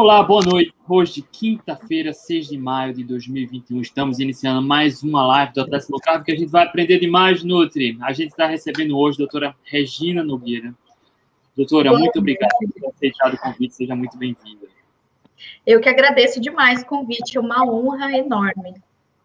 Olá, 0.00 0.22
boa 0.22 0.44
noite. 0.44 0.72
Hoje, 0.88 1.22
quinta-feira, 1.22 2.12
6 2.12 2.50
de 2.50 2.56
maio 2.56 2.94
de 2.94 3.02
2021, 3.02 3.80
estamos 3.80 4.20
iniciando 4.20 4.62
mais 4.62 5.02
uma 5.02 5.26
live 5.26 5.52
do 5.52 5.62
Atlético 5.62 5.94
Local, 5.94 6.22
que 6.22 6.30
a 6.30 6.36
gente 6.36 6.52
vai 6.52 6.64
aprender 6.64 7.00
demais, 7.00 7.42
Nutri. 7.42 7.98
A 8.00 8.12
gente 8.12 8.30
está 8.30 8.46
recebendo 8.46 8.96
hoje 8.96 9.16
a 9.16 9.26
doutora 9.26 9.56
Regina 9.64 10.22
Nogueira. 10.22 10.72
Doutora, 11.56 11.90
muito 11.98 12.16
obrigado 12.16 12.48
por 12.60 12.70
ter 12.70 12.86
aceitado 12.86 13.34
o 13.34 13.38
convite, 13.38 13.74
seja 13.74 13.96
muito 13.96 14.16
bem-vinda. 14.16 14.68
Eu 15.66 15.80
que 15.80 15.88
agradeço 15.88 16.40
demais 16.40 16.82
o 16.82 16.86
convite, 16.86 17.36
é 17.36 17.40
uma 17.40 17.68
honra 17.68 18.16
enorme. 18.16 18.74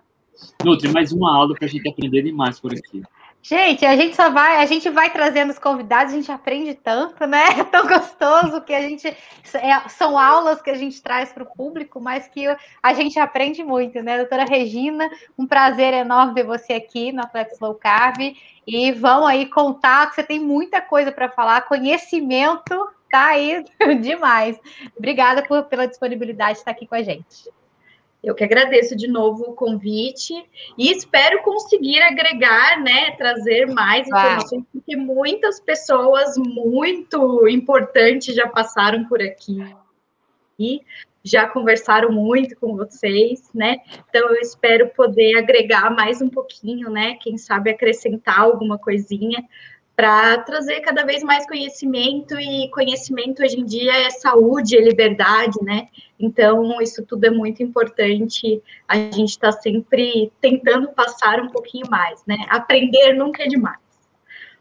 Nutri, 0.65 0.91
mais 0.91 1.13
uma 1.13 1.37
aula 1.37 1.55
para 1.55 1.67
a 1.67 1.69
gente 1.69 1.87
aprender 1.87 2.23
demais 2.23 2.59
por 2.59 2.73
aqui. 2.73 3.03
Gente, 3.49 3.87
a 3.87 3.97
gente 3.97 4.15
só 4.15 4.29
vai, 4.29 4.57
a 4.57 4.67
gente 4.67 4.91
vai 4.91 5.09
trazendo 5.09 5.49
os 5.49 5.59
convidados, 5.59 6.13
a 6.13 6.17
gente 6.17 6.31
aprende 6.31 6.75
tanto, 6.75 7.27
né? 7.27 7.45
É 7.59 7.65
tão 7.65 7.87
gostoso 7.87 8.61
que 8.61 8.75
a 8.75 8.83
gente 8.83 9.09
é, 9.09 9.89
são 9.89 10.19
aulas 10.19 10.61
que 10.61 10.69
a 10.69 10.75
gente 10.75 11.01
traz 11.01 11.33
para 11.33 11.45
o 11.45 11.47
público, 11.47 11.99
mas 11.99 12.29
que 12.29 12.45
a 12.83 12.93
gente 12.93 13.19
aprende 13.19 13.65
muito, 13.65 14.03
né? 14.03 14.19
Doutora 14.19 14.45
Regina, 14.45 15.09
um 15.39 15.47
prazer 15.47 15.95
enorme 15.95 16.35
ver 16.35 16.45
você 16.45 16.75
aqui 16.75 17.11
no 17.11 17.23
Atlético 17.23 17.65
Low 17.65 17.75
Carb 17.75 18.37
e 18.67 18.93
vão 18.93 19.27
aí 19.27 19.47
contar 19.47 20.13
você 20.13 20.23
tem 20.23 20.39
muita 20.39 20.83
coisa 20.83 21.11
para 21.11 21.31
falar, 21.31 21.63
conhecimento 21.63 22.87
tá 23.11 23.29
aí 23.29 23.65
demais. 24.03 24.61
Obrigada 24.95 25.43
por, 25.43 25.65
pela 25.65 25.89
disponibilidade 25.89 26.55
de 26.55 26.59
estar 26.59 26.73
aqui 26.73 26.87
com 26.87 26.97
a 26.97 27.03
gente. 27.03 27.49
Eu 28.29 28.35
que 28.35 28.45
agradeço 28.45 28.95
de 28.95 29.09
novo 29.09 29.45
o 29.45 29.55
convite 29.55 30.35
e 30.77 30.93
espero 30.93 31.43
conseguir 31.43 31.99
agregar, 32.03 32.79
né, 32.79 33.13
trazer 33.13 33.67
mais 33.67 34.07
informações, 34.07 34.65
porque 34.71 34.95
muitas 34.95 35.59
pessoas 35.59 36.35
muito 36.37 37.49
importantes 37.49 38.35
já 38.35 38.47
passaram 38.47 39.07
por 39.07 39.23
aqui 39.23 39.59
e 40.59 40.83
já 41.25 41.49
conversaram 41.49 42.13
muito 42.13 42.55
com 42.57 42.77
vocês, 42.77 43.51
né? 43.55 43.79
Então 44.11 44.29
eu 44.29 44.41
espero 44.43 44.91
poder 44.91 45.39
agregar 45.39 45.89
mais 45.91 46.21
um 46.21 46.29
pouquinho, 46.29 46.91
né? 46.91 47.15
Quem 47.23 47.39
sabe 47.39 47.71
acrescentar 47.71 48.41
alguma 48.41 48.79
coisinha 48.79 49.43
para 49.99 50.39
trazer 50.43 50.79
cada 50.83 51.05
vez 51.05 51.25
mais 51.25 51.45
conhecimento 51.45 52.39
e 52.39 52.71
conhecimento 52.71 53.43
hoje 53.43 53.59
em 53.59 53.65
dia 53.65 54.07
é 54.07 54.11
saúde, 54.11 54.77
é 54.77 54.81
liberdade, 54.81 55.59
né? 55.61 55.89
Então 56.21 56.81
isso 56.81 57.05
tudo 57.05 57.25
é 57.25 57.31
muito 57.31 57.65
importante. 57.65 58.63
A 58.87 58.95
gente 58.95 59.25
está 59.25 59.51
sempre 59.51 60.31
tentando 60.41 60.87
passar 60.91 61.41
um 61.41 61.49
pouquinho 61.49 61.91
mais, 61.91 62.23
né? 62.29 62.37
Aprender 62.49 63.13
nunca 63.15 63.43
é 63.43 63.49
demais. 63.49 63.81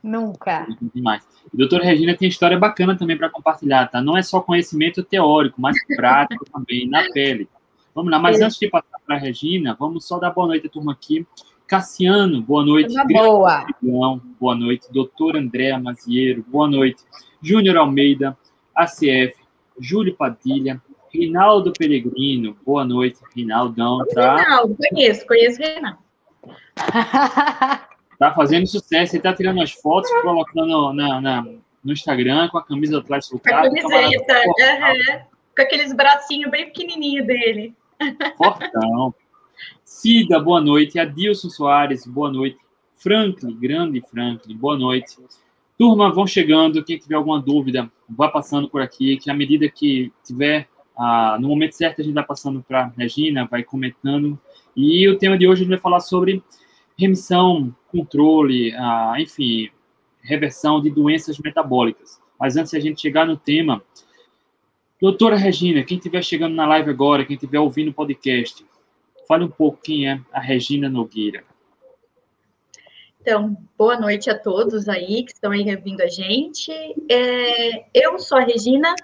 Nunca. 0.02 0.66
Demais. 0.92 1.24
doutora 1.54 1.86
Regina 1.86 2.18
tem 2.18 2.28
história 2.28 2.58
bacana 2.58 2.98
também 2.98 3.16
para 3.16 3.30
compartilhar, 3.30 3.86
tá? 3.92 4.02
Não 4.02 4.18
é 4.18 4.24
só 4.24 4.42
conhecimento 4.42 5.04
teórico, 5.04 5.62
mas 5.62 5.78
prático 5.96 6.46
também, 6.52 6.90
na 6.90 7.04
pele. 7.12 7.48
Vamos 7.94 8.12
lá, 8.12 8.18
mas 8.18 8.42
é. 8.42 8.46
antes 8.46 8.58
de 8.58 8.68
passar 8.72 8.98
para 9.06 9.18
a 9.18 9.20
Regina, 9.20 9.78
vamos 9.80 10.08
só 10.08 10.18
dar 10.18 10.32
boa 10.32 10.48
noite 10.48 10.66
à 10.66 10.70
turma 10.70 10.94
aqui. 10.94 11.28
Cassiano, 11.68 12.42
boa 12.42 12.64
noite. 12.66 12.94
boa. 13.82 14.22
boa 14.40 14.56
noite. 14.56 14.88
Doutor 14.92 15.36
André 15.36 15.78
Maziero, 15.78 16.44
boa 16.48 16.68
noite. 16.68 17.04
Júnior 17.42 17.76
Almeida, 17.78 18.38
ACF, 18.74 19.36
Júlio 19.78 20.16
Padilha, 20.16 20.82
Rinaldo 21.14 21.74
Peregrino, 21.78 22.58
boa 22.66 22.86
noite, 22.86 23.20
Rinaldão. 23.36 24.00
Tá? 24.14 24.38
Rinaldo, 24.38 24.78
conheço, 24.78 25.28
conheço 25.28 25.62
Rinaldo. 25.62 26.00
tá 28.18 28.34
fazendo 28.34 28.66
sucesso, 28.66 29.16
ele 29.16 29.24
tá 29.24 29.34
tirando 29.34 29.62
as 29.62 29.74
fotos, 29.74 30.10
colocando 30.22 30.94
na, 30.94 31.20
na, 31.20 31.42
no 31.84 31.92
Instagram 31.92 32.48
com 32.48 32.60
a 32.60 32.66
camisa 32.66 32.94
do 32.94 33.00
Atlético 33.00 33.40
Com 33.40 33.54
a 33.54 33.64
camiseta, 33.64 34.34
uhum. 34.46 35.20
com 35.56 35.62
aqueles 35.62 35.92
bracinhos 35.92 36.50
bem 36.50 36.68
pequenininhos 36.68 37.28
dele. 37.28 37.76
Fortão. 38.38 39.14
Cida, 39.84 40.40
boa 40.40 40.62
noite. 40.62 41.00
Adilson 41.00 41.50
Soares, 41.50 42.06
boa 42.06 42.32
noite. 42.32 42.58
Franklin, 42.96 43.56
grande 43.56 44.02
Franklin, 44.02 44.56
boa 44.56 44.78
noite. 44.78 45.18
Turma, 45.78 46.12
vão 46.12 46.26
chegando. 46.26 46.84
Quem 46.84 46.98
tiver 46.98 47.16
alguma 47.16 47.40
dúvida, 47.40 47.92
vá 48.10 48.28
passando 48.30 48.70
por 48.70 48.82
aqui, 48.82 49.18
que 49.18 49.30
à 49.30 49.34
medida 49.34 49.70
que 49.70 50.12
tiver, 50.24 50.68
ah, 50.98 51.38
no 51.40 51.48
momento 51.48 51.74
certo, 51.74 52.02
a 52.02 52.04
gente 52.04 52.14
vai 52.14 52.26
passando 52.26 52.64
para 52.68 52.92
Regina, 52.98 53.48
vai 53.50 53.64
comentando. 53.64 54.40
E 54.76 55.08
o 55.08 55.18
tema 55.18 55.38
de 55.38 55.48
hoje 55.48 55.62
a 55.62 55.64
gente 55.64 55.74
vai 55.74 55.80
falar 55.80 56.00
sobre 56.00 56.44
remissão, 56.98 57.74
controle, 57.92 58.74
ah, 58.74 59.16
enfim, 59.20 59.70
reversão 60.22 60.82
de 60.82 60.90
doenças 60.90 61.38
metabólicas. 61.38 62.20
Mas 62.40 62.58
antes 62.58 62.72
de 62.72 62.78
a 62.78 62.82
gente 62.82 63.00
chegar 63.00 63.26
no 63.26 63.38
tema, 63.38 63.82
doutora 65.00 65.38
Regina, 65.38 65.84
quem 65.84 65.98
estiver 65.98 66.24
chegando 66.24 66.56
na 66.56 66.66
live 66.66 66.90
agora, 66.90 67.24
quem 67.24 67.36
estiver 67.36 67.60
ouvindo 67.60 67.90
o 67.90 67.94
podcast, 67.94 68.66
Fale 69.28 69.44
um 69.44 69.72
quem 69.72 70.10
é 70.10 70.22
a 70.32 70.40
Regina 70.40 70.90
Nogueira. 70.90 71.44
Então, 73.20 73.58
boa 73.78 74.00
noite 74.00 74.30
a 74.30 74.40
todos 74.40 74.88
aí 74.88 75.26
que 75.26 75.34
estão 75.34 75.52
aí 75.52 75.70
ouvindo 75.76 76.00
a 76.00 76.08
gente. 76.08 76.72
É, 77.12 77.84
eu 77.94 78.18
sou 78.20 78.38
a 78.38 78.42
Regina, 78.42 78.96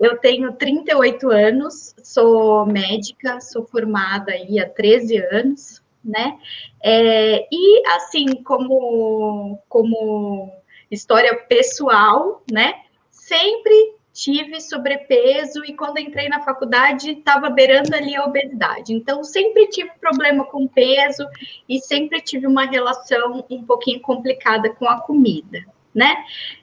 eu 0.00 0.18
tenho 0.18 0.52
38 0.52 1.30
anos, 1.30 1.94
sou 2.02 2.66
médica, 2.66 3.40
sou 3.40 3.64
formada 3.64 4.32
aí 4.32 4.58
há 4.58 4.68
13 4.68 5.18
anos, 5.18 5.80
né? 6.04 6.40
É, 6.82 7.46
e 7.52 7.86
assim, 7.90 8.42
como, 8.42 9.62
como 9.68 10.52
história 10.90 11.36
pessoal, 11.48 12.42
né? 12.50 12.82
Sempre 13.12 13.94
tive 14.18 14.60
sobrepeso 14.60 15.64
e 15.64 15.74
quando 15.74 15.98
entrei 15.98 16.28
na 16.28 16.42
faculdade 16.42 17.12
estava 17.12 17.48
beirando 17.48 17.94
ali 17.94 18.16
a 18.16 18.24
obesidade. 18.24 18.92
Então 18.92 19.22
sempre 19.22 19.68
tive 19.68 19.90
problema 20.00 20.44
com 20.44 20.66
peso 20.66 21.24
e 21.68 21.78
sempre 21.78 22.20
tive 22.20 22.44
uma 22.44 22.64
relação 22.64 23.44
um 23.48 23.62
pouquinho 23.62 24.00
complicada 24.00 24.70
com 24.70 24.88
a 24.88 25.00
comida, 25.00 25.64
né? 25.94 26.16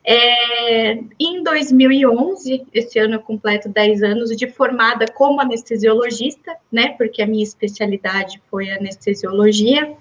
É, 0.04 1.00
em 1.18 1.42
2011, 1.44 2.68
esse 2.74 3.00
ano 3.00 3.16
eu 3.16 3.22
completo 3.22 3.70
10 3.70 4.04
anos 4.04 4.36
de 4.36 4.48
formada 4.50 5.06
como 5.08 5.40
anestesiologista, 5.40 6.58
né? 6.70 6.90
Porque 6.98 7.22
a 7.22 7.28
minha 7.28 7.44
especialidade 7.44 8.42
foi 8.52 8.70
anestesiologia 8.70 9.96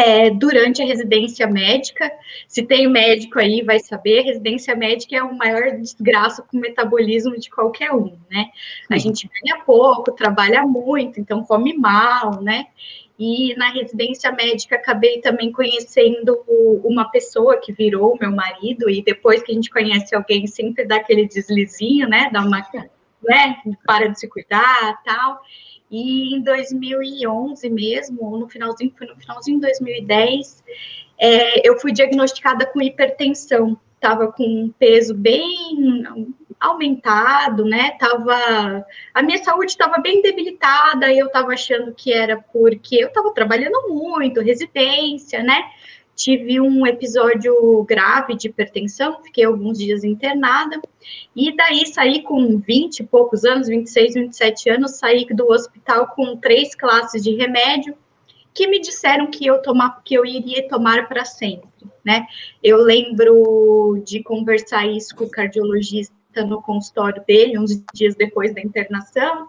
é, 0.00 0.30
durante 0.30 0.82
a 0.82 0.86
residência 0.86 1.46
médica. 1.46 2.10
Se 2.48 2.62
tem 2.62 2.88
médico 2.88 3.38
aí, 3.38 3.62
vai 3.62 3.78
saber, 3.78 4.22
residência 4.22 4.74
médica 4.74 5.16
é 5.16 5.22
o 5.22 5.36
maior 5.36 5.72
desgraça 5.76 6.42
com 6.42 6.56
o 6.56 6.60
metabolismo 6.60 7.38
de 7.38 7.50
qualquer 7.50 7.92
um, 7.92 8.16
né? 8.30 8.46
A 8.90 8.96
gente 8.96 9.28
ganha 9.28 9.62
pouco, 9.64 10.12
trabalha 10.12 10.62
muito, 10.62 11.20
então 11.20 11.44
come 11.44 11.76
mal, 11.76 12.40
né? 12.40 12.66
E 13.18 13.54
na 13.56 13.70
residência 13.70 14.32
médica 14.32 14.76
acabei 14.76 15.20
também 15.20 15.52
conhecendo 15.52 16.42
uma 16.82 17.10
pessoa 17.10 17.58
que 17.58 17.70
virou 17.70 18.16
meu 18.18 18.32
marido, 18.32 18.88
e 18.88 19.02
depois 19.02 19.42
que 19.42 19.52
a 19.52 19.54
gente 19.54 19.68
conhece 19.68 20.14
alguém, 20.14 20.46
sempre 20.46 20.86
dá 20.86 20.96
aquele 20.96 21.26
deslizinho, 21.26 22.08
né? 22.08 22.30
Dá 22.32 22.40
uma, 22.40 22.66
né? 23.22 23.56
Para 23.86 24.08
de 24.08 24.18
se 24.18 24.26
cuidar, 24.26 25.02
tal. 25.04 25.42
E 25.90 26.36
em 26.36 26.42
2011 26.42 27.68
mesmo, 27.68 28.38
no 28.38 28.48
finalzinho, 28.48 28.92
foi 28.96 29.06
no 29.08 29.16
finalzinho 29.16 29.58
de 29.58 29.66
2010, 29.66 30.62
é, 31.18 31.68
eu 31.68 31.78
fui 31.78 31.92
diagnosticada 31.92 32.64
com 32.66 32.80
hipertensão. 32.80 33.78
Estava 33.94 34.32
com 34.32 34.44
um 34.44 34.70
peso 34.78 35.14
bem 35.14 36.04
aumentado, 36.58 37.64
né? 37.64 37.90
Tava, 37.98 38.86
a 39.12 39.22
minha 39.22 39.42
saúde 39.44 39.72
estava 39.72 39.98
bem 39.98 40.22
debilitada 40.22 41.12
e 41.12 41.18
eu 41.18 41.26
estava 41.26 41.52
achando 41.52 41.94
que 41.94 42.12
era 42.12 42.38
porque 42.52 42.96
eu 42.96 43.08
estava 43.08 43.30
trabalhando 43.32 43.88
muito, 43.88 44.40
residência, 44.40 45.42
né? 45.42 45.64
Tive 46.20 46.60
um 46.60 46.86
episódio 46.86 47.82
grave 47.84 48.36
de 48.36 48.48
hipertensão, 48.48 49.22
fiquei 49.22 49.44
alguns 49.44 49.78
dias 49.78 50.04
internada, 50.04 50.80
e 51.34 51.56
daí 51.56 51.86
saí 51.86 52.22
com 52.22 52.58
20 52.58 53.00
e 53.00 53.06
poucos 53.06 53.44
anos, 53.44 53.68
26, 53.68 54.14
27 54.14 54.70
anos, 54.70 54.98
saí 54.98 55.26
do 55.26 55.50
hospital 55.50 56.08
com 56.08 56.36
três 56.36 56.74
classes 56.74 57.22
de 57.22 57.34
remédio, 57.34 57.96
que 58.52 58.66
me 58.66 58.80
disseram 58.80 59.30
que 59.30 59.46
eu 59.46 59.62
tomar, 59.62 60.02
que 60.04 60.14
eu 60.14 60.26
iria 60.26 60.68
tomar 60.68 61.08
para 61.08 61.24
sempre, 61.24 61.70
né? 62.04 62.26
Eu 62.62 62.78
lembro 62.78 64.02
de 64.04 64.22
conversar 64.22 64.86
isso 64.86 65.14
com 65.14 65.24
o 65.24 65.30
cardiologista 65.30 66.12
no 66.46 66.60
consultório 66.60 67.22
dele, 67.26 67.58
uns 67.58 67.82
dias 67.94 68.14
depois 68.14 68.54
da 68.54 68.60
internação, 68.60 69.48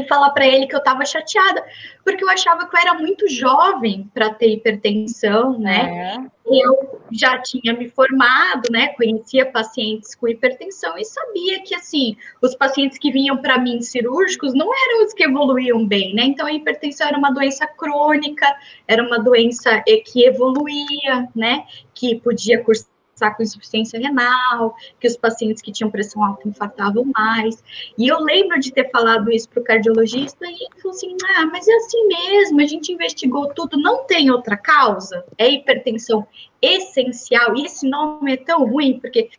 e 0.00 0.08
falar 0.08 0.30
para 0.30 0.46
ele 0.46 0.66
que 0.66 0.74
eu 0.74 0.78
estava 0.78 1.04
chateada, 1.04 1.64
porque 2.04 2.22
eu 2.22 2.28
achava 2.28 2.68
que 2.68 2.76
eu 2.76 2.80
era 2.80 2.94
muito 2.94 3.28
jovem 3.28 4.10
para 4.12 4.30
ter 4.30 4.50
hipertensão, 4.50 5.58
né? 5.58 6.20
É. 6.22 6.36
Eu 6.48 7.00
já 7.10 7.38
tinha 7.38 7.72
me 7.72 7.88
formado, 7.88 8.70
né? 8.70 8.88
Conhecia 8.88 9.46
pacientes 9.46 10.14
com 10.14 10.28
hipertensão 10.28 10.96
e 10.96 11.04
sabia 11.04 11.60
que 11.62 11.74
assim, 11.74 12.16
os 12.40 12.54
pacientes 12.54 12.98
que 12.98 13.10
vinham 13.10 13.36
para 13.38 13.58
mim 13.58 13.80
cirúrgicos 13.80 14.54
não 14.54 14.70
eram 14.72 15.04
os 15.04 15.12
que 15.12 15.24
evoluíam 15.24 15.86
bem, 15.86 16.14
né? 16.14 16.24
Então 16.24 16.46
a 16.46 16.52
hipertensão 16.52 17.08
era 17.08 17.18
uma 17.18 17.32
doença 17.32 17.66
crônica, 17.66 18.46
era 18.86 19.02
uma 19.02 19.18
doença 19.18 19.82
que 20.04 20.24
evoluía, 20.24 21.28
né? 21.34 21.64
Que 21.92 22.20
podia 22.20 22.62
cursar 22.62 22.95
com 23.36 23.42
insuficiência 23.42 23.98
renal, 23.98 24.74
que 25.00 25.06
os 25.06 25.16
pacientes 25.16 25.62
que 25.62 25.72
tinham 25.72 25.90
pressão 25.90 26.22
alta 26.22 26.48
infartavam 26.48 27.04
mais. 27.16 27.62
E 27.96 28.06
eu 28.06 28.20
lembro 28.20 28.58
de 28.60 28.72
ter 28.72 28.90
falado 28.90 29.30
isso 29.30 29.48
para 29.48 29.60
o 29.60 29.64
cardiologista 29.64 30.44
e 30.46 30.52
ele 30.52 30.80
falou 30.80 30.96
assim: 30.96 31.16
ah, 31.36 31.46
mas 31.46 31.66
é 31.66 31.74
assim 31.74 32.06
mesmo, 32.08 32.60
a 32.60 32.66
gente 32.66 32.92
investigou 32.92 33.52
tudo, 33.54 33.78
não 33.78 34.04
tem 34.04 34.30
outra 34.30 34.56
causa? 34.56 35.24
É 35.38 35.48
hipertensão 35.48 36.26
essencial. 36.60 37.56
E 37.56 37.64
esse 37.64 37.88
nome 37.88 38.34
é 38.34 38.36
tão 38.36 38.66
ruim, 38.66 38.98
porque 39.00 39.30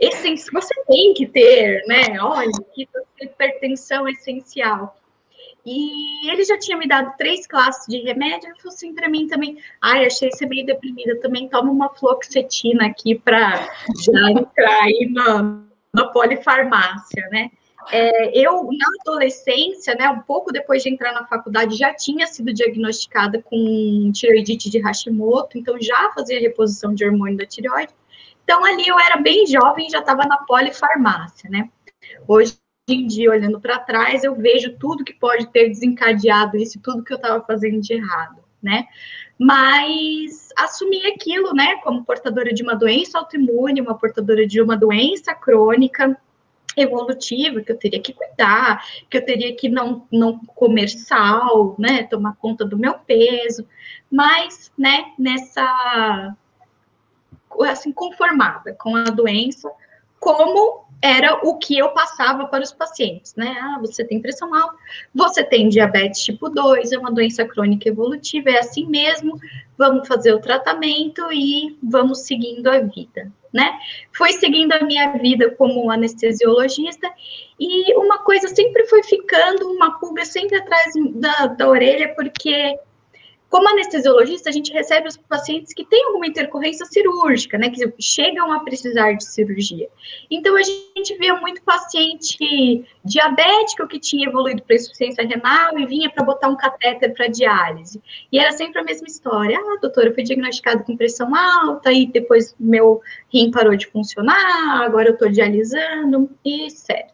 você 0.00 0.74
tem 0.86 1.14
que 1.14 1.26
ter, 1.26 1.84
né? 1.86 2.20
Olha, 2.20 2.50
que 2.74 2.88
hipertensão 3.20 4.08
essencial. 4.08 4.96
E 5.66 6.30
ele 6.30 6.44
já 6.44 6.58
tinha 6.58 6.76
me 6.76 6.86
dado 6.86 7.16
três 7.16 7.46
classes 7.46 7.86
de 7.86 7.98
remédio. 7.98 8.48
Ele 8.48 8.56
falou 8.56 8.74
assim 8.74 8.94
para 8.94 9.08
mim 9.08 9.26
também: 9.26 9.58
ai, 9.80 10.04
achei 10.04 10.30
você 10.30 10.46
meio 10.46 10.66
deprimida 10.66 11.18
também. 11.20 11.48
Toma 11.48 11.70
uma 11.70 11.88
fluoxetina 11.88 12.86
aqui 12.86 13.14
para 13.14 13.56
já 14.04 14.30
entrar 14.30 14.82
aí 14.82 15.08
na, 15.10 15.62
na 15.92 16.08
polifarmácia, 16.08 17.26
né? 17.30 17.50
É, 17.90 18.38
eu, 18.38 18.64
na 18.64 18.86
adolescência, 19.02 19.94
né, 19.94 20.08
um 20.08 20.20
pouco 20.20 20.50
depois 20.50 20.82
de 20.82 20.88
entrar 20.88 21.12
na 21.12 21.26
faculdade, 21.26 21.76
já 21.76 21.92
tinha 21.92 22.26
sido 22.26 22.52
diagnosticada 22.52 23.42
com 23.42 24.10
tireoidite 24.12 24.70
de 24.70 24.78
Hashimoto, 24.78 25.58
então 25.58 25.78
já 25.78 26.10
fazia 26.14 26.40
reposição 26.40 26.94
de 26.94 27.04
hormônio 27.04 27.36
da 27.36 27.44
tireoide. 27.44 27.92
Então, 28.42 28.64
ali 28.64 28.86
eu 28.86 28.98
era 28.98 29.18
bem 29.18 29.46
jovem, 29.46 29.90
já 29.90 29.98
estava 30.00 30.24
na 30.24 30.38
polifarmácia, 30.38 31.48
né? 31.50 31.68
Hoje 32.26 32.56
em 32.86 33.06
dia, 33.06 33.30
olhando 33.30 33.60
para 33.60 33.78
trás, 33.78 34.24
eu 34.24 34.34
vejo 34.34 34.76
tudo 34.78 35.04
que 35.04 35.14
pode 35.14 35.46
ter 35.48 35.68
desencadeado 35.68 36.56
isso, 36.56 36.80
tudo 36.82 37.02
que 37.02 37.12
eu 37.12 37.16
estava 37.16 37.42
fazendo 37.44 37.80
de 37.80 37.94
errado, 37.94 38.42
né? 38.62 38.86
Mas 39.38 40.50
assumi 40.56 41.06
aquilo, 41.06 41.54
né, 41.54 41.76
como 41.76 42.04
portadora 42.04 42.52
de 42.52 42.62
uma 42.62 42.74
doença 42.74 43.18
autoimune, 43.18 43.80
uma 43.80 43.96
portadora 43.96 44.46
de 44.46 44.60
uma 44.60 44.76
doença 44.76 45.34
crônica 45.34 46.16
evolutiva, 46.76 47.62
que 47.62 47.72
eu 47.72 47.78
teria 47.78 48.00
que 48.00 48.12
cuidar, 48.12 48.84
que 49.08 49.16
eu 49.16 49.24
teria 49.24 49.54
que 49.56 49.68
não, 49.68 50.06
não 50.10 50.38
comer 50.38 50.88
sal, 50.88 51.74
né, 51.78 52.02
tomar 52.04 52.36
conta 52.36 52.64
do 52.64 52.76
meu 52.76 52.94
peso, 52.94 53.66
mas, 54.10 54.70
né, 54.76 55.12
nessa, 55.18 56.36
assim, 57.62 57.92
conformada 57.92 58.74
com 58.74 58.94
a 58.94 59.04
doença, 59.04 59.70
como 60.24 60.84
era 61.02 61.38
o 61.46 61.58
que 61.58 61.76
eu 61.76 61.90
passava 61.90 62.46
para 62.46 62.64
os 62.64 62.72
pacientes, 62.72 63.34
né? 63.36 63.54
Ah, 63.60 63.78
você 63.78 64.02
tem 64.02 64.22
pressão 64.22 64.54
alta, 64.54 64.74
você 65.14 65.44
tem 65.44 65.68
diabetes 65.68 66.24
tipo 66.24 66.48
2, 66.48 66.92
é 66.92 66.98
uma 66.98 67.12
doença 67.12 67.44
crônica 67.44 67.86
evolutiva, 67.86 68.48
é 68.48 68.58
assim 68.58 68.86
mesmo, 68.86 69.38
vamos 69.76 70.08
fazer 70.08 70.32
o 70.32 70.40
tratamento 70.40 71.30
e 71.30 71.76
vamos 71.82 72.20
seguindo 72.20 72.66
a 72.68 72.78
vida, 72.78 73.30
né? 73.52 73.78
Fui 74.16 74.32
seguindo 74.32 74.72
a 74.72 74.82
minha 74.82 75.12
vida 75.18 75.50
como 75.50 75.90
anestesiologista 75.90 77.12
e 77.60 77.94
uma 77.98 78.20
coisa 78.20 78.48
sempre 78.48 78.86
foi 78.86 79.02
ficando, 79.02 79.68
uma 79.72 79.98
pulga 79.98 80.24
sempre 80.24 80.56
atrás 80.56 80.94
da, 81.16 81.46
da 81.48 81.68
orelha, 81.68 82.14
porque 82.14 82.78
como 83.54 83.68
anestesiologista, 83.68 84.50
a 84.50 84.52
gente 84.52 84.72
recebe 84.72 85.06
os 85.06 85.16
pacientes 85.16 85.72
que 85.72 85.84
têm 85.84 86.06
alguma 86.06 86.26
intercorrência 86.26 86.84
cirúrgica, 86.86 87.56
né, 87.56 87.70
que 87.70 87.88
chegam 88.00 88.50
a 88.50 88.58
precisar 88.58 89.12
de 89.12 89.24
cirurgia. 89.24 89.88
Então, 90.28 90.56
a 90.56 90.62
gente 90.64 91.16
via 91.20 91.36
muito 91.36 91.62
paciente 91.62 92.84
diabético 93.04 93.86
que 93.86 94.00
tinha 94.00 94.26
evoluído 94.26 94.60
para 94.64 94.74
insuficiência 94.74 95.24
renal 95.24 95.78
e 95.78 95.86
vinha 95.86 96.10
para 96.10 96.24
botar 96.24 96.48
um 96.48 96.56
catéter 96.56 97.14
para 97.14 97.28
diálise. 97.28 98.02
E 98.32 98.40
era 98.40 98.50
sempre 98.50 98.80
a 98.80 98.82
mesma 98.82 99.06
história. 99.06 99.56
Ah, 99.56 99.78
doutora, 99.80 100.08
eu 100.08 100.14
fui 100.14 100.24
diagnosticado 100.24 100.82
com 100.82 100.96
pressão 100.96 101.32
alta 101.32 101.92
e 101.92 102.06
depois 102.06 102.56
meu 102.58 103.00
rim 103.32 103.52
parou 103.52 103.76
de 103.76 103.86
funcionar, 103.86 104.82
agora 104.82 105.10
eu 105.10 105.12
estou 105.12 105.28
dialisando 105.28 106.28
e 106.44 106.68
certo. 106.70 107.13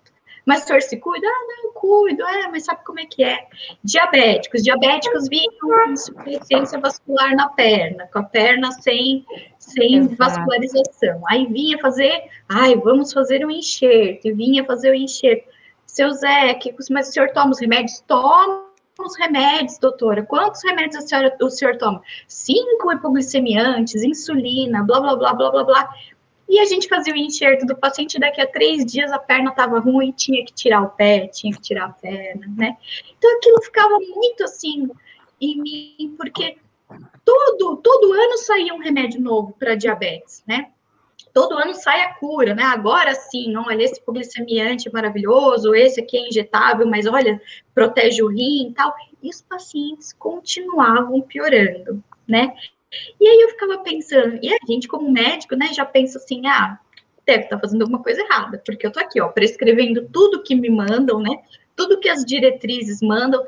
Mas 0.50 0.64
o 0.64 0.66
senhor 0.66 0.82
se 0.82 0.96
cuida? 0.96 1.24
Ah, 1.28 1.46
não, 1.46 1.64
eu 1.66 1.72
cuido, 1.74 2.24
é, 2.24 2.48
mas 2.48 2.64
sabe 2.64 2.84
como 2.84 2.98
é 2.98 3.06
que 3.06 3.22
é? 3.22 3.38
Diabéticos, 3.84 4.64
diabéticos 4.64 5.28
vinham 5.28 5.54
com 5.60 5.92
insuficiência 5.92 6.76
vascular 6.80 7.36
na 7.36 7.50
perna, 7.50 8.08
com 8.12 8.18
a 8.18 8.24
perna 8.24 8.72
sem, 8.72 9.24
sem 9.60 10.08
vascularização. 10.08 11.22
Aí 11.28 11.46
vinha 11.46 11.78
fazer, 11.78 12.24
ai, 12.48 12.74
vamos 12.74 13.12
fazer 13.12 13.46
um 13.46 13.50
enxerto, 13.52 14.26
e 14.26 14.32
vinha 14.32 14.64
fazer 14.64 14.90
o 14.90 14.94
enxerto. 14.96 15.48
Seu 15.86 16.10
Zé, 16.14 16.52
que, 16.54 16.74
mas 16.90 17.10
o 17.10 17.12
senhor 17.12 17.30
toma 17.30 17.52
os 17.52 17.60
remédios? 17.60 18.00
Toma 18.08 18.64
os 18.98 19.16
remédios, 19.16 19.78
doutora? 19.78 20.24
Quantos 20.24 20.64
remédios 20.64 20.96
a 20.96 21.06
senhora, 21.06 21.36
o 21.40 21.48
senhor 21.48 21.78
toma? 21.78 22.02
Cinco 22.26 22.90
hipoglicemiantes, 22.92 24.02
insulina, 24.02 24.82
blá, 24.82 25.00
blá, 25.00 25.14
blá, 25.14 25.32
blá, 25.32 25.50
blá, 25.52 25.62
blá. 25.62 25.90
E 26.50 26.58
a 26.58 26.64
gente 26.64 26.88
fazia 26.88 27.14
o 27.14 27.16
enxerto 27.16 27.64
do 27.64 27.76
paciente, 27.76 28.18
daqui 28.18 28.40
a 28.40 28.46
três 28.46 28.84
dias 28.84 29.12
a 29.12 29.20
perna 29.20 29.50
estava 29.50 29.78
ruim, 29.78 30.10
tinha 30.10 30.44
que 30.44 30.52
tirar 30.52 30.82
o 30.82 30.88
pé, 30.88 31.28
tinha 31.28 31.54
que 31.54 31.60
tirar 31.60 31.84
a 31.84 31.90
perna, 31.90 32.44
né? 32.56 32.76
Então 33.16 33.36
aquilo 33.36 33.62
ficava 33.62 33.96
muito 34.00 34.42
assim 34.42 34.90
em 35.40 35.62
mim, 35.62 36.14
porque 36.16 36.56
todo, 37.24 37.76
todo 37.76 38.12
ano 38.12 38.36
saía 38.38 38.74
um 38.74 38.80
remédio 38.80 39.20
novo 39.20 39.54
para 39.60 39.76
diabetes, 39.76 40.42
né? 40.44 40.72
Todo 41.32 41.56
ano 41.56 41.72
sai 41.72 42.00
a 42.00 42.14
cura, 42.14 42.52
né? 42.52 42.64
Agora 42.64 43.14
sim, 43.14 43.56
olha, 43.56 43.84
esse 43.84 44.02
publicemiante 44.02 44.92
maravilhoso, 44.92 45.72
esse 45.72 46.00
aqui 46.00 46.16
é 46.16 46.28
injetável, 46.28 46.84
mas 46.84 47.06
olha, 47.06 47.40
protege 47.72 48.24
o 48.24 48.26
rim 48.26 48.70
e 48.70 48.74
tal. 48.74 48.92
E 49.22 49.28
os 49.28 49.40
pacientes 49.40 50.12
continuavam 50.14 51.20
piorando, 51.20 52.02
né? 52.26 52.52
E 53.20 53.28
aí 53.28 53.40
eu 53.40 53.50
ficava 53.50 53.78
pensando, 53.78 54.38
e 54.42 54.52
a 54.52 54.58
gente, 54.66 54.88
como 54.88 55.10
médico, 55.10 55.54
né, 55.54 55.72
já 55.72 55.84
pensa 55.84 56.18
assim, 56.18 56.46
ah, 56.46 56.78
deve 57.26 57.44
estar 57.44 57.56
tá 57.56 57.60
fazendo 57.60 57.82
alguma 57.82 58.02
coisa 58.02 58.20
errada, 58.20 58.60
porque 58.64 58.86
eu 58.86 58.90
tô 58.90 58.98
aqui, 58.98 59.20
ó, 59.20 59.28
prescrevendo 59.28 60.08
tudo 60.12 60.42
que 60.42 60.54
me 60.54 60.68
mandam, 60.68 61.20
né? 61.20 61.30
Tudo 61.76 62.00
que 62.00 62.08
as 62.08 62.24
diretrizes 62.24 63.00
mandam, 63.00 63.42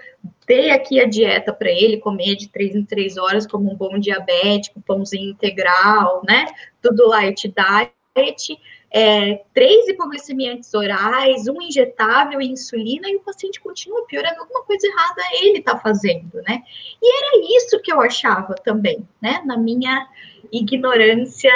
dei 0.47 0.71
aqui 0.71 1.01
a 1.01 1.07
dieta 1.07 1.53
para 1.53 1.71
ele 1.71 1.99
comer 1.99 2.37
de 2.37 2.49
três 2.49 2.75
em 2.75 2.85
três 2.85 3.17
horas, 3.17 3.47
como 3.47 3.71
um 3.71 3.77
bom 3.77 3.99
diabético, 3.99 4.81
pãozinho 4.81 5.31
integral, 5.31 6.23
né? 6.27 6.47
Tudo 6.81 7.09
light 7.09 7.53
diet 7.53 8.59
é, 8.95 9.43
três 9.55 9.89
hipoglicemiantes 9.89 10.75
orais, 10.75 11.49
um 11.49 11.63
injetável 11.63 12.43
e 12.43 12.49
insulina, 12.49 13.09
e 13.09 13.17
o 13.17 13.21
paciente 13.21 13.59
continua 13.59 14.05
piorando, 14.07 14.41
alguma 14.41 14.63
coisa 14.65 14.87
errada 14.87 15.23
ele 15.41 15.59
está 15.61 15.79
fazendo, 15.79 16.43
né? 16.47 16.63
E 17.01 17.19
era 17.19 17.57
isso 17.57 17.81
que 17.81 17.91
eu 17.91 18.03
achava 18.03 18.55
também, 18.55 19.09
né? 19.21 19.41
Na 19.47 19.57
minha 19.57 20.07
ignorância 20.53 21.51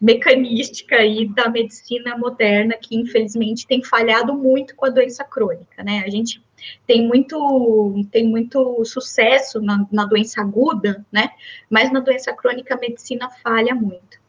mecanística 0.00 0.96
aí 0.96 1.28
da 1.28 1.50
medicina 1.50 2.16
moderna, 2.16 2.74
que 2.74 2.96
infelizmente 2.96 3.66
tem 3.66 3.82
falhado 3.82 4.32
muito 4.34 4.74
com 4.74 4.86
a 4.86 4.90
doença 4.90 5.22
crônica, 5.22 5.84
né? 5.84 6.02
A 6.06 6.10
gente 6.10 6.42
tem 6.86 7.06
muito, 7.06 8.06
tem 8.10 8.26
muito 8.26 8.82
sucesso 8.86 9.60
na, 9.60 9.86
na 9.92 10.06
doença 10.06 10.40
aguda, 10.40 11.04
né? 11.12 11.28
Mas 11.68 11.92
na 11.92 12.00
doença 12.00 12.32
crônica 12.32 12.74
a 12.74 12.78
medicina 12.78 13.28
falha 13.42 13.74
muito. 13.74 14.24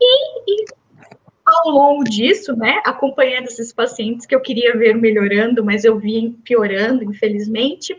E, 0.00 0.62
e 0.62 0.64
ao 1.44 1.70
longo 1.70 2.04
disso, 2.04 2.56
né, 2.56 2.80
acompanhando 2.84 3.46
esses 3.46 3.72
pacientes 3.72 4.26
que 4.26 4.34
eu 4.34 4.40
queria 4.40 4.76
ver 4.76 4.94
melhorando, 4.94 5.64
mas 5.64 5.84
eu 5.84 5.96
vi 5.98 6.30
piorando, 6.44 7.04
infelizmente, 7.04 7.96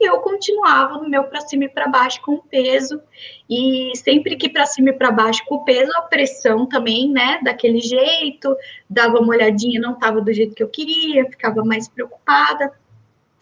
eu 0.00 0.18
continuava 0.20 0.98
no 0.98 1.08
meu 1.08 1.24
para 1.24 1.40
cima 1.40 1.64
e 1.64 1.68
para 1.68 1.88
baixo 1.88 2.20
com 2.22 2.34
o 2.34 2.42
peso, 2.42 3.00
e 3.48 3.92
sempre 3.96 4.36
que 4.36 4.48
para 4.48 4.66
cima 4.66 4.90
e 4.90 4.92
para 4.92 5.10
baixo 5.10 5.44
com 5.46 5.56
o 5.56 5.64
peso, 5.64 5.90
a 5.96 6.02
pressão 6.02 6.66
também, 6.66 7.10
né, 7.10 7.40
daquele 7.42 7.80
jeito, 7.80 8.56
dava 8.88 9.18
uma 9.18 9.34
olhadinha, 9.34 9.80
não 9.80 9.94
estava 9.94 10.20
do 10.20 10.32
jeito 10.32 10.54
que 10.54 10.62
eu 10.62 10.68
queria, 10.68 11.24
ficava 11.26 11.64
mais 11.64 11.88
preocupada. 11.88 12.72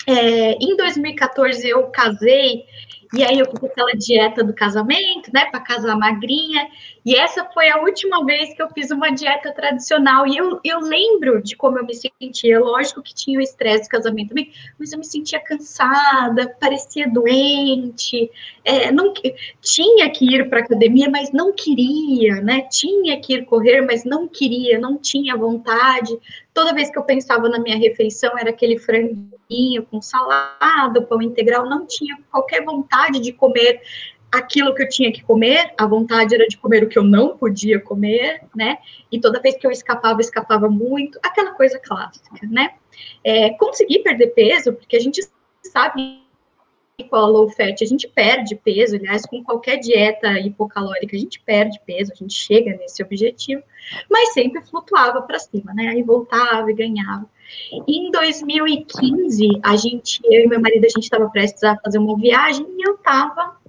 É, 0.07 0.52
em 0.55 0.76
2014 0.76 1.69
eu 1.69 1.87
casei 1.87 2.64
e 3.14 3.23
aí 3.23 3.38
eu 3.38 3.47
fiz 3.47 3.62
aquela 3.62 3.93
dieta 3.93 4.43
do 4.43 4.55
casamento, 4.55 5.31
né, 5.33 5.45
para 5.47 5.61
casar 5.61 5.97
magrinha. 5.97 6.67
E 7.05 7.17
essa 7.17 7.45
foi 7.47 7.69
a 7.69 7.79
última 7.79 8.25
vez 8.25 8.55
que 8.55 8.63
eu 8.63 8.69
fiz 8.71 8.91
uma 8.91 9.11
dieta 9.11 9.53
tradicional. 9.53 10.27
E 10.27 10.37
eu, 10.37 10.61
eu 10.63 10.79
lembro 10.81 11.43
de 11.43 11.57
como 11.57 11.79
eu 11.79 11.85
me 11.85 11.95
sentia. 11.95 12.61
Lógico 12.61 13.03
que 13.03 13.13
tinha 13.13 13.39
o 13.39 13.43
estresse 13.43 13.85
do 13.85 13.91
casamento 13.91 14.29
também, 14.29 14.53
mas 14.79 14.93
eu 14.93 14.99
me 14.99 15.05
sentia 15.05 15.41
cansada, 15.41 16.57
parecia 16.61 17.11
doente. 17.11 18.31
É, 18.65 18.93
não 18.93 19.13
tinha 19.61 20.09
que 20.11 20.25
ir 20.25 20.49
para 20.49 20.61
academia, 20.61 21.11
mas 21.11 21.33
não 21.33 21.53
queria, 21.53 22.41
né? 22.41 22.63
Tinha 22.71 23.21
que 23.21 23.35
ir 23.35 23.45
correr, 23.47 23.81
mas 23.81 24.05
não 24.05 24.29
queria, 24.29 24.79
não 24.79 24.97
tinha 24.97 25.37
vontade. 25.37 26.17
Toda 26.55 26.73
vez 26.73 26.89
que 26.91 26.99
eu 26.99 27.03
pensava 27.03 27.49
na 27.49 27.59
minha 27.59 27.79
refeição, 27.79 28.39
era 28.39 28.51
aquele 28.51 28.79
franguinho 28.79 29.83
com 29.91 30.01
salada, 30.01 31.03
pão 31.03 31.21
integral, 31.21 31.69
não 31.69 31.85
tinha 31.85 32.17
qualquer 32.31 32.65
vontade 32.65 33.19
de 33.19 33.33
comer 33.33 33.81
aquilo 34.33 34.75
que 34.75 34.83
eu 34.83 34.89
tinha 34.89 35.12
que 35.12 35.23
comer, 35.23 35.75
a 35.77 35.87
vontade 35.87 36.35
era 36.35 36.49
de 36.49 36.57
comer 36.57 36.83
o 36.83 36.89
que 36.89 36.99
eu 36.99 37.05
não 37.05 37.37
podia 37.37 37.79
comer, 37.79 38.43
né? 38.57 38.79
E 39.11 39.21
toda 39.21 39.41
vez 39.41 39.57
que 39.57 39.67
eu 39.67 39.71
escapava, 39.71 40.21
escapava 40.23 40.71
muito, 40.71 41.19
aquela 41.23 41.53
coisa 41.53 41.79
clássica, 41.79 42.31
né? 42.51 42.75
É, 43.23 43.51
consegui 43.51 43.99
perder 43.99 44.29
peso, 44.29 44.73
porque 44.73 44.97
a 44.97 45.01
gente 45.01 45.21
sabe 45.62 46.23
com 47.11 47.17
a 47.17 47.27
low 47.27 47.49
fat, 47.51 47.83
a 47.83 47.87
gente 47.87 48.09
perde 48.09 48.55
peso, 48.55 48.97
aliás, 48.97 49.27
com 49.27 49.43
qualquer 49.43 49.77
dieta 49.79 50.39
hipocalórica, 50.39 51.17
a 51.17 51.19
gente 51.19 51.41
perde 51.41 51.81
peso, 51.85 52.12
a 52.12 52.15
gente 52.15 52.35
chega 52.35 52.77
nesse 52.77 53.03
objetivo, 53.03 53.62
mas 54.11 54.33
sempre 54.33 54.62
flutuava 54.62 55.21
para 55.23 55.39
cima, 55.39 55.75
né? 55.75 55.89
Aí 55.89 56.03
voltava 56.03 56.71
e 56.71 56.75
ganhava. 56.75 57.29
Em 57.87 58.11
2015, 58.11 59.61
a 59.62 59.77
gente, 59.77 60.21
eu 60.25 60.45
e 60.45 60.47
meu 60.47 60.61
marido, 60.61 60.87
a 60.87 60.89
gente 60.89 61.03
estava 61.03 61.29
prestes 61.29 61.62
a 61.65 61.77
fazer 61.77 61.99
uma 61.99 62.17
viagem 62.17 62.67
e 62.79 62.89
eu 62.89 62.95
estava 62.95 63.61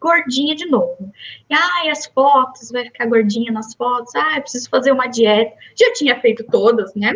gordinha 0.00 0.54
de 0.54 0.66
novo. 0.66 1.12
E, 1.48 1.54
ai, 1.54 1.90
as 1.90 2.06
fotos, 2.06 2.70
vai 2.70 2.84
ficar 2.84 3.06
gordinha 3.06 3.52
nas 3.52 3.74
fotos. 3.74 4.14
Ah, 4.14 4.40
preciso 4.40 4.68
fazer 4.68 4.92
uma 4.92 5.06
dieta. 5.06 5.54
Já 5.76 5.92
tinha 5.92 6.20
feito 6.20 6.44
todas, 6.44 6.94
né? 6.94 7.14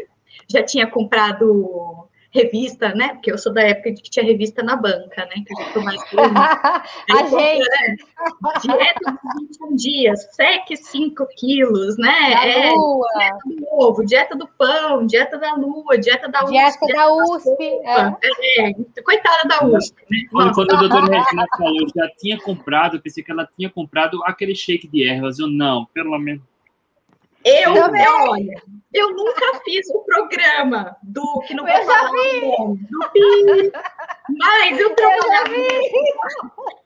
Já 0.51 0.63
tinha 0.63 0.87
comprado 0.87 2.09
revista, 2.33 2.95
né? 2.95 3.09
Porque 3.11 3.31
eu 3.31 3.39
sou 3.39 3.53
da 3.53 3.63
época 3.63 3.93
de 3.93 4.03
que 4.03 4.11
tinha 4.11 4.25
revista 4.25 4.63
na 4.63 4.75
banca, 4.75 5.27
né? 5.27 5.45
Que 5.47 5.79
eu 5.79 5.83
mais 5.83 6.01
A 6.13 7.27
gente. 7.27 7.69
Né? 7.69 7.97
Dieta 8.63 9.13
de 9.13 9.41
21 9.41 9.77
dias, 9.77 10.29
seque 10.33 10.77
5 10.77 11.27
quilos, 11.37 11.97
né? 11.99 12.35
Da 12.35 12.47
é, 12.47 12.71
lua. 12.71 13.07
dieta 13.17 13.61
do 13.61 13.67
ovo, 13.71 14.05
dieta 14.05 14.37
do 14.37 14.49
pão, 14.49 15.07
dieta 15.07 15.39
da 15.39 15.55
lua, 15.55 15.99
dieta 15.99 16.29
da 16.29 16.45
USP. 16.45 16.53
Dieta 16.53 16.87
da 16.87 17.13
USP. 17.13 17.65
É. 17.85 18.69
É, 18.71 19.03
coitada 19.03 19.49
da 19.49 19.67
USP, 19.67 19.97
né? 20.11 20.19
Quando, 20.31 20.47
Nossa, 20.47 20.55
quando 20.55 20.75
a 20.75 20.81
doutora 20.81 21.19
Regina 21.19 21.47
falou, 21.57 21.77
eu 21.81 21.89
já 21.95 22.11
tinha 22.17 22.39
comprado, 22.41 23.01
pensei 23.01 23.23
que 23.23 23.31
ela 23.31 23.49
tinha 23.57 23.69
comprado 23.69 24.23
aquele 24.25 24.55
shake 24.55 24.89
de 24.89 25.07
ervas. 25.09 25.39
Eu 25.39 25.49
não, 25.49 25.87
pelo 25.93 26.19
menos. 26.19 26.52
Eu, 27.45 27.75
eu, 27.75 28.31
olha, 28.31 28.63
eu 28.93 29.11
nunca 29.15 29.61
fiz 29.65 29.89
o 29.91 30.01
programa 30.01 30.97
do 31.03 31.41
que 31.47 31.55
não 31.55 31.67
já 31.67 31.83
falar 31.85 32.13
nome, 32.13 32.87
do 32.91 33.11
PI, 33.11 33.73
mas 34.39 34.79
eu 34.79 34.95
trabalhava, 34.95 35.51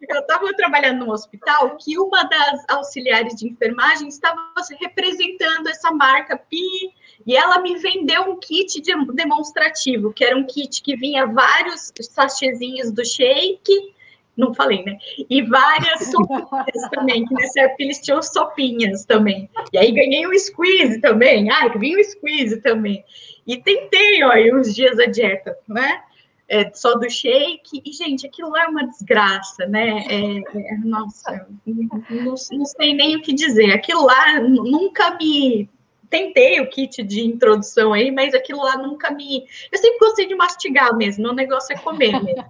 eu 0.08 0.20
estava 0.20 0.54
trabalhando 0.54 1.04
num 1.04 1.12
hospital 1.12 1.76
que 1.76 1.98
uma 1.98 2.22
das 2.24 2.64
auxiliares 2.68 3.34
de 3.34 3.48
enfermagem 3.48 4.08
estava 4.08 4.38
representando 4.80 5.68
essa 5.68 5.90
marca 5.90 6.36
PI 6.36 6.94
e 7.26 7.36
ela 7.36 7.60
me 7.60 7.76
vendeu 7.78 8.22
um 8.22 8.38
kit 8.38 8.80
de- 8.80 9.12
demonstrativo, 9.12 10.12
que 10.12 10.24
era 10.24 10.36
um 10.36 10.46
kit 10.46 10.82
que 10.82 10.96
vinha 10.96 11.26
vários 11.26 11.92
sachêzinhos 12.00 12.92
do 12.92 13.04
shake, 13.04 13.95
não 14.36 14.54
falei, 14.54 14.84
né? 14.84 14.98
E 15.30 15.42
várias 15.42 16.06
sopinhas 16.10 16.90
também, 16.90 17.24
que 17.24 17.34
nessa 17.34 17.60
época 17.62 17.82
eles 17.82 18.00
tinham 18.00 18.22
sopinhas 18.22 19.04
também. 19.04 19.48
E 19.72 19.78
aí 19.78 19.90
ganhei 19.92 20.26
um 20.26 20.38
squeeze 20.38 21.00
também. 21.00 21.50
Ai, 21.50 21.70
vinha 21.78 21.98
um 21.98 22.04
squeeze 22.04 22.60
também. 22.60 23.02
E 23.46 23.56
tentei, 23.56 24.22
ó, 24.24 24.34
uns 24.56 24.74
dias 24.74 24.98
a 24.98 25.06
dieta, 25.06 25.56
né? 25.66 26.02
É, 26.48 26.70
só 26.72 26.94
do 26.94 27.08
shake. 27.10 27.82
E, 27.84 27.92
gente, 27.92 28.26
aquilo 28.26 28.50
lá 28.50 28.64
é 28.64 28.68
uma 28.68 28.86
desgraça, 28.86 29.66
né? 29.66 30.04
É, 30.08 30.58
é, 30.58 30.76
nossa, 30.84 31.46
não, 31.66 32.34
não 32.52 32.66
sei 32.66 32.94
nem 32.94 33.16
o 33.16 33.22
que 33.22 33.32
dizer. 33.32 33.72
Aquilo 33.72 34.04
lá 34.04 34.40
nunca 34.40 35.16
me. 35.16 35.68
Tentei 36.08 36.60
o 36.60 36.70
kit 36.70 37.02
de 37.02 37.26
introdução 37.26 37.92
aí, 37.92 38.12
mas 38.12 38.32
aquilo 38.32 38.62
lá 38.62 38.76
nunca 38.76 39.10
me. 39.10 39.44
Eu 39.72 39.78
sempre 39.78 39.98
gostei 39.98 40.26
de 40.26 40.36
mastigar 40.36 40.96
mesmo, 40.96 41.24
meu 41.24 41.34
negócio 41.34 41.74
é 41.74 41.78
comer 41.78 42.22
mesmo. 42.22 42.44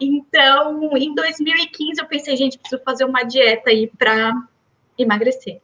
Então, 0.00 0.96
em 0.96 1.14
2015, 1.14 2.00
eu 2.00 2.06
pensei, 2.06 2.36
gente, 2.36 2.58
preciso 2.58 2.82
fazer 2.82 3.04
uma 3.04 3.22
dieta 3.22 3.70
aí 3.70 3.86
para 3.86 4.32
emagrecer. 4.96 5.60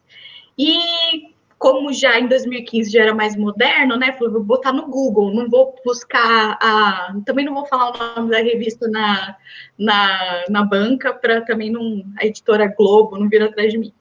E 0.59 1.35
como 1.59 1.93
já 1.93 2.19
em 2.21 2.29
2015 2.29 2.91
já 2.91 3.03
era 3.03 3.15
mais 3.15 3.35
moderno, 3.35 3.97
né? 3.97 4.13
Falei, 4.13 4.33
vou 4.33 4.43
botar 4.43 4.73
no 4.73 4.87
Google, 4.87 5.33
não 5.33 5.49
vou 5.49 5.75
buscar 5.85 6.59
a. 6.61 7.15
Também 7.25 7.45
não 7.45 7.55
vou 7.55 7.67
falar 7.67 7.91
o 7.91 8.17
nome 8.17 8.31
da 8.31 8.39
revista 8.39 8.87
na, 8.89 9.37
na, 9.79 10.45
na 10.49 10.65
banca, 10.65 11.15
para 11.15 11.41
também 11.43 11.71
não. 11.71 12.05
A 12.19 12.27
editora 12.27 12.73
Globo 12.77 13.19
não 13.19 13.29
vir 13.29 13.43
atrás 13.43 13.73
de 13.73 13.79
mim. 13.79 13.93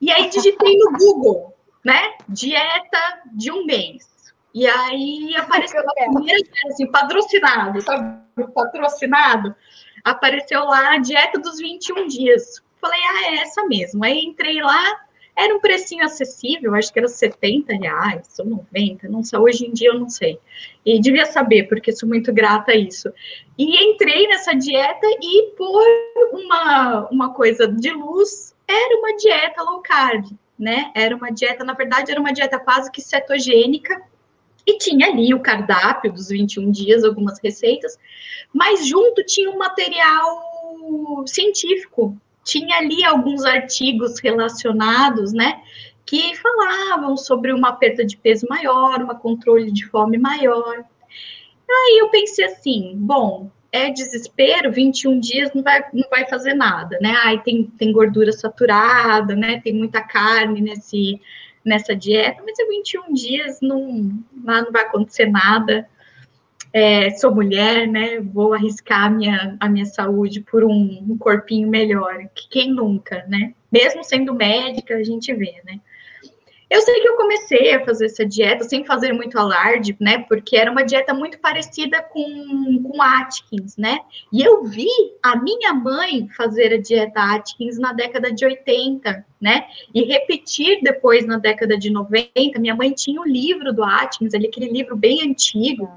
E 0.00 0.10
aí 0.10 0.28
digitei 0.28 0.76
no 0.76 0.92
Google, 0.98 1.54
né? 1.84 2.14
Dieta 2.28 3.22
de 3.32 3.52
um 3.52 3.64
mês. 3.64 4.07
E 4.54 4.66
aí 4.66 5.34
apareceu 5.36 5.80
a 5.88 5.94
primeira, 5.94 6.42
assim, 6.66 6.90
patrocinado, 6.90 7.80
sabe? 7.80 8.18
Patrocinado. 8.54 9.54
Apareceu 10.04 10.64
lá 10.64 10.94
a 10.94 10.98
dieta 10.98 11.38
dos 11.38 11.58
21 11.58 12.06
dias. 12.06 12.62
Falei, 12.80 13.00
ah, 13.00 13.32
é 13.32 13.34
essa 13.38 13.64
mesmo. 13.66 14.04
Aí 14.04 14.20
entrei 14.20 14.60
lá, 14.60 15.00
era 15.38 15.54
um 15.54 15.60
precinho 15.60 16.04
acessível, 16.04 16.74
acho 16.74 16.92
que 16.92 16.98
era 16.98 17.06
70 17.06 17.72
reais 17.76 18.26
ou 18.40 18.46
90, 18.46 19.08
não 19.08 19.22
sei, 19.22 19.38
hoje 19.38 19.66
em 19.66 19.72
dia 19.72 19.90
eu 19.90 19.98
não 20.00 20.08
sei. 20.08 20.36
E 20.84 21.00
devia 21.00 21.26
saber, 21.26 21.68
porque 21.68 21.92
sou 21.92 22.08
muito 22.08 22.32
grata 22.32 22.72
a 22.72 22.76
isso. 22.76 23.08
E 23.56 23.84
entrei 23.84 24.26
nessa 24.26 24.52
dieta 24.52 25.06
e 25.22 25.52
por 25.56 25.84
uma, 26.32 27.08
uma 27.08 27.32
coisa 27.34 27.68
de 27.68 27.90
luz, 27.92 28.52
era 28.66 28.98
uma 28.98 29.16
dieta 29.16 29.62
low 29.62 29.80
carb, 29.80 30.24
né? 30.58 30.90
Era 30.92 31.14
uma 31.14 31.30
dieta, 31.30 31.62
na 31.62 31.72
verdade, 31.72 32.10
era 32.10 32.20
uma 32.20 32.32
dieta 32.32 32.58
quase 32.58 32.90
que 32.90 33.00
cetogênica, 33.00 34.02
e 34.68 34.76
tinha 34.76 35.06
ali 35.06 35.32
o 35.32 35.40
cardápio 35.40 36.12
dos 36.12 36.28
21 36.28 36.70
dias, 36.70 37.02
algumas 37.02 37.40
receitas, 37.42 37.98
mas 38.52 38.86
junto 38.86 39.24
tinha 39.24 39.50
um 39.50 39.56
material 39.56 41.24
científico, 41.26 42.14
tinha 42.44 42.76
ali 42.76 43.02
alguns 43.02 43.46
artigos 43.46 44.20
relacionados, 44.20 45.32
né, 45.32 45.62
que 46.04 46.36
falavam 46.36 47.16
sobre 47.16 47.50
uma 47.50 47.72
perda 47.72 48.04
de 48.04 48.18
peso 48.18 48.46
maior, 48.48 49.02
uma 49.02 49.14
controle 49.14 49.72
de 49.72 49.86
fome 49.86 50.18
maior. 50.18 50.84
Aí 51.70 51.98
eu 52.00 52.10
pensei 52.10 52.44
assim, 52.44 52.92
bom, 52.94 53.50
é 53.72 53.90
desespero, 53.90 54.70
21 54.70 55.18
dias 55.18 55.50
não 55.54 55.62
vai, 55.62 55.82
não 55.94 56.08
vai 56.10 56.26
fazer 56.26 56.54
nada, 56.54 56.98
né? 57.00 57.14
Aí 57.24 57.38
tem, 57.40 57.64
tem 57.64 57.92
gordura 57.92 58.32
saturada, 58.32 59.34
né? 59.36 59.60
Tem 59.62 59.74
muita 59.74 60.00
carne 60.00 60.62
nesse, 60.62 61.20
nessa 61.68 61.94
dieta, 61.94 62.42
mas 62.44 62.58
é 62.58 62.64
21 62.66 63.12
dias 63.12 63.58
não, 63.60 64.18
lá 64.44 64.62
não 64.62 64.72
vai 64.72 64.82
acontecer 64.82 65.26
nada. 65.26 65.88
É, 66.72 67.10
sou 67.10 67.34
mulher, 67.34 67.86
né? 67.86 68.20
Vou 68.20 68.52
arriscar 68.52 69.04
a 69.06 69.10
minha, 69.10 69.56
a 69.58 69.68
minha 69.68 69.86
saúde 69.86 70.40
por 70.40 70.64
um, 70.64 71.04
um 71.08 71.16
corpinho 71.16 71.68
melhor. 71.68 72.28
Que 72.34 72.48
quem 72.48 72.72
nunca, 72.72 73.24
né? 73.26 73.54
Mesmo 73.72 74.04
sendo 74.04 74.34
médica, 74.34 74.96
a 74.96 75.04
gente 75.04 75.32
vê, 75.32 75.62
né? 75.64 75.80
Eu 76.70 76.82
sei 76.82 77.00
que 77.00 77.08
eu 77.08 77.16
comecei 77.16 77.74
a 77.74 77.84
fazer 77.84 78.06
essa 78.06 78.26
dieta 78.26 78.62
sem 78.64 78.84
fazer 78.84 79.12
muito 79.12 79.38
alarde, 79.38 79.96
né? 79.98 80.18
Porque 80.28 80.54
era 80.54 80.70
uma 80.70 80.84
dieta 80.84 81.14
muito 81.14 81.38
parecida 81.38 82.02
com, 82.02 82.82
com 82.82 83.00
Atkins, 83.00 83.78
né? 83.78 84.00
E 84.30 84.42
eu 84.42 84.64
vi 84.64 84.88
a 85.22 85.34
minha 85.36 85.72
mãe 85.72 86.28
fazer 86.36 86.74
a 86.74 86.78
dieta 86.78 87.36
Atkins 87.36 87.78
na 87.78 87.94
década 87.94 88.30
de 88.30 88.44
80, 88.44 89.24
né? 89.40 89.66
E 89.94 90.04
repetir 90.04 90.82
depois 90.82 91.24
na 91.24 91.38
década 91.38 91.78
de 91.78 91.88
90. 91.90 92.58
Minha 92.58 92.76
mãe 92.76 92.92
tinha 92.92 93.18
o 93.18 93.26
livro 93.26 93.72
do 93.72 93.82
Atkins, 93.82 94.34
aquele 94.34 94.68
livro 94.68 94.94
bem 94.94 95.22
antigo. 95.22 95.90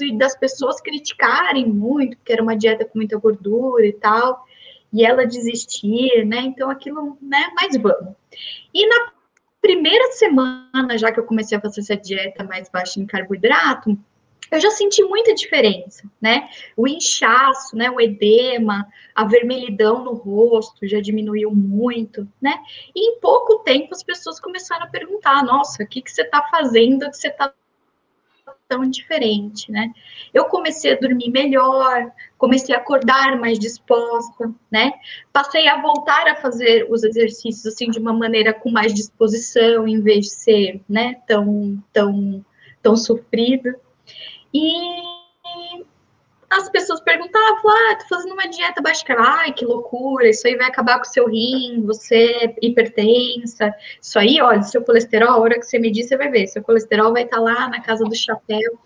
E 0.00 0.16
das 0.16 0.36
pessoas 0.36 0.80
criticarem 0.80 1.66
muito, 1.66 2.16
porque 2.16 2.32
era 2.32 2.42
uma 2.42 2.56
dieta 2.56 2.84
com 2.84 2.96
muita 2.96 3.18
gordura 3.18 3.86
e 3.86 3.92
tal, 3.92 4.44
e 4.92 5.04
ela 5.04 5.26
desistir, 5.26 6.24
né? 6.24 6.38
Então 6.42 6.70
aquilo, 6.70 7.18
né? 7.20 7.50
Mas 7.56 7.76
vamos. 7.76 8.14
E 8.72 8.86
na 8.86 9.12
primeira 9.60 10.12
semana, 10.12 10.96
já 10.96 11.10
que 11.10 11.18
eu 11.18 11.24
comecei 11.24 11.56
a 11.58 11.60
fazer 11.60 11.80
essa 11.80 11.96
dieta 11.96 12.44
mais 12.44 12.68
baixa 12.68 13.00
em 13.00 13.06
carboidrato, 13.06 13.98
eu 14.50 14.60
já 14.60 14.70
senti 14.70 15.02
muita 15.02 15.34
diferença, 15.34 16.08
né? 16.20 16.48
O 16.76 16.86
inchaço, 16.86 17.76
né? 17.76 17.90
O 17.90 18.00
edema, 18.00 18.86
a 19.14 19.24
vermelhidão 19.24 20.04
no 20.04 20.14
rosto 20.14 20.86
já 20.86 21.00
diminuiu 21.00 21.50
muito, 21.50 22.28
né? 22.40 22.62
E 22.94 23.10
em 23.10 23.20
pouco 23.20 23.58
tempo 23.60 23.88
as 23.92 24.04
pessoas 24.04 24.38
começaram 24.38 24.84
a 24.84 24.90
perguntar: 24.90 25.44
nossa, 25.44 25.82
o 25.82 25.86
que, 25.86 26.00
que 26.00 26.12
você 26.12 26.22
está 26.22 26.42
fazendo 26.48 27.10
que 27.10 27.16
você 27.16 27.28
está 27.28 27.52
tão 28.68 28.88
diferente, 28.88 29.70
né? 29.70 29.92
Eu 30.34 30.46
comecei 30.46 30.92
a 30.92 30.98
dormir 30.98 31.30
melhor, 31.30 32.10
comecei 32.36 32.74
a 32.74 32.78
acordar 32.78 33.38
mais 33.38 33.58
disposta, 33.58 34.52
né? 34.70 34.92
Passei 35.32 35.68
a 35.68 35.80
voltar 35.80 36.28
a 36.28 36.36
fazer 36.36 36.86
os 36.90 37.04
exercícios 37.04 37.66
assim 37.66 37.90
de 37.90 37.98
uma 37.98 38.12
maneira 38.12 38.52
com 38.52 38.70
mais 38.70 38.92
disposição, 38.92 39.86
em 39.86 40.00
vez 40.00 40.26
de 40.26 40.32
ser, 40.32 40.80
né, 40.88 41.16
tão 41.26 41.82
tão 41.92 42.44
tão 42.82 42.96
sofrida. 42.96 43.78
E 44.52 44.64
as 46.48 46.68
pessoas 46.70 47.00
perguntavam, 47.00 47.70
ah, 47.70 47.96
tô 47.96 48.06
fazendo 48.08 48.32
uma 48.32 48.48
dieta 48.48 48.80
baixa 48.80 49.04
ai, 49.08 49.52
que 49.52 49.64
loucura, 49.64 50.28
isso 50.28 50.46
aí 50.46 50.56
vai 50.56 50.66
acabar 50.66 50.96
com 50.98 51.06
o 51.06 51.12
seu 51.12 51.28
rim, 51.28 51.82
você 51.84 52.14
é 52.42 52.54
hipertensa, 52.62 53.74
isso 54.00 54.18
aí, 54.18 54.40
olha, 54.40 54.62
seu 54.62 54.82
colesterol, 54.82 55.30
a 55.30 55.38
hora 55.38 55.58
que 55.58 55.66
você 55.66 55.78
medir, 55.78 56.04
você 56.04 56.16
vai 56.16 56.30
ver, 56.30 56.46
seu 56.46 56.62
colesterol 56.62 57.12
vai 57.12 57.24
estar 57.24 57.40
lá 57.40 57.68
na 57.68 57.82
casa 57.82 58.04
do 58.04 58.14
chapéu. 58.14 58.78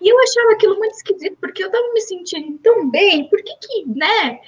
E 0.00 0.08
eu 0.08 0.18
achava 0.18 0.52
aquilo 0.52 0.78
muito 0.78 0.94
esquisito, 0.94 1.36
porque 1.40 1.62
eu 1.62 1.70
tava 1.70 1.92
me 1.92 2.00
sentindo 2.00 2.58
tão 2.58 2.90
bem, 2.90 3.28
por 3.28 3.42
que 3.42 3.54
que, 3.60 3.86
né, 3.88 4.40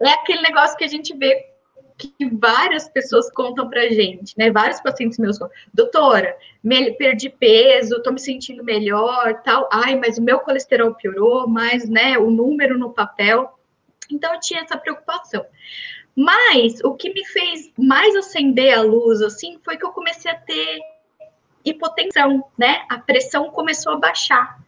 é 0.00 0.10
aquele 0.10 0.42
negócio 0.42 0.76
que 0.76 0.84
a 0.84 0.88
gente 0.88 1.16
vê 1.16 1.55
que 1.96 2.28
várias 2.32 2.88
pessoas 2.88 3.30
contam 3.30 3.68
pra 3.68 3.88
gente, 3.88 4.36
né? 4.36 4.50
Vários 4.50 4.80
pacientes 4.80 5.18
meus 5.18 5.38
falam, 5.38 5.52
doutora, 5.72 6.36
me, 6.62 6.92
perdi 6.92 7.30
peso, 7.30 8.02
tô 8.02 8.12
me 8.12 8.20
sentindo 8.20 8.62
melhor, 8.62 9.40
tal. 9.42 9.68
Ai, 9.72 9.96
mas 9.96 10.18
o 10.18 10.22
meu 10.22 10.40
colesterol 10.40 10.94
piorou, 10.94 11.48
mas, 11.48 11.88
né, 11.88 12.18
o 12.18 12.30
número 12.30 12.78
no 12.78 12.92
papel. 12.92 13.58
Então, 14.10 14.34
eu 14.34 14.40
tinha 14.40 14.60
essa 14.60 14.76
preocupação. 14.76 15.44
Mas 16.14 16.80
o 16.82 16.94
que 16.94 17.12
me 17.12 17.24
fez 17.26 17.70
mais 17.78 18.14
acender 18.16 18.76
a 18.76 18.82
luz, 18.82 19.20
assim, 19.20 19.58
foi 19.64 19.76
que 19.76 19.84
eu 19.84 19.92
comecei 19.92 20.30
a 20.30 20.36
ter 20.36 20.80
hipotensão, 21.64 22.44
né? 22.56 22.84
A 22.88 22.98
pressão 22.98 23.50
começou 23.50 23.92
a 23.94 23.98
baixar. 23.98 24.58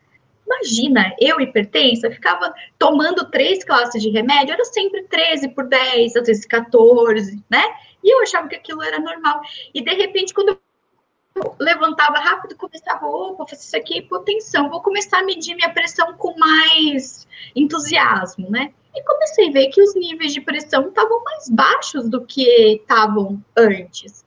Imagina, 0.49 1.15
eu 1.21 1.39
hipertensa, 1.41 2.11
ficava 2.11 2.55
tomando 2.79 3.31
três 3.31 3.63
classes 3.63 4.03
de 4.03 4.09
remédio, 4.09 4.55
era 4.55 4.65
sempre 4.65 5.03
13 5.03 5.49
por 5.49 5.69
10, 5.69 6.17
às 6.17 6.27
vezes 6.27 6.47
14, 6.47 7.45
né? 7.51 7.63
E 8.03 8.15
eu 8.15 8.23
achava 8.23 8.49
que 8.49 8.57
aquilo 8.57 8.83
era 8.83 8.99
normal. 8.99 9.43
E 9.75 9.83
de 9.83 9.93
repente, 9.93 10.33
quando 10.33 10.49
eu 10.49 11.55
levantava 11.61 12.19
rápido, 12.19 12.57
começava, 12.57 13.07
opa, 13.07 13.45
isso 13.53 13.77
aqui 13.77 13.95
é 13.95 13.99
hipotensão, 13.99 14.71
vou 14.71 14.81
começar 14.81 15.19
a 15.19 15.25
medir 15.25 15.55
minha 15.55 15.71
pressão 15.71 16.15
com 16.15 16.35
mais 16.39 17.29
entusiasmo, 17.55 18.51
né? 18.51 18.73
E 18.95 19.03
comecei 19.05 19.51
a 19.51 19.53
ver 19.53 19.69
que 19.69 19.83
os 19.83 19.95
níveis 19.95 20.33
de 20.33 20.41
pressão 20.41 20.89
estavam 20.89 21.23
mais 21.25 21.51
baixos 21.51 22.09
do 22.09 22.25
que 22.25 22.43
estavam 22.81 23.45
antes. 23.55 24.25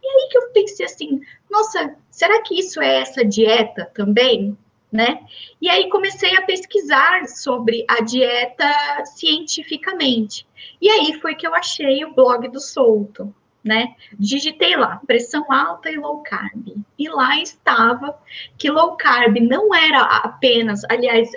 E 0.00 0.06
aí 0.06 0.28
que 0.30 0.38
eu 0.38 0.48
pensei 0.52 0.86
assim, 0.86 1.20
nossa, 1.50 1.96
será 2.08 2.40
que 2.42 2.58
isso 2.58 2.80
é 2.80 3.00
essa 3.00 3.24
dieta 3.24 3.90
também? 3.92 4.56
Né? 4.90 5.20
E 5.60 5.68
aí 5.68 5.88
comecei 5.90 6.36
a 6.36 6.42
pesquisar 6.42 7.26
sobre 7.26 7.84
a 7.88 8.02
dieta 8.02 8.72
cientificamente. 9.04 10.46
E 10.80 10.88
aí 10.88 11.20
foi 11.20 11.34
que 11.34 11.46
eu 11.46 11.54
achei 11.54 12.04
o 12.04 12.14
blog 12.14 12.48
do 12.48 12.60
Solto, 12.60 13.34
né? 13.64 13.96
Digitei 14.16 14.76
lá, 14.76 15.00
pressão 15.04 15.44
alta 15.52 15.90
e 15.90 15.96
low 15.96 16.22
carb. 16.22 16.84
E 16.96 17.08
lá 17.08 17.38
estava 17.40 18.16
que 18.56 18.70
low 18.70 18.96
carb 18.96 19.38
não 19.40 19.74
era 19.74 20.02
apenas, 20.02 20.82
aliás, 20.88 21.32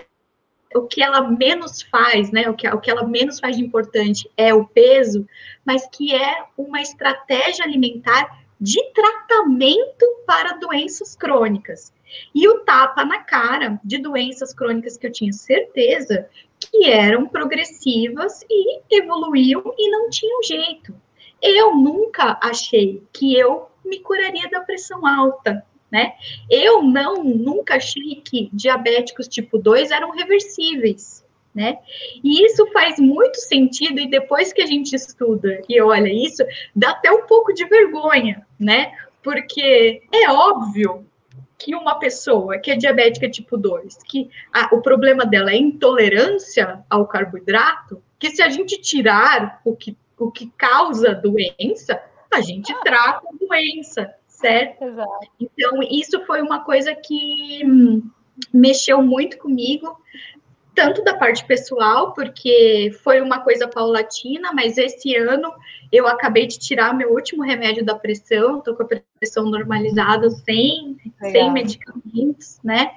o 0.75 0.84
que 0.84 1.01
ela 1.01 1.22
menos 1.29 1.82
faz, 1.82 2.32
né? 2.32 2.48
O 2.50 2.53
que, 2.53 2.68
o 2.68 2.79
que 2.79 2.91
ela 2.91 3.03
menos 3.03 3.39
faz 3.39 3.58
de 3.58 3.63
importante 3.63 4.29
é 4.38 4.53
o 4.53 4.65
peso, 4.65 5.27
mas 5.65 5.88
que 5.88 6.13
é 6.13 6.46
uma 6.58 6.82
estratégia 6.82 7.65
alimentar 7.65 8.39
de 8.62 8.82
tratamento 8.94 10.06
para 10.27 10.58
doenças 10.58 11.15
crônicas. 11.15 11.91
E 12.33 12.47
o 12.47 12.59
tapa 12.59 13.05
na 13.05 13.19
cara 13.23 13.79
de 13.83 13.97
doenças 13.97 14.53
crônicas 14.53 14.97
que 14.97 15.07
eu 15.07 15.11
tinha 15.11 15.33
certeza 15.33 16.27
que 16.59 16.89
eram 16.89 17.27
progressivas 17.27 18.41
e 18.49 18.81
evoluíam 18.91 19.63
e 19.77 19.89
não 19.89 20.09
tinham 20.09 20.43
jeito. 20.43 20.93
Eu 21.41 21.75
nunca 21.75 22.37
achei 22.41 23.01
que 23.13 23.37
eu 23.37 23.67
me 23.85 23.99
curaria 23.99 24.49
da 24.49 24.61
pressão 24.61 25.05
alta, 25.05 25.65
né? 25.91 26.13
Eu 26.49 26.83
não 26.83 27.23
nunca 27.23 27.75
achei 27.75 28.21
que 28.23 28.49
diabéticos 28.51 29.27
tipo 29.27 29.57
2 29.57 29.91
eram 29.91 30.11
reversíveis 30.11 31.23
né? 31.53 31.79
E 32.23 32.45
isso 32.45 32.65
faz 32.71 32.99
muito 32.99 33.35
sentido, 33.35 33.99
e 33.99 34.09
depois 34.09 34.53
que 34.53 34.61
a 34.61 34.65
gente 34.65 34.95
estuda 34.95 35.61
e 35.67 35.81
olha 35.81 36.07
isso, 36.07 36.43
dá 36.75 36.91
até 36.91 37.11
um 37.11 37.25
pouco 37.25 37.53
de 37.53 37.65
vergonha, 37.65 38.45
né? 38.59 38.93
Porque 39.21 40.01
é 40.13 40.31
óbvio 40.31 41.05
que 41.59 41.75
uma 41.75 41.99
pessoa 41.99 42.57
que 42.57 42.71
é 42.71 42.75
diabética 42.75 43.29
tipo 43.29 43.57
2, 43.57 43.97
que 44.07 44.29
a, 44.51 44.73
o 44.73 44.81
problema 44.81 45.25
dela 45.25 45.51
é 45.51 45.57
intolerância 45.57 46.83
ao 46.89 47.05
carboidrato, 47.05 48.01
que 48.17 48.31
se 48.31 48.41
a 48.41 48.47
gente 48.47 48.79
tirar 48.79 49.61
o 49.65 49.75
que, 49.75 49.95
o 50.17 50.31
que 50.31 50.49
causa 50.57 51.13
doença, 51.13 52.01
a 52.33 52.39
gente 52.39 52.71
ah. 52.71 52.79
trata 52.81 53.27
a 53.27 53.45
doença, 53.45 54.13
certo? 54.25 54.85
Exato. 54.85 55.27
Então, 55.37 55.83
isso 55.83 56.25
foi 56.25 56.41
uma 56.41 56.63
coisa 56.63 56.95
que 56.95 57.61
hum, 57.65 58.09
mexeu 58.53 59.01
muito 59.01 59.37
comigo, 59.37 59.99
tanto 60.79 61.03
da 61.03 61.13
parte 61.13 61.43
pessoal, 61.43 62.13
porque 62.13 62.89
foi 63.03 63.19
uma 63.19 63.41
coisa 63.41 63.67
paulatina, 63.67 64.53
mas 64.53 64.77
esse 64.77 65.13
ano 65.13 65.51
eu 65.91 66.07
acabei 66.07 66.48
de 66.48 66.57
tirar 66.57 66.95
meu 66.95 67.12
último 67.12 67.43
remédio 67.43 67.83
da 67.83 67.95
pressão, 67.95 68.59
estou 68.59 68.74
com 68.75 68.83
a 68.83 68.88
pressão 69.19 69.43
normalizada, 69.43 70.29
sem, 70.29 70.95
sem 71.19 71.51
medicamentos, 71.51 72.62
né? 72.63 72.91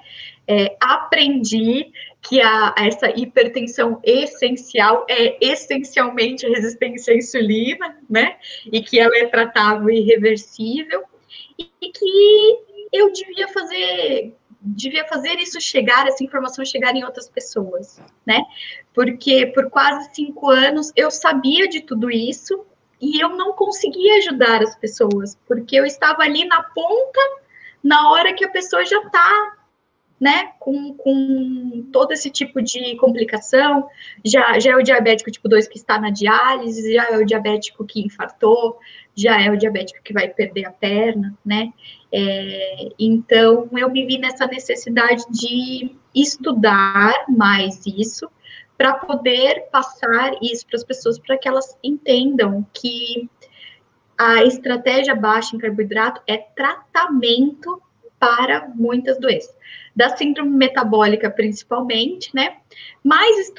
É, 0.47 0.77
aprendi 0.81 1.91
que 2.21 2.41
a, 2.41 2.73
essa 2.79 3.11
hipertensão 3.19 3.99
essencial 4.05 5.05
é 5.11 5.37
essencialmente 5.41 6.47
resistência 6.47 7.13
à 7.13 7.17
insulina, 7.17 7.99
né? 8.09 8.37
E 8.71 8.81
que 8.81 9.01
ela 9.01 9.17
é 9.19 9.27
tratável 9.27 9.91
e 9.91 10.03
reversível, 10.03 11.03
e, 11.59 11.69
e 11.81 11.91
que 11.91 12.59
eu 12.93 13.13
devia 13.13 13.49
fazer 13.49 14.37
devia 14.63 15.07
fazer 15.07 15.35
isso 15.39 15.61
chegar, 15.61 16.07
essa 16.07 16.23
informação 16.23 16.65
chegar 16.65 16.95
em 16.95 17.05
outras 17.05 17.29
pessoas, 17.29 18.01
né? 18.25 18.41
Porque 18.95 19.47
por 19.47 19.69
quase 19.69 20.15
cinco 20.15 20.51
anos 20.51 20.93
eu 20.95 21.11
sabia 21.11 21.69
de 21.69 21.81
tudo 21.81 22.11
isso 22.11 22.65
e 23.01 23.21
eu 23.21 23.31
não 23.31 23.53
conseguia 23.53 24.19
ajudar 24.19 24.63
as 24.63 24.77
pessoas, 24.77 25.37
porque 25.47 25.75
eu 25.75 25.85
estava 25.85 26.23
ali 26.23 26.45
na 26.45 26.63
ponta 26.63 27.21
na 27.83 28.11
hora 28.11 28.33
que 28.33 28.45
a 28.45 28.51
pessoa 28.51 28.85
já 28.85 28.99
está 29.03 29.57
né, 30.23 30.53
com, 30.61 30.95
com 30.95 31.89
todo 31.93 32.13
esse 32.13 32.31
tipo 32.31 32.63
de 32.63 32.95
complicação, 32.95 33.89
já, 34.25 34.57
já 34.61 34.71
é 34.71 34.77
o 34.77 34.83
diabético 34.83 35.33
tipo 35.33 35.49
2 35.49 35.67
que 35.67 35.77
está 35.77 35.99
na 35.99 36.11
diálise, 36.11 36.95
já 36.95 37.11
é 37.11 37.19
o 37.19 37.27
diabético 37.27 37.85
que 37.85 38.01
infartou, 38.01 38.79
já 39.17 39.43
é 39.43 39.51
o 39.51 39.57
diabético 39.57 40.01
que 40.01 40.13
vai 40.13 40.29
perder 40.29 40.67
a 40.67 40.71
perna, 40.71 41.37
né, 41.45 41.73
é, 42.13 42.89
então 42.99 43.69
eu 43.73 43.91
me 43.91 44.05
vi 44.05 44.19
nessa 44.19 44.47
necessidade 44.47 45.25
de 45.31 45.97
estudar 46.15 47.25
mais 47.29 47.87
isso, 47.87 48.29
para 48.77 48.95
poder 48.95 49.69
passar 49.71 50.33
isso 50.43 50.67
para 50.67 50.77
as 50.77 50.85
pessoas, 50.85 51.19
para 51.19 51.39
que 51.39 51.49
elas 51.49 51.79
entendam 51.83 52.67
que 52.73 53.29
a 54.19 54.43
estratégia 54.45 55.15
baixa 55.15 55.55
em 55.55 55.59
carboidrato 55.59 56.21
é 56.27 56.37
tratamento 56.37 57.81
para 58.19 58.69
muitas 58.75 59.19
doenças 59.19 59.55
da 59.95 60.17
síndrome 60.17 60.51
metabólica 60.51 61.31
principalmente, 61.31 62.35
né? 62.35 62.57
Mas 63.05 63.53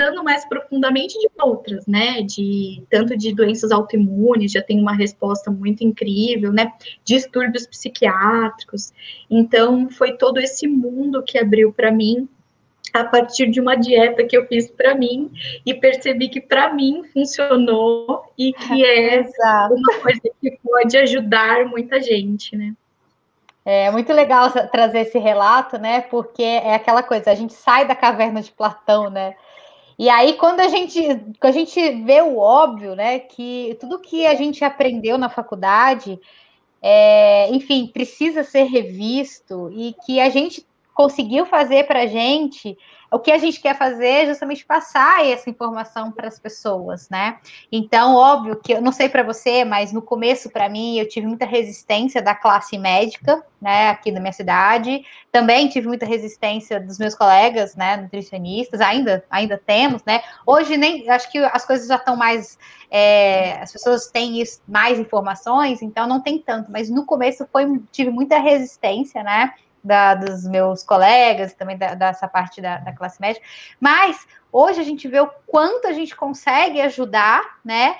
estudando 0.00 0.24
mais 0.24 0.44
profundamente 0.46 1.18
de 1.18 1.28
outras, 1.38 1.86
né? 1.86 2.22
De 2.22 2.82
tanto 2.90 3.16
de 3.16 3.34
doenças 3.34 3.70
autoimunes, 3.70 4.52
já 4.52 4.62
tem 4.62 4.80
uma 4.80 4.94
resposta 4.94 5.50
muito 5.50 5.84
incrível, 5.84 6.52
né? 6.52 6.72
Distúrbios 7.04 7.66
psiquiátricos. 7.66 8.92
Então, 9.30 9.90
foi 9.90 10.16
todo 10.16 10.38
esse 10.38 10.66
mundo 10.66 11.22
que 11.22 11.38
abriu 11.38 11.72
para 11.72 11.92
mim 11.92 12.26
a 12.92 13.04
partir 13.04 13.48
de 13.50 13.60
uma 13.60 13.76
dieta 13.76 14.24
que 14.24 14.36
eu 14.36 14.46
fiz 14.46 14.68
para 14.68 14.96
mim 14.96 15.30
e 15.64 15.74
percebi 15.74 16.28
que 16.28 16.40
para 16.40 16.72
mim 16.72 17.04
funcionou 17.12 18.24
e 18.36 18.52
que 18.52 18.82
é 18.84 19.22
uma 19.70 20.00
coisa 20.00 20.22
que 20.40 20.58
pode 20.64 20.96
ajudar 20.96 21.66
muita 21.66 22.00
gente, 22.00 22.56
né? 22.56 22.74
É 23.62 23.90
muito 23.90 24.10
legal 24.14 24.50
trazer 24.72 25.00
esse 25.00 25.18
relato, 25.18 25.76
né? 25.76 26.00
Porque 26.00 26.42
é 26.42 26.74
aquela 26.74 27.02
coisa, 27.02 27.30
a 27.30 27.34
gente 27.34 27.52
sai 27.52 27.86
da 27.86 27.94
caverna 27.94 28.40
de 28.40 28.50
Platão, 28.50 29.10
né? 29.10 29.34
E 30.00 30.08
aí, 30.08 30.32
quando 30.32 30.60
a 30.60 30.68
gente, 30.68 30.98
quando 31.38 31.52
a 31.52 31.58
gente 31.58 31.78
vê 32.04 32.22
o 32.22 32.38
óbvio, 32.38 32.94
né? 32.96 33.18
Que 33.18 33.76
tudo 33.78 34.00
que 34.00 34.26
a 34.26 34.34
gente 34.34 34.64
aprendeu 34.64 35.18
na 35.18 35.28
faculdade, 35.28 36.18
é, 36.80 37.50
enfim, 37.50 37.86
precisa 37.86 38.42
ser 38.42 38.62
revisto 38.62 39.70
e 39.74 39.94
que 40.06 40.18
a 40.18 40.30
gente 40.30 40.66
conseguiu 40.94 41.44
fazer 41.44 41.86
para 41.86 42.04
a 42.04 42.06
gente 42.06 42.78
o 43.10 43.18
que 43.18 43.32
a 43.32 43.38
gente 43.38 43.60
quer 43.60 43.76
fazer 43.76 44.06
é 44.06 44.26
justamente 44.26 44.64
passar 44.64 45.26
essa 45.26 45.50
informação 45.50 46.12
para 46.12 46.28
as 46.28 46.38
pessoas, 46.38 47.08
né? 47.08 47.38
Então, 47.70 48.14
óbvio 48.14 48.56
que 48.56 48.72
eu 48.72 48.80
não 48.80 48.92
sei 48.92 49.08
para 49.08 49.22
você, 49.22 49.64
mas 49.64 49.92
no 49.92 50.00
começo, 50.00 50.48
para 50.48 50.68
mim, 50.68 50.96
eu 50.96 51.08
tive 51.08 51.26
muita 51.26 51.44
resistência 51.44 52.22
da 52.22 52.34
classe 52.34 52.78
médica, 52.78 53.44
né, 53.60 53.90
aqui 53.90 54.12
na 54.12 54.20
minha 54.20 54.32
cidade. 54.32 55.04
Também 55.32 55.68
tive 55.68 55.88
muita 55.88 56.06
resistência 56.06 56.80
dos 56.80 56.98
meus 56.98 57.14
colegas, 57.14 57.74
né, 57.74 57.96
nutricionistas, 57.96 58.80
ainda, 58.80 59.24
ainda 59.28 59.58
temos, 59.58 60.04
né? 60.04 60.22
Hoje 60.46 60.76
nem 60.76 61.08
acho 61.10 61.30
que 61.30 61.38
as 61.38 61.66
coisas 61.66 61.88
já 61.88 61.96
estão 61.96 62.16
mais. 62.16 62.58
É, 62.90 63.60
as 63.60 63.72
pessoas 63.72 64.08
têm 64.08 64.42
mais 64.66 64.98
informações, 64.98 65.82
então 65.82 66.06
não 66.08 66.20
tem 66.20 66.38
tanto, 66.38 66.72
mas 66.72 66.90
no 66.90 67.04
começo 67.04 67.46
foi, 67.52 67.80
tive 67.92 68.10
muita 68.10 68.38
resistência, 68.38 69.22
né? 69.22 69.52
Da, 69.82 70.14
dos 70.14 70.46
meus 70.46 70.82
colegas, 70.82 71.54
também 71.54 71.76
da, 71.76 71.94
dessa 71.94 72.28
parte 72.28 72.60
da, 72.60 72.78
da 72.78 72.92
classe 72.92 73.20
média, 73.20 73.40
mas 73.78 74.26
hoje 74.52 74.80
a 74.80 74.84
gente 74.84 75.08
vê 75.08 75.20
o 75.20 75.30
quanto 75.46 75.88
a 75.88 75.92
gente 75.92 76.14
consegue 76.14 76.80
ajudar, 76.80 77.58
né? 77.64 77.96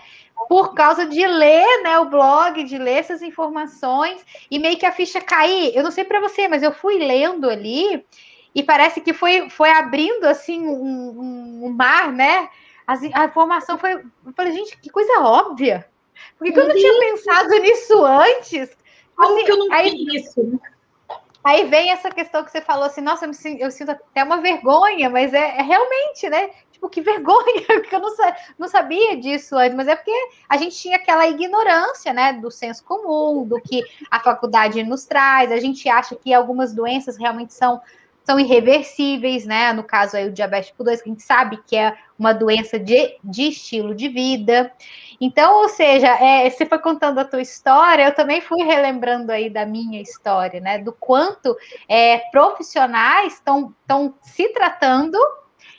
Por 0.49 0.75
causa 0.75 1.07
de 1.07 1.27
ler 1.27 1.83
né, 1.83 1.99
o 1.99 2.09
blog, 2.09 2.65
de 2.65 2.79
ler 2.79 2.95
essas 2.95 3.21
informações 3.21 4.25
e 4.51 4.59
meio 4.59 4.79
que 4.79 4.87
a 4.87 4.93
ficha 4.93 5.21
cair. 5.21 5.77
Eu 5.77 5.83
não 5.83 5.91
sei 5.91 6.03
para 6.03 6.21
você, 6.21 6.49
mas 6.49 6.63
eu 6.63 6.73
fui 6.73 6.97
lendo 6.97 7.49
ali 7.49 8.07
e 8.55 8.63
parece 8.63 9.03
que 9.03 9.13
foi, 9.13 9.51
foi 9.51 9.71
abrindo 9.71 10.25
assim 10.25 10.67
um, 10.67 11.65
um, 11.67 11.71
mar, 11.71 12.11
né? 12.11 12.49
a, 12.91 13.23
a 13.23 13.25
informação 13.27 13.79
foi. 13.79 13.95
Eu 13.95 14.33
falei, 14.35 14.53
gente, 14.53 14.77
que 14.79 14.91
coisa 14.91 15.21
óbvia. 15.21 15.87
Por 16.37 16.45
que, 16.45 16.53
que 16.53 16.59
eu 16.59 16.69
não 16.69 16.75
tinha 16.75 16.99
pensado 16.99 17.51
nisso 17.61 18.05
antes? 18.05 18.77
Como 19.15 19.37
assim, 19.37 19.45
que 19.45 19.53
eu 19.53 19.57
não 19.59 19.73
aí, 19.73 19.91
vi 19.91 20.17
isso? 20.17 20.61
Aí 21.43 21.65
vem 21.65 21.91
essa 21.91 22.11
questão 22.11 22.45
que 22.45 22.51
você 22.51 22.61
falou 22.61 22.85
assim, 22.85 23.01
nossa, 23.01 23.25
eu, 23.25 23.31
me, 23.31 23.61
eu 23.61 23.71
sinto 23.71 23.91
até 23.91 24.23
uma 24.23 24.41
vergonha, 24.41 25.09
mas 25.09 25.33
é, 25.33 25.59
é, 25.59 25.63
realmente, 25.63 26.29
né? 26.29 26.51
Tipo, 26.71 26.89
que 26.89 27.01
vergonha, 27.03 27.65
porque 27.67 27.95
eu 27.95 28.01
não, 28.01 28.15
não 28.59 28.69
sabia 28.69 29.17
disso 29.17 29.57
antes, 29.57 29.75
mas 29.75 29.89
é 29.89 29.97
porque 29.97 30.13
a 30.49 30.57
gente 30.59 30.77
tinha 30.77 30.97
aquela 30.97 31.27
ignorância, 31.27 32.13
né, 32.13 32.35
do 32.35 32.51
senso 32.51 32.85
comum, 32.85 33.47
do 33.47 33.61
que 33.61 33.83
a 34.11 34.21
faculdade 34.21 34.83
nos 34.83 35.05
traz, 35.05 35.51
a 35.51 35.59
gente 35.59 35.89
acha 35.89 36.15
que 36.15 36.33
algumas 36.33 36.75
doenças 36.75 37.17
realmente 37.17 37.55
são 37.55 37.81
são 38.25 38.39
irreversíveis, 38.39 39.45
né? 39.45 39.73
No 39.73 39.83
caso 39.83 40.17
aí 40.17 40.29
o 40.29 40.33
diabetes 40.33 40.71
tipo 40.71 40.85
2, 40.85 41.03
que 41.03 41.09
a 41.09 41.13
gente 41.13 41.23
sabe 41.23 41.61
que 41.67 41.77
é 41.77 41.97
uma 42.19 42.33
doença 42.33 42.79
de, 42.79 43.17
de 43.25 43.49
estilo 43.49 43.95
de 43.95 44.09
vida. 44.09 44.73
Então, 45.21 45.63
ou 45.63 45.69
seja, 45.69 46.09
é, 46.09 46.49
você 46.49 46.65
foi 46.67 46.79
contando 46.79 47.19
a 47.19 47.25
tua 47.25 47.41
história, 47.41 48.05
eu 48.05 48.15
também 48.15 48.41
fui 48.41 48.63
relembrando 48.63 49.33
aí 49.33 49.51
da 49.51 49.67
minha 49.67 50.01
história, 50.01 50.61
né? 50.61 50.79
Do 50.79 50.93
quanto 50.93 51.57
é, 51.89 52.19
profissionais 52.31 53.35
estão 53.35 53.75
se 54.23 54.49
tratando 54.49 55.19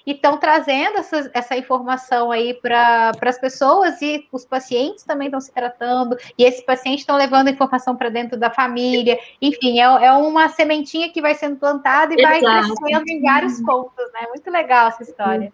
e 0.05 0.11
estão 0.11 0.37
trazendo 0.37 0.97
essa, 0.97 1.29
essa 1.33 1.57
informação 1.57 2.31
aí 2.31 2.53
para 2.53 3.11
as 3.21 3.39
pessoas 3.39 4.01
e 4.01 4.27
os 4.31 4.45
pacientes 4.45 5.03
também 5.03 5.27
estão 5.27 5.41
se 5.41 5.53
tratando, 5.53 6.17
e 6.37 6.43
esses 6.43 6.63
pacientes 6.63 7.01
estão 7.01 7.17
levando 7.17 7.47
a 7.47 7.51
informação 7.51 7.95
para 7.95 8.09
dentro 8.09 8.37
da 8.37 8.49
família, 8.49 9.19
enfim, 9.41 9.79
é, 9.79 9.83
é 9.83 10.11
uma 10.13 10.49
sementinha 10.49 11.09
que 11.09 11.21
vai 11.21 11.35
sendo 11.35 11.57
plantada 11.57 12.13
e 12.13 12.17
Exato. 12.17 12.41
vai 12.41 12.61
crescendo 12.63 13.09
em 13.09 13.21
vários 13.21 13.61
pontos, 13.61 14.11
né? 14.13 14.27
Muito 14.29 14.49
legal 14.49 14.87
essa 14.87 15.03
história. 15.03 15.51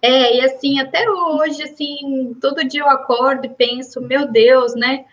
É, 0.00 0.36
e 0.36 0.44
assim, 0.44 0.78
até 0.78 1.08
hoje, 1.10 1.62
assim, 1.62 2.36
todo 2.40 2.66
dia 2.66 2.82
eu 2.82 2.88
acordo 2.88 3.46
e 3.46 3.48
penso, 3.48 4.00
meu 4.00 4.30
Deus, 4.30 4.74
né? 4.74 5.04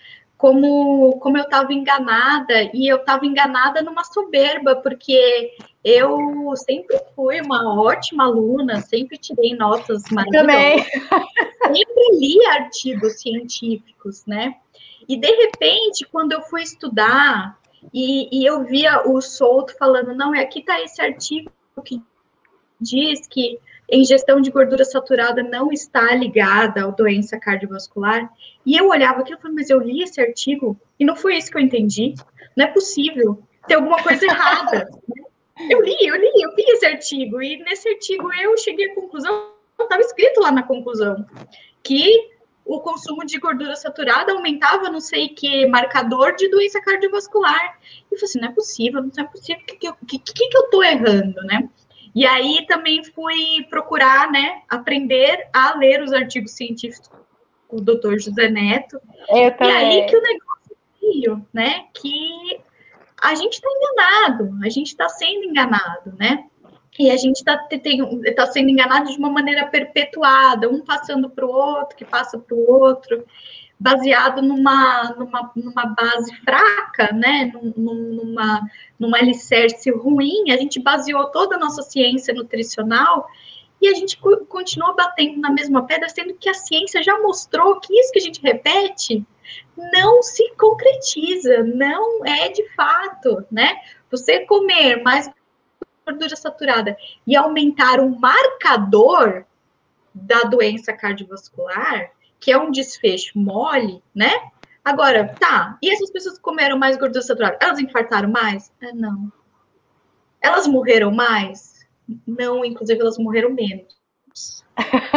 Como, 0.43 1.17
como 1.19 1.37
eu 1.37 1.45
estava 1.45 1.71
enganada, 1.71 2.69
e 2.73 2.85
eu 2.85 2.97
estava 2.97 3.25
enganada 3.25 3.81
numa 3.81 4.03
soberba, 4.03 4.75
porque 4.75 5.55
eu 5.81 6.53
sempre 6.57 6.99
fui 7.15 7.39
uma 7.39 7.81
ótima 7.81 8.25
aluna, 8.25 8.81
sempre 8.81 9.17
tirei 9.17 9.55
notas 9.55 10.03
maravilhosas. 10.11 10.85
Sempre 11.63 12.17
li 12.19 12.45
artigos 12.47 13.21
científicos, 13.21 14.25
né? 14.25 14.55
E 15.07 15.15
de 15.15 15.31
repente, 15.31 16.05
quando 16.11 16.33
eu 16.33 16.41
fui 16.41 16.61
estudar, 16.61 17.57
e, 17.93 18.27
e 18.29 18.45
eu 18.45 18.65
via 18.65 19.01
o 19.07 19.21
Souto 19.21 19.73
falando, 19.77 20.13
não, 20.13 20.35
é 20.35 20.41
aqui 20.41 20.59
está 20.59 20.77
esse 20.81 21.01
artigo 21.01 21.49
que 21.85 22.01
diz 22.81 23.27
que 23.27 23.57
ingestão 23.91 24.41
de 24.41 24.49
gordura 24.49 24.85
saturada 24.85 25.43
não 25.43 25.71
está 25.71 26.13
ligada 26.15 26.83
à 26.83 26.87
doença 26.87 27.39
cardiovascular. 27.39 28.31
E 28.65 28.77
eu 28.77 28.87
olhava 28.87 29.21
aquilo 29.21 29.37
e 29.37 29.41
falei, 29.41 29.55
mas 29.55 29.69
eu 29.69 29.79
li 29.79 30.03
esse 30.03 30.19
artigo 30.21 30.79
e 30.99 31.05
não 31.05 31.15
foi 31.15 31.37
isso 31.37 31.51
que 31.51 31.57
eu 31.57 31.61
entendi. 31.61 32.13
Não 32.55 32.65
é 32.65 32.67
possível. 32.67 33.41
Tem 33.67 33.75
alguma 33.75 34.01
coisa 34.01 34.25
errada. 34.25 34.89
Eu 35.69 35.81
li, 35.81 35.95
eu 36.01 36.15
li, 36.15 36.31
eu 36.41 36.55
vi 36.55 36.63
esse 36.67 36.85
artigo. 36.85 37.41
E 37.41 37.57
nesse 37.63 37.87
artigo 37.89 38.33
eu 38.33 38.57
cheguei 38.57 38.91
à 38.91 38.95
conclusão, 38.95 39.51
estava 39.79 40.01
escrito 40.01 40.41
lá 40.41 40.51
na 40.51 40.63
conclusão, 40.63 41.25
que 41.81 42.31
o 42.65 42.79
consumo 42.79 43.25
de 43.25 43.37
gordura 43.39 43.75
saturada 43.75 44.31
aumentava 44.31 44.89
não 44.89 45.01
sei 45.01 45.29
que 45.29 45.67
marcador 45.67 46.35
de 46.35 46.49
doença 46.49 46.81
cardiovascular. 46.81 47.77
E 48.09 48.15
eu 48.15 48.17
falei 48.17 48.23
assim, 48.23 48.39
não 48.39 48.47
é 48.47 48.51
possível, 48.51 49.01
não 49.01 49.23
é 49.23 49.27
possível, 49.27 49.61
o 49.61 49.65
que, 49.65 50.19
que, 50.19 50.33
que, 50.33 50.49
que 50.49 50.57
eu 50.57 50.61
estou 50.63 50.83
errando, 50.83 51.41
né? 51.43 51.69
E 52.15 52.25
aí 52.25 52.65
também 52.67 53.03
fui 53.03 53.65
procurar, 53.69 54.31
né, 54.31 54.61
aprender 54.69 55.47
a 55.51 55.75
ler 55.77 56.01
os 56.01 56.13
artigos 56.13 56.51
científicos 56.51 57.09
do 57.71 57.95
Dr. 57.95 58.19
José 58.19 58.49
Neto. 58.49 58.99
Eu 59.29 59.35
e 59.35 59.71
aí 59.71 60.05
que 60.05 60.15
o 60.15 60.21
negócio 60.21 60.77
veio, 61.01 61.47
né, 61.51 61.85
que 61.93 62.61
a 63.21 63.33
gente 63.35 63.53
está 63.53 63.67
enganado, 63.69 64.57
a 64.63 64.69
gente 64.69 64.87
está 64.87 65.09
sendo 65.09 65.45
enganado, 65.45 66.13
né? 66.19 66.45
E 66.99 67.09
a 67.09 67.17
gente 67.17 67.37
está 67.37 67.57
tá 67.57 68.45
sendo 68.45 68.69
enganado 68.69 69.09
de 69.09 69.17
uma 69.17 69.29
maneira 69.29 69.65
perpetuada, 69.65 70.69
um 70.69 70.83
passando 70.83 71.27
para 71.27 71.45
o 71.45 71.49
outro, 71.49 71.97
que 71.97 72.05
passa 72.05 72.37
para 72.37 72.55
o 72.55 72.69
outro 72.69 73.25
baseado 73.83 74.41
numa, 74.41 75.13
numa, 75.17 75.51
numa 75.53 75.85
base 75.87 76.33
fraca, 76.37 77.11
né, 77.11 77.51
numa, 77.75 78.61
numa 78.97 79.17
alicerce 79.17 79.91
ruim, 79.91 80.51
a 80.51 80.55
gente 80.55 80.79
baseou 80.79 81.25
toda 81.25 81.57
a 81.57 81.59
nossa 81.59 81.81
ciência 81.81 82.33
nutricional 82.33 83.27
e 83.81 83.89
a 83.89 83.93
gente 83.93 84.17
continua 84.47 84.93
batendo 84.95 85.41
na 85.41 85.49
mesma 85.49 85.85
pedra, 85.85 86.07
sendo 86.07 86.33
que 86.35 86.47
a 86.47 86.53
ciência 86.53 87.03
já 87.03 87.19
mostrou 87.19 87.77
que 87.81 87.93
isso 87.93 88.13
que 88.13 88.19
a 88.19 88.21
gente 88.21 88.41
repete 88.41 89.21
não 89.91 90.23
se 90.23 90.55
concretiza, 90.55 91.63
não 91.63 92.25
é 92.25 92.47
de 92.47 92.65
fato, 92.69 93.45
né? 93.51 93.81
Você 94.09 94.45
comer 94.45 95.03
mais 95.03 95.29
gordura 96.05 96.37
saturada 96.37 96.95
e 97.27 97.35
aumentar 97.35 97.99
o 97.99 98.17
marcador 98.17 99.43
da 100.15 100.43
doença 100.43 100.93
cardiovascular, 100.93 102.11
que 102.43 102.51
é 102.51 102.57
um 102.57 102.71
desfecho 102.71 103.39
mole, 103.39 104.03
né? 104.13 104.29
Agora, 104.83 105.33
tá, 105.39 105.77
e 105.81 105.89
essas 105.89 106.11
pessoas 106.11 106.35
que 106.35 106.43
comeram 106.43 106.77
mais 106.77 106.97
gordura 106.97 107.21
saturada, 107.21 107.57
elas 107.61 107.79
infartaram 107.79 108.29
mais? 108.29 108.69
Ah, 108.81 108.91
não. 108.93 109.31
Elas 110.41 110.67
morreram 110.67 111.09
mais? 111.09 111.87
Não, 112.27 112.65
inclusive 112.65 112.99
elas 112.99 113.17
morreram 113.17 113.49
menos. 113.51 113.95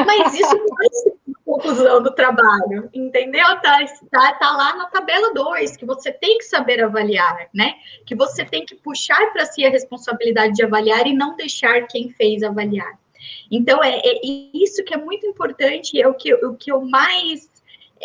Mas 0.07 0.35
isso 0.35 0.55
não 0.55 0.77
é 0.85 1.17
conclusão 1.45 2.01
do 2.01 2.15
trabalho, 2.15 2.89
entendeu? 2.95 3.45
Tá, 3.61 3.85
tá, 4.09 4.33
tá 4.35 4.51
lá 4.53 4.77
na 4.77 4.87
tabela 4.87 5.35
2, 5.35 5.77
que 5.77 5.85
você 5.85 6.13
tem 6.13 6.39
que 6.39 6.45
saber 6.45 6.81
avaliar, 6.81 7.49
né? 7.53 7.75
Que 8.05 8.15
você 8.15 8.45
tem 8.45 8.65
que 8.65 8.77
puxar 8.77 9.33
para 9.33 9.47
si 9.47 9.65
a 9.65 9.71
responsabilidade 9.71 10.55
de 10.55 10.65
avaliar 10.65 11.09
e 11.09 11.13
não 11.13 11.35
deixar 11.35 11.89
quem 11.89 12.09
fez 12.11 12.45
avaliar. 12.45 12.97
Então, 13.51 13.83
é, 13.83 13.99
é 13.99 14.21
isso 14.55 14.85
que 14.85 14.95
é 14.95 14.97
muito 14.97 15.27
importante, 15.27 16.01
é 16.01 16.07
o 16.07 16.15
que, 16.15 16.35
o 16.35 16.55
que 16.55 16.71
eu 16.71 16.81
mais 16.83 17.49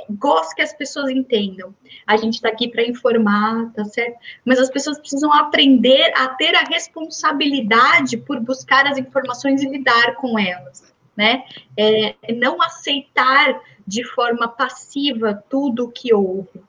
gosto 0.09 0.55
que 0.55 0.61
as 0.61 0.73
pessoas 0.73 1.09
entendam. 1.09 1.75
A 2.07 2.17
gente 2.17 2.35
está 2.35 2.49
aqui 2.49 2.67
para 2.67 2.87
informar, 2.87 3.71
tá 3.73 3.83
certo? 3.85 4.17
Mas 4.45 4.59
as 4.59 4.69
pessoas 4.69 4.99
precisam 4.99 5.31
aprender 5.33 6.11
a 6.15 6.29
ter 6.29 6.55
a 6.55 6.63
responsabilidade 6.63 8.17
por 8.17 8.39
buscar 8.39 8.87
as 8.87 8.97
informações 8.97 9.61
e 9.61 9.69
lidar 9.69 10.15
com 10.15 10.39
elas, 10.39 10.93
né? 11.15 11.43
É, 11.77 12.15
não 12.33 12.61
aceitar 12.61 13.61
de 13.85 14.03
forma 14.03 14.47
passiva 14.47 15.43
tudo 15.49 15.85
o 15.85 15.91
que 15.91 16.13
houve. 16.13 16.61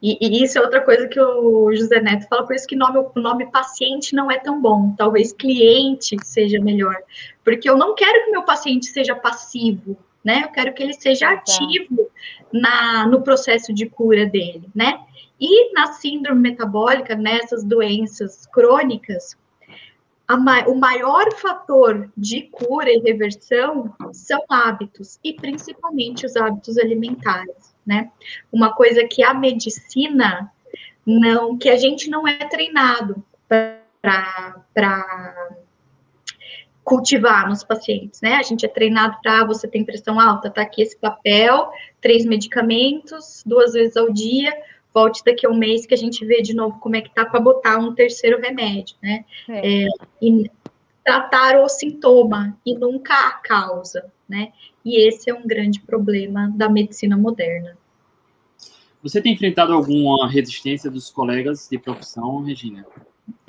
E, 0.00 0.16
e, 0.20 0.44
isso 0.44 0.58
é 0.58 0.60
outra 0.60 0.80
coisa 0.80 1.08
que 1.08 1.20
o 1.20 1.74
José 1.74 2.00
Neto 2.00 2.28
fala, 2.28 2.46
por 2.46 2.54
isso 2.54 2.66
que 2.66 2.76
nome, 2.76 2.98
o 2.98 3.20
nome 3.20 3.50
paciente 3.50 4.14
não 4.14 4.30
é 4.30 4.38
tão 4.38 4.60
bom, 4.60 4.94
talvez 4.96 5.32
cliente 5.32 6.16
seja 6.22 6.60
melhor, 6.60 6.96
porque 7.44 7.68
eu 7.68 7.76
não 7.76 7.94
quero 7.94 8.24
que 8.24 8.30
meu 8.30 8.44
paciente 8.44 8.86
seja 8.86 9.14
passivo, 9.14 9.96
né? 10.24 10.42
Eu 10.44 10.48
quero 10.48 10.72
que 10.72 10.82
ele 10.82 10.94
seja 10.94 11.30
ativo 11.30 12.08
na, 12.52 13.06
no 13.06 13.22
processo 13.22 13.72
de 13.72 13.86
cura 13.86 14.26
dele, 14.26 14.68
né? 14.74 15.00
E 15.40 15.72
na 15.72 15.92
síndrome 15.92 16.40
metabólica, 16.42 17.14
nessas 17.14 17.64
doenças 17.64 18.46
crônicas, 18.46 19.36
o 20.66 20.74
maior 20.74 21.32
fator 21.32 22.10
de 22.16 22.42
cura 22.42 22.90
e 22.90 22.98
reversão 22.98 23.94
são 24.12 24.44
hábitos, 24.48 25.18
e 25.24 25.32
principalmente 25.32 26.26
os 26.26 26.36
hábitos 26.36 26.76
alimentares 26.76 27.74
né? 27.88 28.10
Uma 28.52 28.74
coisa 28.74 29.08
que 29.08 29.24
a 29.24 29.32
medicina 29.32 30.52
não, 31.04 31.56
que 31.56 31.70
a 31.70 31.76
gente 31.76 32.10
não 32.10 32.28
é 32.28 32.44
treinado 32.44 33.24
para 33.48 35.46
cultivar 36.84 37.48
nos 37.48 37.64
pacientes, 37.64 38.20
né? 38.20 38.34
A 38.34 38.42
gente 38.42 38.64
é 38.64 38.68
treinado 38.68 39.16
para 39.22 39.44
você 39.44 39.66
tem 39.66 39.84
pressão 39.84 40.20
alta, 40.20 40.50
tá 40.50 40.62
aqui 40.62 40.82
esse 40.82 40.96
papel, 40.96 41.70
três 42.00 42.24
medicamentos, 42.24 43.42
duas 43.44 43.72
vezes 43.72 43.96
ao 43.96 44.12
dia, 44.12 44.54
volte 44.92 45.22
daqui 45.24 45.46
a 45.46 45.50
um 45.50 45.56
mês 45.56 45.86
que 45.86 45.94
a 45.94 45.98
gente 45.98 46.24
vê 46.24 46.42
de 46.42 46.54
novo 46.54 46.78
como 46.80 46.96
é 46.96 47.00
que 47.00 47.14
tá 47.14 47.24
para 47.24 47.40
botar 47.40 47.78
um 47.78 47.94
terceiro 47.94 48.40
remédio, 48.40 48.96
né? 49.02 49.24
É. 49.48 49.84
É, 49.84 49.86
e 50.20 50.50
tratar 51.08 51.58
o 51.58 51.66
sintoma 51.70 52.54
e 52.66 52.74
nunca 52.74 53.14
a 53.14 53.32
causa, 53.38 54.12
né? 54.28 54.52
E 54.84 55.08
esse 55.08 55.30
é 55.30 55.34
um 55.34 55.46
grande 55.46 55.80
problema 55.80 56.52
da 56.54 56.68
medicina 56.68 57.16
moderna. 57.16 57.78
Você 59.02 59.22
tem 59.22 59.32
enfrentado 59.32 59.72
alguma 59.72 60.28
resistência 60.28 60.90
dos 60.90 61.10
colegas 61.10 61.66
de 61.70 61.78
profissão, 61.78 62.44
Regina? 62.44 62.84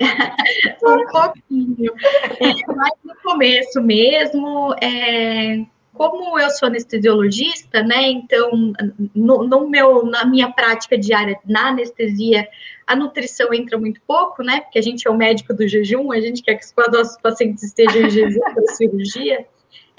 um 0.00 1.06
pouquinho. 1.12 1.92
É, 2.40 2.74
mas 2.74 2.92
no 3.04 3.14
começo 3.22 3.82
mesmo, 3.82 4.74
é, 4.80 5.62
como 5.92 6.38
eu 6.38 6.50
sou 6.50 6.68
anestesiologista, 6.68 7.82
né? 7.82 8.08
Então, 8.08 8.72
no, 9.14 9.44
no, 9.44 9.68
meu, 9.68 10.04
na 10.06 10.24
minha 10.24 10.50
prática 10.52 10.96
diária 10.96 11.38
na 11.44 11.68
anestesia, 11.68 12.48
a 12.86 12.96
nutrição 12.96 13.52
entra 13.52 13.78
muito 13.78 14.00
pouco, 14.06 14.42
né? 14.42 14.60
Porque 14.60 14.78
a 14.78 14.82
gente 14.82 15.06
é 15.06 15.10
o 15.10 15.16
médico 15.16 15.54
do 15.54 15.66
jejum, 15.66 16.12
a 16.12 16.20
gente 16.20 16.42
quer 16.42 16.54
que 16.54 16.64
os 16.64 16.74
nossos 16.92 17.16
pacientes 17.20 17.62
estejam 17.62 18.02
em 18.02 18.10
jejum 18.10 18.40
para 18.54 18.74
cirurgia 18.74 19.46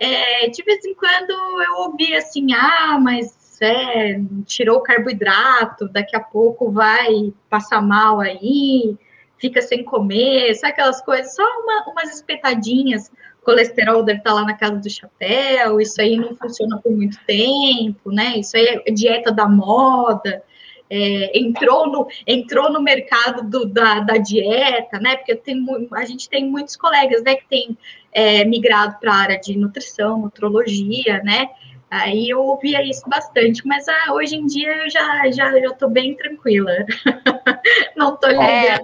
é, 0.01 0.47
de 0.49 0.63
vez 0.63 0.83
em 0.83 0.95
quando 0.95 1.29
eu 1.29 1.75
ouvi 1.83 2.15
assim, 2.15 2.51
ah, 2.53 2.97
mas 2.99 3.61
é, 3.61 4.19
tirou 4.47 4.77
o 4.77 4.81
carboidrato, 4.81 5.87
daqui 5.89 6.15
a 6.15 6.19
pouco 6.19 6.71
vai 6.71 7.31
passar 7.47 7.83
mal 7.83 8.19
aí, 8.19 8.97
fica 9.37 9.61
sem 9.61 9.83
comer, 9.83 10.55
sabe 10.55 10.73
aquelas 10.73 11.03
coisas, 11.03 11.35
só 11.35 11.43
uma, 11.43 11.91
umas 11.91 12.15
espetadinhas, 12.15 13.11
colesterol 13.43 14.03
deve 14.03 14.19
estar 14.19 14.33
lá 14.33 14.43
na 14.43 14.55
casa 14.55 14.77
do 14.77 14.89
chapéu, 14.89 15.81
isso 15.81 15.99
aí 16.01 16.15
não 16.15 16.35
funciona 16.35 16.77
por 16.77 16.91
muito 16.91 17.17
tempo, 17.25 18.11
né? 18.11 18.37
Isso 18.37 18.55
aí 18.55 18.81
é 18.85 18.91
dieta 18.91 19.31
da 19.31 19.47
moda 19.47 20.43
é, 20.91 21.39
entrou, 21.39 21.87
no, 21.87 22.07
entrou 22.27 22.69
no 22.69 22.81
mercado 22.81 23.49
do, 23.49 23.65
da, 23.65 24.01
da, 24.01 24.17
dieta, 24.17 24.99
né? 24.99 25.15
Porque 25.15 25.33
tem, 25.35 25.65
a 25.93 26.03
gente 26.03 26.29
tem 26.29 26.45
muitos 26.45 26.75
colegas 26.75 27.23
né, 27.23 27.35
que 27.35 27.47
têm 27.47 27.77
é, 28.11 28.43
migrado 28.43 28.97
para 28.99 29.13
a 29.13 29.17
área 29.17 29.39
de 29.39 29.57
nutrição, 29.57 30.19
nutrologia, 30.19 31.23
né? 31.23 31.47
Aí 31.89 32.29
eu 32.29 32.41
ouvia 32.41 32.83
isso 32.83 33.07
bastante, 33.07 33.65
mas 33.65 33.87
ah, 33.87 34.13
hoje 34.13 34.35
em 34.35 34.45
dia 34.45 34.83
eu 34.83 34.89
já 34.89 35.31
já 35.31 35.51
já 35.51 35.67
estou 35.67 35.89
bem 35.89 36.15
tranquila. 36.15 36.71
Não 37.95 38.13
estou 38.13 38.29
ligando. 38.29 38.49
É. 38.49 38.79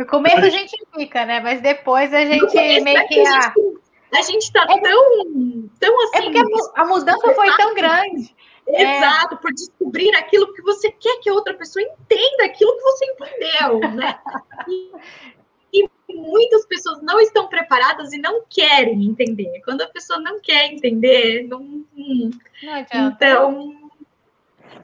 No 0.00 0.06
começo 0.06 0.38
a 0.38 0.48
gente 0.48 0.74
fica, 0.94 1.26
né? 1.26 1.40
Mas 1.40 1.60
depois 1.60 2.14
a 2.14 2.24
gente 2.24 2.54
meio 2.80 3.06
que. 3.06 3.20
A 3.20 3.52
a 4.12 4.22
gente 4.22 4.44
está 4.44 4.62
é, 4.62 4.80
tão, 4.80 5.70
tão 5.78 6.04
assim. 6.04 6.16
É 6.16 6.22
porque 6.22 6.38
a, 6.38 6.82
a 6.82 6.86
mudança 6.86 7.34
foi 7.34 7.56
tão 7.56 7.74
grande. 7.74 8.34
É. 8.66 8.96
Exato, 8.96 9.36
por 9.36 9.52
descobrir 9.52 10.14
aquilo 10.16 10.54
que 10.54 10.62
você 10.62 10.90
quer 10.90 11.18
que 11.20 11.28
a 11.28 11.34
outra 11.34 11.52
pessoa 11.52 11.82
entenda, 11.82 12.44
aquilo 12.44 12.74
que 12.76 12.82
você 12.82 13.04
entendeu, 13.04 13.90
né? 13.90 14.18
E, 15.72 15.84
e 16.08 16.14
muitas 16.14 16.64
pessoas 16.66 17.02
não 17.02 17.20
estão 17.20 17.46
preparadas 17.46 18.12
e 18.14 18.18
não 18.18 18.42
querem 18.48 19.04
entender. 19.04 19.60
Quando 19.64 19.82
a 19.82 19.88
pessoa 19.88 20.18
não 20.18 20.40
quer 20.40 20.72
entender, 20.72 21.46
não. 21.46 21.60
não 21.60 22.74
adianta. 22.74 23.26
Então. 23.26 23.79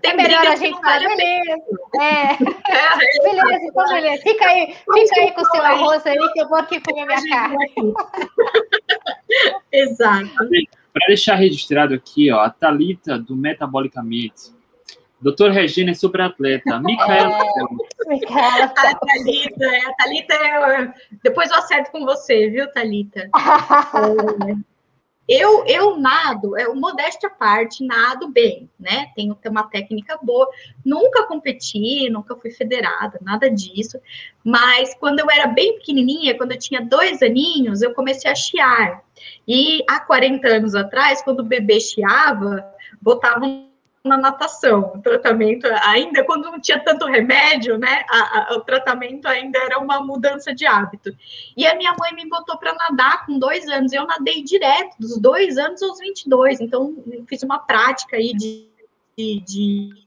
Tem 0.03 0.13
é 0.13 0.17
melhor 0.17 0.47
a 0.47 0.57
gente 0.57 0.79
falar, 0.81 1.01
vale 1.01 1.17
beleza. 1.17 1.57
É. 2.01 2.37
beleza, 3.23 3.65
então 3.65 3.85
beleza. 3.85 4.23
Fica 4.23 4.47
aí, 4.47 4.75
fica 4.75 5.21
aí 5.21 5.33
com 5.33 5.43
o 5.43 5.45
seu 5.47 5.63
arroz 5.63 6.07
aí, 6.07 6.33
que 6.33 6.41
eu 6.41 6.49
vou 6.49 6.59
aqui 6.59 6.81
comer 6.81 7.07
minha 7.07 7.29
carne. 7.29 7.95
Exato. 9.73 10.31
Para 10.93 11.07
deixar 11.09 11.35
registrado 11.35 11.95
aqui, 11.95 12.31
ó, 12.31 12.41
a 12.41 12.51
Talita 12.51 13.19
do 13.19 13.37
Metabolicamente. 13.37 14.57
Doutor 15.21 15.51
Regina 15.51 15.91
é 15.91 15.95
super 15.95 16.21
atleta. 16.21 16.79
Micaela. 16.79 17.39
É, 18.09 18.63
a 18.63 18.69
Thalita, 18.69 19.65
é, 19.65 19.87
a 19.87 19.93
Thalita 19.95 20.35
é, 20.35 20.95
depois 21.23 21.51
eu 21.51 21.57
acerto 21.57 21.91
com 21.91 22.05
você, 22.05 22.49
viu, 22.51 22.71
Thalita? 22.71 23.29
eu, 25.29 25.65
eu 25.67 25.97
nado, 25.97 26.57
é 26.57 26.69
modéstia 26.69 27.29
à 27.29 27.33
parte, 27.33 27.85
nado 27.85 28.29
bem, 28.29 28.71
né? 28.79 29.11
Tenho 29.17 29.37
uma 29.49 29.69
técnica 29.69 30.19
boa. 30.23 30.49
Nunca 30.85 31.25
competi, 31.25 32.09
nunca 32.09 32.37
fui 32.37 32.51
federada, 32.51 33.19
nada 33.21 33.51
disso. 33.51 33.99
Mas 34.45 34.95
quando 34.95 35.19
eu 35.19 35.31
era 35.31 35.49
bem 35.49 35.79
pequenininha, 35.79 36.37
quando 36.37 36.53
eu 36.53 36.59
tinha 36.59 36.81
dois 36.81 37.23
aninhos, 37.23 37.83
eu 37.83 37.93
comecei 37.93 38.31
a 38.31 38.35
chiar. 38.35 39.03
E 39.49 39.83
há 39.89 39.99
40 39.99 40.47
anos 40.47 40.75
atrás, 40.75 41.23
quando 41.23 41.41
o 41.41 41.45
bebê 41.45 41.81
chiava, 41.81 42.65
botavam 43.03 43.69
na 44.07 44.17
natação. 44.17 44.93
O 44.95 45.03
tratamento, 45.03 45.67
ainda 45.83 46.25
quando 46.25 46.45
não 46.45 46.61
tinha 46.61 46.79
tanto 46.83 47.07
remédio, 47.07 47.77
né? 47.77 48.05
A, 48.09 48.53
a, 48.53 48.57
o 48.57 48.61
tratamento 48.61 49.27
ainda 49.27 49.59
era 49.59 49.79
uma 49.79 50.01
mudança 50.01 50.55
de 50.55 50.67
hábito. 50.67 51.15
E 51.57 51.67
a 51.67 51.75
minha 51.75 51.95
mãe 51.99 52.15
me 52.15 52.29
botou 52.29 52.57
para 52.59 52.75
nadar 52.75 53.27
com 53.27 53.39
dois 53.39 53.67
anos. 53.69 53.93
Eu 53.93 54.07
nadei 54.07 54.43
direto, 54.43 54.97
dos 54.99 55.19
dois 55.19 55.59
anos 55.59 55.83
aos 55.83 55.99
22. 55.99 56.61
Então, 56.61 56.95
fiz 57.29 57.43
uma 57.43 57.59
prática 57.59 58.17
aí 58.17 58.33
de, 58.33 58.69
de, 59.17 59.41
de 59.41 60.06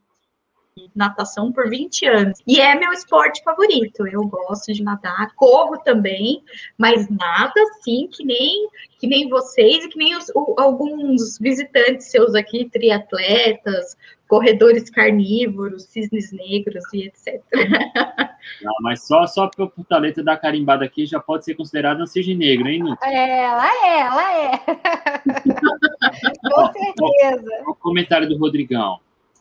natação 0.96 1.52
por 1.52 1.70
20 1.70 2.06
anos. 2.06 2.40
E 2.48 2.60
é 2.60 2.76
meu 2.76 2.92
esporte 2.92 3.44
favorito. 3.44 4.08
Eu 4.08 4.24
gosto 4.24 4.72
de 4.74 4.84
nadar, 4.84 5.34
corro 5.36 5.78
também, 5.78 6.44
mas 6.78 7.10
nada 7.10 7.54
assim 7.72 8.08
que 8.12 8.24
nem 8.24 8.68
que 9.00 9.08
nem 9.08 9.30
vocês 9.30 9.86
e 9.86 9.88
que 9.88 9.98
nem 9.98 10.16
os, 10.16 10.30
o, 10.36 10.56
alguns 10.60 11.38
visitantes 11.40 12.12
seus 12.12 12.36
aqui, 12.36 12.70
triatletas, 12.70 13.96
corredores 14.28 14.90
carnívoros, 14.90 15.86
cisnes 15.86 16.32
negros 16.32 16.84
e 16.94 17.08
etc. 17.08 17.42
Não, 18.62 18.74
mas 18.82 19.06
só, 19.08 19.26
só 19.26 19.48
por 19.48 19.72
talento 19.88 20.24
da 20.24 20.38
carimbada 20.38 20.86
aqui 20.86 21.06
já 21.06 21.20
pode 21.20 21.46
ser 21.46 21.56
considerado 21.56 22.02
um 22.02 22.06
cisne 22.06 22.36
negro, 22.36 22.68
hein, 22.68 22.84
Nito? 22.84 23.04
É, 23.04 23.46
ela 23.46 23.68
é, 23.68 24.00
ela 24.00 24.34
é. 24.34 24.52
Com 26.52 26.74
certeza. 26.74 27.64
O 27.68 27.76
comentário 27.76 28.28
do 28.28 28.38
Rodrigão. 28.38 29.00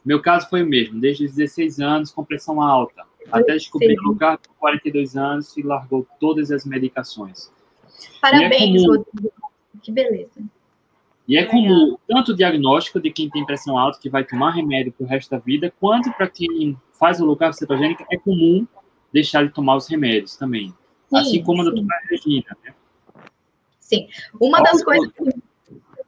Meu 0.08 0.22
caso 0.22 0.48
foi 0.48 0.62
o 0.62 0.66
mesmo, 0.66 0.98
desde 0.98 1.26
os 1.26 1.34
16 1.34 1.80
anos, 1.80 2.10
com 2.10 2.24
pressão 2.24 2.62
alta, 2.62 3.02
até 3.30 3.52
descobrir 3.52 3.94
o 4.00 4.04
lugar 4.04 4.38
com 4.38 4.54
42 4.54 5.18
anos 5.18 5.54
e 5.54 5.60
largou 5.60 6.06
todas 6.18 6.50
as 6.50 6.64
medicações. 6.64 7.52
Parabéns, 8.18 8.54
é 8.54 8.58
comum, 8.58 8.86
Rodrigo. 8.86 9.32
Que 9.82 9.92
beleza. 9.92 10.42
E 11.28 11.36
é 11.36 11.44
comum 11.44 11.98
tanto 12.08 12.32
o 12.32 12.34
diagnóstico 12.34 12.98
de 12.98 13.10
quem 13.10 13.28
tem 13.28 13.44
pressão 13.44 13.76
alta, 13.76 13.98
que 14.00 14.08
vai 14.08 14.24
tomar 14.24 14.52
remédio 14.52 14.92
para 14.92 15.04
o 15.04 15.06
resto 15.06 15.30
da 15.30 15.36
vida, 15.36 15.70
quanto 15.78 16.10
para 16.14 16.26
quem 16.26 16.74
faz 16.98 17.20
o 17.20 17.26
lugar 17.26 17.52
cetogênica, 17.52 18.06
é 18.10 18.16
comum 18.16 18.66
deixar 19.12 19.46
de 19.46 19.52
tomar 19.52 19.76
os 19.76 19.88
remédios 19.88 20.36
também. 20.36 20.72
Sim, 21.10 21.16
assim 21.18 21.42
como 21.42 21.60
a 21.60 21.64
doutora 21.64 22.00
Regina. 22.08 22.56
Né? 22.64 22.74
Sim. 23.78 24.08
Uma 24.40 24.62
das 24.62 24.82
coisas 24.82 25.12
que 25.12 25.22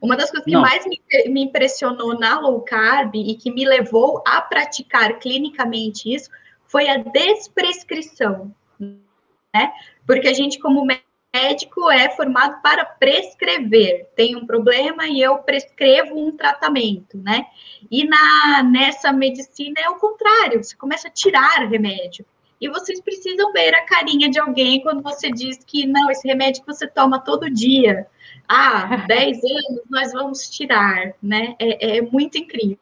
uma 0.01 0.17
das 0.17 0.31
coisas 0.31 0.45
que 0.45 0.51
Não. 0.51 0.61
mais 0.61 0.83
me, 0.85 0.99
me, 1.27 1.43
impressionou 1.43 2.17
na 2.17 2.39
low 2.39 2.59
carb 2.61 3.15
e 3.15 3.35
que 3.35 3.51
me 3.51 3.63
levou 3.63 4.23
a 4.25 4.41
praticar 4.41 5.19
clinicamente 5.19 6.11
isso 6.11 6.29
foi 6.65 6.89
a 6.89 6.97
desprescrição, 6.97 8.55
né? 8.79 9.73
Porque 10.07 10.27
a 10.29 10.33
gente, 10.33 10.57
como 10.57 10.87
médico, 11.33 11.91
é 11.91 12.09
formado 12.15 12.61
para 12.61 12.85
prescrever. 12.85 14.09
Tem 14.15 14.35
um 14.35 14.45
problema 14.45 15.05
e 15.05 15.21
eu 15.21 15.37
prescrevo 15.39 16.17
um 16.17 16.35
tratamento, 16.35 17.17
né? 17.17 17.45
E 17.91 18.05
na, 18.05 18.63
nessa 18.63 19.11
medicina 19.11 19.75
é 19.79 19.89
o 19.89 19.97
contrário, 19.97 20.63
você 20.63 20.75
começa 20.75 21.09
a 21.09 21.11
tirar 21.11 21.67
remédio. 21.67 22.25
E 22.61 22.69
vocês 22.69 23.01
precisam 23.01 23.51
ver 23.51 23.73
a 23.73 23.85
carinha 23.85 24.29
de 24.29 24.39
alguém 24.39 24.81
quando 24.81 25.01
você 25.01 25.31
diz 25.31 25.63
que 25.63 25.87
não, 25.87 26.11
esse 26.11 26.27
remédio 26.27 26.61
que 26.61 26.71
você 26.71 26.87
toma 26.87 27.19
todo 27.19 27.49
dia 27.49 28.07
ah, 28.51 28.97
10 29.07 29.37
anos 29.43 29.81
nós 29.89 30.11
vamos 30.11 30.49
tirar, 30.49 31.13
né? 31.23 31.55
É, 31.57 31.97
é 31.97 32.01
muito 32.01 32.37
incrível, 32.37 32.77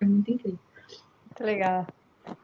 é 0.00 0.04
muito 0.04 0.30
incrível. 0.30 0.58
Muito 1.26 1.44
legal. 1.44 1.86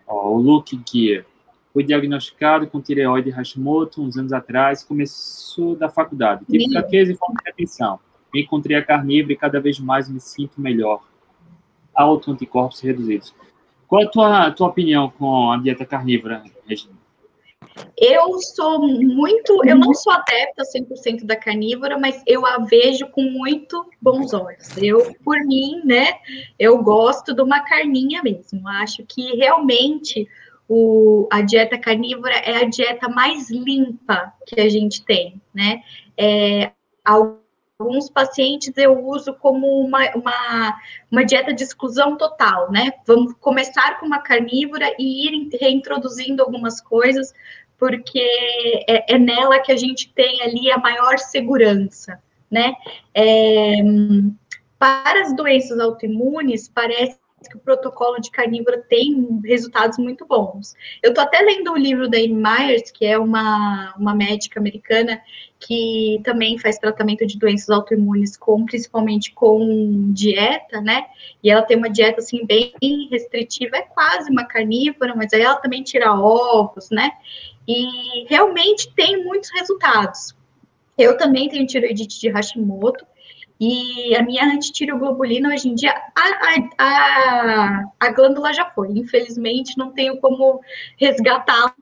Ó, 0.07 0.31
o 0.31 0.39
Luke 0.39 0.81
Gear 0.91 1.25
foi 1.73 1.85
diagnosticado 1.85 2.67
com 2.67 2.81
tireoide 2.81 3.31
Hashimoto 3.31 4.03
uns 4.03 4.17
anos 4.17 4.33
atrás, 4.33 4.83
começou 4.83 5.77
da 5.77 5.89
faculdade. 5.89 6.45
Tive 6.51 6.71
fraqueza 6.71 7.13
e 7.13 7.17
falta 7.17 7.43
de 7.45 7.51
atenção. 7.51 8.01
Encontrei 8.35 8.77
a 8.77 8.85
carnívora 8.85 9.33
e 9.33 9.37
cada 9.37 9.61
vez 9.61 9.79
mais 9.79 10.09
me 10.09 10.21
sinto 10.21 10.61
melhor. 10.61 11.03
Alto 11.95 12.33
anticorpos 12.33 12.81
reduzidos. 12.81 13.33
Qual 13.95 14.03
é 14.03 14.07
a 14.07 14.11
tua, 14.11 14.51
tua 14.51 14.67
opinião 14.67 15.09
com 15.09 15.53
a 15.53 15.57
dieta 15.57 15.87
carnívora, 15.87 16.43
Regina? 16.67 16.95
Eu 17.97 18.41
sou 18.41 18.81
muito, 18.81 19.65
eu 19.65 19.77
não 19.79 19.95
sou 19.95 20.13
adepta 20.13 20.65
100% 20.65 21.25
da 21.25 21.37
carnívora, 21.37 21.97
mas 21.97 22.21
eu 22.27 22.45
a 22.45 22.59
vejo 22.59 23.07
com 23.07 23.23
muito 23.23 23.89
bons 24.03 24.35
olhos. 24.35 24.77
Eu, 24.79 25.15
por 25.25 25.39
mim, 25.47 25.81
né, 25.85 26.09
eu 26.59 26.83
gosto 26.83 27.33
de 27.33 27.41
uma 27.41 27.61
carninha 27.61 28.21
mesmo. 28.21 28.67
Acho 28.67 29.05
que 29.07 29.37
realmente 29.37 30.27
o, 30.69 31.29
a 31.31 31.41
dieta 31.41 31.79
carnívora 31.79 32.35
é 32.35 32.65
a 32.65 32.69
dieta 32.69 33.09
mais 33.09 33.49
limpa 33.49 34.33
que 34.45 34.61
a 34.61 34.69
gente 34.69 35.05
tem, 35.05 35.41
né? 35.55 35.83
É, 36.19 36.73
alguns 37.79 38.09
pacientes 38.09 38.73
eu 38.77 39.05
uso 39.07 39.35
como 39.35 39.67
uma, 39.81 40.09
uma, 40.15 40.81
uma, 41.11 41.25
dieta 41.25 41.53
de 41.53 41.65
exclusão 41.65 42.17
total, 42.17 42.71
né? 42.71 42.93
Vamos 43.07 43.35
começar 43.41 43.99
com 43.99 44.07
uma 44.07 44.21
carnívora 44.21 44.95
e 44.99 45.27
ir 45.27 45.49
reintroduzindo 45.61 46.43
algumas 46.43 46.81
coisas 46.81 47.33
porque 47.77 48.21
é, 48.89 49.15
é, 49.15 49.19
nela 49.19 49.59
que 49.59 49.73
a 49.73 49.77
gente 49.77 50.13
tem 50.15 50.41
ali 50.43 50.71
a 50.71 50.79
maior 50.79 51.19
segurança, 51.19 52.23
né? 52.51 52.75
É, 53.13 53.75
para 54.79 55.23
as 55.23 55.35
doenças 55.35 55.79
autoimunes, 55.81 56.69
parece 56.69 57.19
que 57.49 57.57
o 57.57 57.61
protocolo 57.61 58.21
de 58.21 58.31
carnívoro 58.31 58.83
tem 58.89 59.41
resultados 59.45 59.99
muito 59.99 60.27
bons. 60.27 60.75
Eu 61.03 61.11
estou 61.11 61.25
até 61.25 61.41
lendo 61.41 61.73
o 61.73 61.77
livro 61.77 62.09
da 62.09 62.19
Amy 62.19 62.35
Myers, 62.35 62.91
que 62.91 63.05
é 63.05 63.19
uma, 63.19 63.95
uma 63.99 64.15
médica 64.15 64.61
americana 64.61 65.21
que 65.59 66.21
também 66.25 66.59
faz 66.59 66.79
tratamento 66.79 67.27
de 67.27 67.39
doenças 67.39 67.71
autoimunes, 67.71 68.37
com, 68.37 68.65
principalmente 68.67 69.33
com 69.33 70.13
dieta, 70.13 70.81
né? 70.81 71.07
E 71.43 71.51
ela 71.51 71.63
tem 71.63 71.77
uma 71.77 71.89
dieta 71.89 72.21
assim 72.21 72.45
bem 72.45 72.73
restritiva, 73.11 73.77
é 73.77 73.83
quase 73.83 74.31
uma 74.31 74.45
carnívora, 74.45 75.15
mas 75.17 75.33
aí 75.33 75.41
ela 75.41 75.57
também 75.57 75.83
tira 75.83 76.13
ovos, 76.13 76.91
né? 76.91 77.11
E 77.67 78.27
realmente 78.29 78.93
tem 78.95 79.25
muitos 79.25 79.51
resultados. 79.53 80.35
Eu 80.99 81.17
também 81.17 81.49
tenho 81.49 81.67
tiroidite 81.67 82.21
de 82.21 82.29
Hashimoto, 82.29 83.07
E 83.61 84.17
a 84.17 84.23
minha 84.23 84.45
antitiroglobulina, 84.45 85.51
hoje 85.51 85.69
em 85.69 85.75
dia, 85.75 85.95
a, 86.15 86.83
a, 86.83 87.85
a, 88.01 88.13
glândula 88.13 88.53
já 88.53 88.69
foi. 88.71 88.91
Infelizmente, 88.91 89.79
não 89.79 89.93
tenho 89.93 90.21
como 90.21 90.61
resgatá-la 90.99 91.75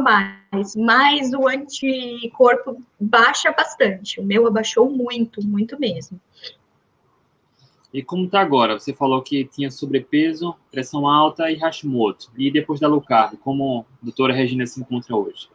mais. 0.00 0.74
Mas 0.74 1.32
o 1.32 1.46
anticorpo 1.46 2.82
baixa 2.98 3.52
bastante. 3.52 4.20
O 4.20 4.24
meu 4.24 4.46
abaixou 4.46 4.90
muito, 4.90 5.46
muito 5.46 5.78
mesmo. 5.78 6.18
E 7.92 8.02
como 8.02 8.24
está 8.24 8.40
agora? 8.40 8.78
Você 8.78 8.94
falou 8.94 9.20
que 9.20 9.44
tinha 9.44 9.70
sobrepeso, 9.70 10.56
pressão 10.70 11.06
alta 11.06 11.50
e 11.50 11.56
Hashimoto. 11.56 12.32
E 12.38 12.50
depois 12.50 12.80
da 12.80 12.88
low 12.88 13.02
carb, 13.02 13.36
como 13.40 13.84
a 14.00 14.04
doutora 14.04 14.32
Regina 14.32 14.66
se 14.66 14.80
encontra 14.80 15.14
hoje? 15.14 15.50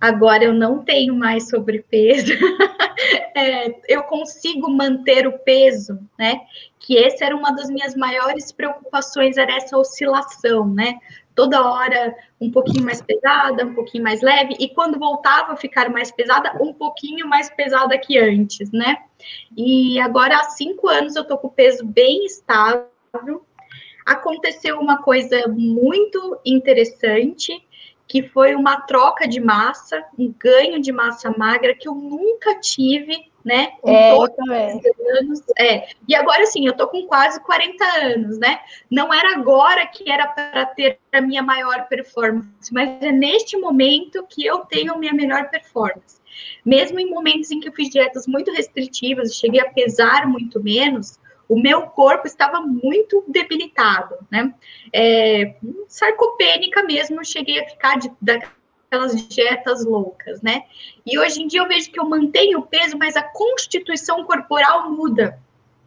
Agora 0.00 0.44
eu 0.44 0.54
não 0.54 0.82
tenho 0.82 1.14
mais 1.14 1.50
sobrepeso. 1.50 2.32
é, 3.34 3.74
eu 3.88 4.02
consigo 4.04 4.70
manter 4.70 5.26
o 5.26 5.38
peso, 5.38 5.98
né? 6.18 6.40
Que 6.78 6.98
essa 6.98 7.24
era 7.24 7.36
uma 7.36 7.52
das 7.52 7.68
minhas 7.68 7.94
maiores 7.94 8.52
preocupações, 8.52 9.36
era 9.36 9.56
essa 9.56 9.76
oscilação, 9.76 10.68
né? 10.68 10.98
Toda 11.34 11.66
hora 11.66 12.14
um 12.40 12.50
pouquinho 12.50 12.84
mais 12.84 13.00
pesada, 13.00 13.64
um 13.64 13.74
pouquinho 13.74 14.04
mais 14.04 14.20
leve, 14.20 14.54
e 14.58 14.68
quando 14.68 14.98
voltava 14.98 15.52
a 15.52 15.56
ficar 15.56 15.88
mais 15.88 16.10
pesada, 16.10 16.56
um 16.62 16.72
pouquinho 16.74 17.26
mais 17.26 17.48
pesada 17.50 17.96
que 17.98 18.18
antes, 18.18 18.70
né? 18.70 18.98
E 19.56 19.98
agora 20.00 20.36
há 20.36 20.44
cinco 20.50 20.88
anos 20.88 21.16
eu 21.16 21.24
tô 21.24 21.38
com 21.38 21.46
o 21.46 21.52
peso 21.52 21.84
bem 21.86 22.24
estável. 22.26 23.46
Aconteceu 24.04 24.80
uma 24.80 25.00
coisa 25.00 25.46
muito 25.48 26.38
interessante 26.44 27.64
que 28.12 28.22
foi 28.22 28.54
uma 28.54 28.78
troca 28.82 29.26
de 29.26 29.40
massa, 29.40 30.04
um 30.18 30.30
ganho 30.38 30.78
de 30.78 30.92
massa 30.92 31.34
magra 31.34 31.74
que 31.74 31.88
eu 31.88 31.94
nunca 31.94 32.60
tive, 32.60 33.16
né? 33.42 33.70
É, 33.82 34.12
eu 34.12 34.28
também. 34.28 34.82
Anos. 35.18 35.42
É. 35.58 35.88
E 36.06 36.14
agora 36.14 36.44
sim, 36.44 36.66
eu 36.66 36.74
tô 36.74 36.86
com 36.88 37.06
quase 37.06 37.42
40 37.42 37.82
anos, 38.04 38.38
né? 38.38 38.60
Não 38.90 39.14
era 39.14 39.34
agora 39.34 39.86
que 39.86 40.12
era 40.12 40.26
para 40.26 40.66
ter 40.66 40.98
a 41.10 41.22
minha 41.22 41.42
maior 41.42 41.88
performance, 41.88 42.50
mas 42.70 43.02
é 43.02 43.10
neste 43.10 43.56
momento 43.56 44.26
que 44.28 44.44
eu 44.44 44.58
tenho 44.58 44.92
a 44.92 44.98
minha 44.98 45.14
melhor 45.14 45.48
performance. 45.48 46.20
Mesmo 46.66 47.00
em 47.00 47.08
momentos 47.08 47.50
em 47.50 47.60
que 47.60 47.68
eu 47.68 47.72
fiz 47.72 47.88
dietas 47.88 48.26
muito 48.26 48.52
restritivas, 48.52 49.36
cheguei 49.36 49.62
a 49.62 49.70
pesar 49.70 50.26
muito 50.26 50.62
menos, 50.62 51.18
o 51.52 51.60
meu 51.60 51.82
corpo 51.82 52.26
estava 52.26 52.62
muito 52.62 53.22
debilitado, 53.28 54.16
né? 54.30 54.54
É, 54.90 55.54
sarcopênica 55.86 56.82
mesmo, 56.82 57.20
eu 57.20 57.24
cheguei 57.24 57.60
a 57.60 57.68
ficar 57.68 57.98
de, 57.98 58.10
daquelas 58.22 59.28
dietas 59.28 59.84
loucas, 59.84 60.40
né? 60.40 60.62
E 61.04 61.18
hoje 61.18 61.42
em 61.42 61.46
dia 61.46 61.60
eu 61.60 61.68
vejo 61.68 61.90
que 61.90 62.00
eu 62.00 62.08
mantenho 62.08 62.60
o 62.60 62.66
peso, 62.66 62.96
mas 62.96 63.16
a 63.16 63.22
constituição 63.22 64.24
corporal 64.24 64.90
muda, 64.90 65.38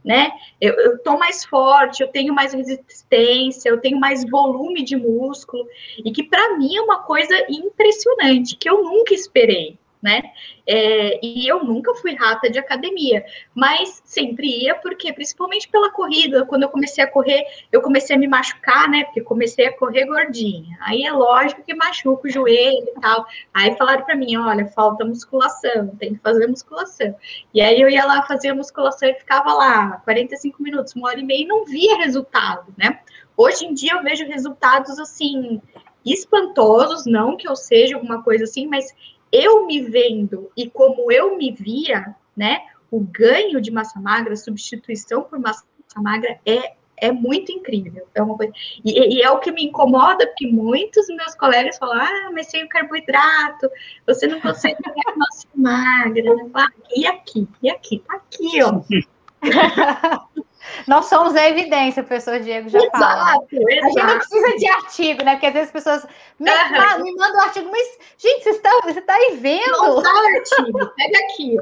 né? 0.04 0.30
Eu, 0.62 0.76
eu 0.76 1.00
tô 1.00 1.18
mais 1.18 1.44
forte, 1.44 2.04
eu 2.04 2.10
tenho 2.10 2.32
mais 2.32 2.54
resistência, 2.54 3.68
eu 3.68 3.82
tenho 3.82 4.00
mais 4.00 4.24
volume 4.30 4.84
de 4.84 4.96
músculo, 4.96 5.68
e 5.98 6.12
que 6.12 6.22
para 6.22 6.58
mim 6.60 6.76
é 6.76 6.82
uma 6.82 7.02
coisa 7.02 7.34
impressionante, 7.50 8.56
que 8.56 8.70
eu 8.70 8.84
nunca 8.84 9.16
esperei, 9.16 9.80
né? 10.06 10.22
É, 10.68 11.20
e 11.26 11.48
eu 11.48 11.64
nunca 11.64 11.96
fui 11.96 12.14
rata 12.14 12.48
de 12.48 12.60
academia, 12.60 13.26
mas 13.56 14.04
sempre 14.06 14.48
ia, 14.48 14.76
porque 14.76 15.12
principalmente 15.12 15.68
pela 15.68 15.90
corrida, 15.90 16.46
quando 16.46 16.62
eu 16.62 16.70
comecei 16.70 17.04
a 17.04 17.08
correr, 17.08 17.44
eu 17.72 17.82
comecei 17.82 18.16
a 18.16 18.20
me 18.20 18.28
machucar, 18.28 18.88
né? 18.88 19.06
Porque 19.06 19.22
comecei 19.22 19.66
a 19.66 19.76
correr 19.76 20.06
gordinha. 20.06 20.78
Aí 20.82 21.04
é 21.04 21.12
lógico 21.12 21.64
que 21.64 21.74
machuca 21.74 22.28
o 22.28 22.32
joelho 22.32 22.88
e 22.96 23.00
tal. 23.02 23.26
Aí 23.52 23.76
falaram 23.78 24.06
para 24.06 24.16
mim: 24.16 24.38
olha, 24.38 24.68
falta 24.68 25.04
musculação, 25.04 25.88
tem 26.00 26.14
que 26.14 26.22
fazer 26.22 26.46
musculação. 26.46 27.16
E 27.52 27.60
aí 27.60 27.82
eu 27.82 27.90
ia 27.90 28.06
lá 28.06 28.22
fazer 28.28 28.54
musculação 28.54 29.10
e 29.10 29.16
ficava 29.16 29.54
lá 29.54 30.02
45 30.04 30.62
minutos, 30.62 30.94
uma 30.94 31.10
hora 31.10 31.20
e 31.20 31.24
meia 31.24 31.42
e 31.42 31.48
não 31.48 31.66
via 31.66 31.98
resultado, 31.98 32.72
né? 32.78 33.00
Hoje 33.36 33.66
em 33.66 33.74
dia 33.74 33.94
eu 33.94 34.04
vejo 34.04 34.24
resultados 34.28 35.00
assim 35.00 35.60
espantosos, 36.06 37.06
não 37.06 37.36
que 37.36 37.48
eu 37.48 37.56
seja 37.56 37.96
alguma 37.96 38.22
coisa 38.22 38.44
assim, 38.44 38.68
mas 38.68 38.94
eu 39.36 39.66
me 39.66 39.82
vendo 39.82 40.52
e 40.56 40.70
como 40.70 41.12
eu 41.12 41.38
me 41.38 41.52
via, 41.52 42.16
né? 42.36 42.62
O 42.90 43.00
ganho 43.00 43.60
de 43.60 43.72
massa 43.72 44.00
magra, 44.00 44.34
a 44.34 44.38
substituição 44.38 45.24
por 45.24 45.40
massa 45.40 45.66
magra 45.98 46.40
é 46.46 46.76
é 46.98 47.12
muito 47.12 47.52
incrível. 47.52 48.08
É 48.16 48.22
uma 48.22 48.38
coisa... 48.38 48.54
e, 48.84 49.18
e, 49.18 49.22
é 49.22 49.30
o 49.30 49.40
que 49.40 49.52
me 49.52 49.66
incomoda, 49.66 50.26
porque 50.28 50.48
muitos 50.48 51.08
meus 51.08 51.36
colegas 51.36 51.78
falam: 51.78 52.00
ah, 52.00 52.32
mas 52.34 52.48
sem 52.48 52.64
o 52.64 52.70
carboidrato, 52.70 53.70
você 54.08 54.28
não 54.28 54.40
consegue 54.40 54.78
ganhar 54.82 55.18
massa 55.18 55.48
magra. 55.54 56.36
Né? 56.36 56.68
E 56.96 57.06
aqui? 57.06 57.48
E 57.62 57.70
aqui? 57.70 58.00
Tá 58.00 58.16
aqui, 58.16 58.64
ó. 58.64 58.82
Nós 60.88 61.06
somos 61.06 61.36
a 61.36 61.50
evidência, 61.50 62.04
o 62.04 62.06
professor 62.06 62.40
Diego 62.40 62.70
já 62.70 62.80
exato, 62.80 62.98
fala. 62.98 63.46
Exato. 63.52 63.86
A 63.86 63.90
gente 63.90 64.04
não 64.04 64.18
precisa 64.18 64.58
de 64.58 64.68
artigo, 64.68 65.24
né? 65.24 65.32
Porque 65.34 65.46
às 65.48 65.54
vezes 65.54 65.68
as 65.68 65.74
pessoas 65.74 66.08
me, 66.40 66.50
uhum. 66.50 67.04
me 67.04 67.16
mandam 67.16 67.38
um 67.38 67.44
artigo, 67.44 67.70
mas, 67.72 67.98
gente, 68.18 68.44
você 68.44 68.50
está, 68.50 68.70
você 68.84 69.00
está 69.00 69.14
aí 69.14 69.38
vendo? 69.40 69.72
Não 69.72 70.02
dá 70.02 70.10
o 70.14 70.36
artigo, 70.36 70.94
pega 70.96 71.20
aqui. 71.20 71.58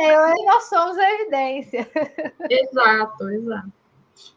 É, 0.00 0.44
nós 0.44 0.64
somos 0.68 0.98
a 0.98 1.10
evidência. 1.14 1.88
Exato, 2.48 3.28
exato. 3.28 3.72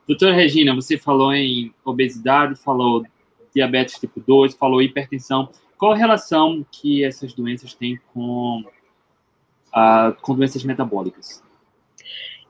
Doutora 0.07 0.33
Regina, 0.33 0.73
você 0.73 0.97
falou 0.97 1.33
em 1.33 1.73
obesidade, 1.83 2.55
falou 2.55 3.03
diabetes 3.53 3.99
tipo 3.99 4.19
2, 4.19 4.53
falou 4.55 4.81
hipertensão. 4.81 5.49
Qual 5.77 5.91
a 5.91 5.95
relação 5.95 6.65
que 6.71 7.03
essas 7.03 7.33
doenças 7.33 7.73
têm 7.73 7.99
com, 8.13 8.63
uh, 9.69 10.13
com 10.21 10.35
doenças 10.35 10.63
metabólicas? 10.63 11.43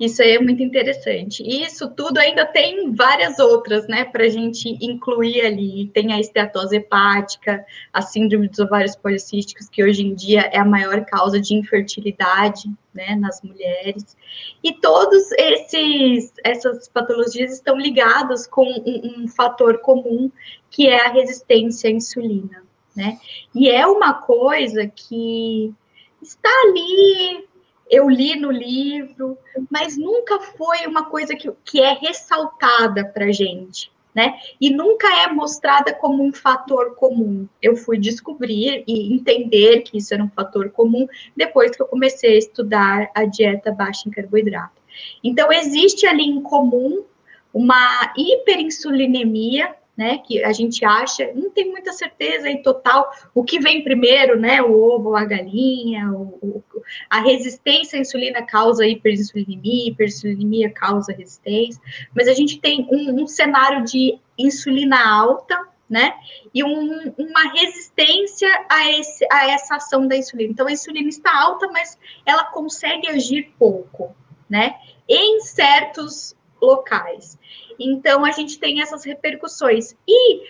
Isso 0.03 0.21
aí 0.21 0.31
é 0.31 0.39
muito 0.39 0.61
interessante. 0.61 1.41
E 1.43 1.63
isso 1.63 1.89
tudo 1.89 2.17
ainda 2.17 2.45
tem 2.45 2.93
várias 2.93 3.39
outras, 3.39 3.87
né, 3.87 4.03
para 4.03 4.25
a 4.25 4.29
gente 4.29 4.77
incluir 4.81 5.39
ali. 5.39 5.87
Tem 5.93 6.11
a 6.11 6.19
esteatose 6.19 6.75
hepática, 6.75 7.65
a 7.93 8.01
síndrome 8.01 8.49
dos 8.49 8.59
ovários 8.59 8.97
policísticos, 8.97 9.69
que 9.69 9.81
hoje 9.81 10.05
em 10.05 10.13
dia 10.13 10.41
é 10.51 10.59
a 10.59 10.65
maior 10.65 11.05
causa 11.05 11.39
de 11.39 11.55
infertilidade, 11.55 12.69
né, 12.93 13.15
nas 13.15 13.41
mulheres. 13.41 14.17
E 14.61 14.73
todos 14.73 15.31
esses 15.31 16.33
essas 16.43 16.89
patologias 16.89 17.53
estão 17.53 17.77
ligadas 17.77 18.45
com 18.45 18.65
um, 18.65 19.23
um 19.23 19.27
fator 19.29 19.77
comum, 19.77 20.29
que 20.69 20.85
é 20.85 21.05
a 21.05 21.13
resistência 21.13 21.89
à 21.89 21.93
insulina, 21.93 22.61
né? 22.93 23.17
E 23.55 23.69
é 23.69 23.87
uma 23.87 24.13
coisa 24.13 24.85
que 24.85 25.73
está 26.21 26.49
ali 26.65 27.47
eu 27.93 28.09
li 28.09 28.35
no 28.35 28.49
livro, 28.49 29.37
mas 29.69 29.95
nunca 29.95 30.39
foi 30.39 30.87
uma 30.87 31.05
coisa 31.05 31.35
que, 31.35 31.51
que 31.63 31.79
é 31.79 31.93
ressaltada 31.93 33.05
para 33.05 33.31
gente, 33.31 33.91
né? 34.15 34.33
E 34.59 34.71
nunca 34.71 35.07
é 35.21 35.27
mostrada 35.27 35.93
como 35.93 36.23
um 36.23 36.33
fator 36.33 36.95
comum. 36.95 37.47
Eu 37.61 37.75
fui 37.75 37.99
descobrir 37.99 38.83
e 38.87 39.13
entender 39.13 39.81
que 39.81 39.99
isso 39.99 40.11
era 40.11 40.23
um 40.23 40.29
fator 40.29 40.71
comum 40.71 41.05
depois 41.37 41.75
que 41.75 41.83
eu 41.83 41.87
comecei 41.87 42.33
a 42.33 42.39
estudar 42.39 43.11
a 43.13 43.25
dieta 43.25 43.71
baixa 43.71 44.09
em 44.09 44.11
carboidrato. 44.11 44.81
Então, 45.23 45.51
existe 45.51 46.07
ali 46.07 46.23
em 46.23 46.41
comum 46.41 47.03
uma 47.53 48.11
hiperinsulinemia, 48.17 49.75
né, 49.95 50.17
que 50.25 50.43
a 50.43 50.51
gente 50.51 50.83
acha, 50.83 51.31
não 51.33 51.51
tem 51.51 51.69
muita 51.69 51.93
certeza 51.93 52.49
em 52.49 52.63
total 52.63 53.11
o 53.33 53.43
que 53.43 53.59
vem 53.59 53.83
primeiro, 53.83 54.39
né, 54.39 54.61
o 54.61 54.73
ovo, 54.73 55.15
a 55.15 55.23
galinha, 55.23 56.11
o, 56.11 56.39
o, 56.41 56.63
a 57.09 57.21
resistência 57.21 57.97
à 57.97 58.01
insulina 58.01 58.41
causa 58.41 58.87
hiperinsulinemia, 58.87 59.89
hiperinsulinemia 59.89 60.71
causa 60.71 61.13
resistência, 61.13 61.81
mas 62.15 62.27
a 62.27 62.33
gente 62.33 62.59
tem 62.59 62.87
um, 62.91 63.21
um 63.21 63.27
cenário 63.27 63.83
de 63.85 64.19
insulina 64.37 64.97
alta, 65.07 65.71
né, 65.87 66.15
e 66.51 66.63
um, 66.63 67.13
uma 67.17 67.53
resistência 67.53 68.49
a, 68.67 68.89
esse, 68.89 69.27
a 69.31 69.51
essa 69.51 69.75
ação 69.75 70.07
da 70.07 70.17
insulina. 70.17 70.49
Então, 70.49 70.65
a 70.65 70.71
insulina 70.71 71.07
está 71.07 71.39
alta, 71.39 71.67
mas 71.67 71.99
ela 72.25 72.45
consegue 72.45 73.07
agir 73.09 73.53
pouco, 73.59 74.15
né, 74.49 74.75
em 75.07 75.41
certos 75.41 76.35
locais. 76.63 77.37
Então, 77.79 78.23
a 78.23 78.31
gente 78.31 78.59
tem 78.59 78.81
essas 78.81 79.03
repercussões. 79.03 79.95
E 80.07 80.41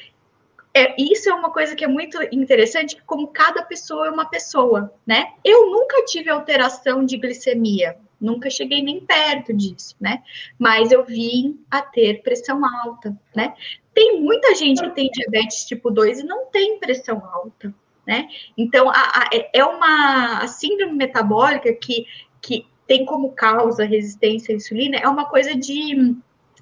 é, 0.74 0.96
isso 0.98 1.30
é 1.30 1.34
uma 1.34 1.52
coisa 1.52 1.76
que 1.76 1.84
é 1.84 1.88
muito 1.88 2.18
interessante, 2.32 3.02
como 3.06 3.28
cada 3.28 3.64
pessoa 3.64 4.08
é 4.08 4.10
uma 4.10 4.26
pessoa, 4.26 4.92
né? 5.06 5.34
Eu 5.44 5.70
nunca 5.70 6.04
tive 6.06 6.30
alteração 6.30 7.06
de 7.06 7.18
glicemia, 7.18 7.98
nunca 8.20 8.50
cheguei 8.50 8.82
nem 8.82 9.00
perto 9.00 9.54
disso, 9.54 9.96
né? 10.02 10.24
Mas 10.58 10.92
eu 10.92 11.06
vim 11.06 11.64
a 11.70 11.82
ter 11.82 12.24
pressão 12.24 12.66
alta, 12.66 13.16
né? 13.36 13.54
Tem 13.94 14.20
muita 14.20 14.56
gente 14.56 14.82
que 14.82 14.90
tem 14.90 15.10
diabetes 15.12 15.66
tipo 15.66 15.92
2 15.92 16.22
e 16.22 16.24
não 16.24 16.48
tem 16.48 16.80
pressão 16.80 17.24
alta, 17.24 17.74
né? 18.08 18.28
Então, 18.58 18.90
a, 18.90 18.94
a, 18.94 19.30
é, 19.32 19.50
é 19.54 19.64
uma 19.64 20.48
síndrome 20.48 20.94
metabólica 20.94 21.72
que, 21.74 22.08
que 22.42 22.66
tem 22.88 23.06
como 23.06 23.32
causa 23.32 23.86
resistência 23.86 24.54
à 24.54 24.56
insulina, 24.56 24.98
é 24.98 25.08
uma 25.08 25.26
coisa 25.26 25.56
de 25.56 26.16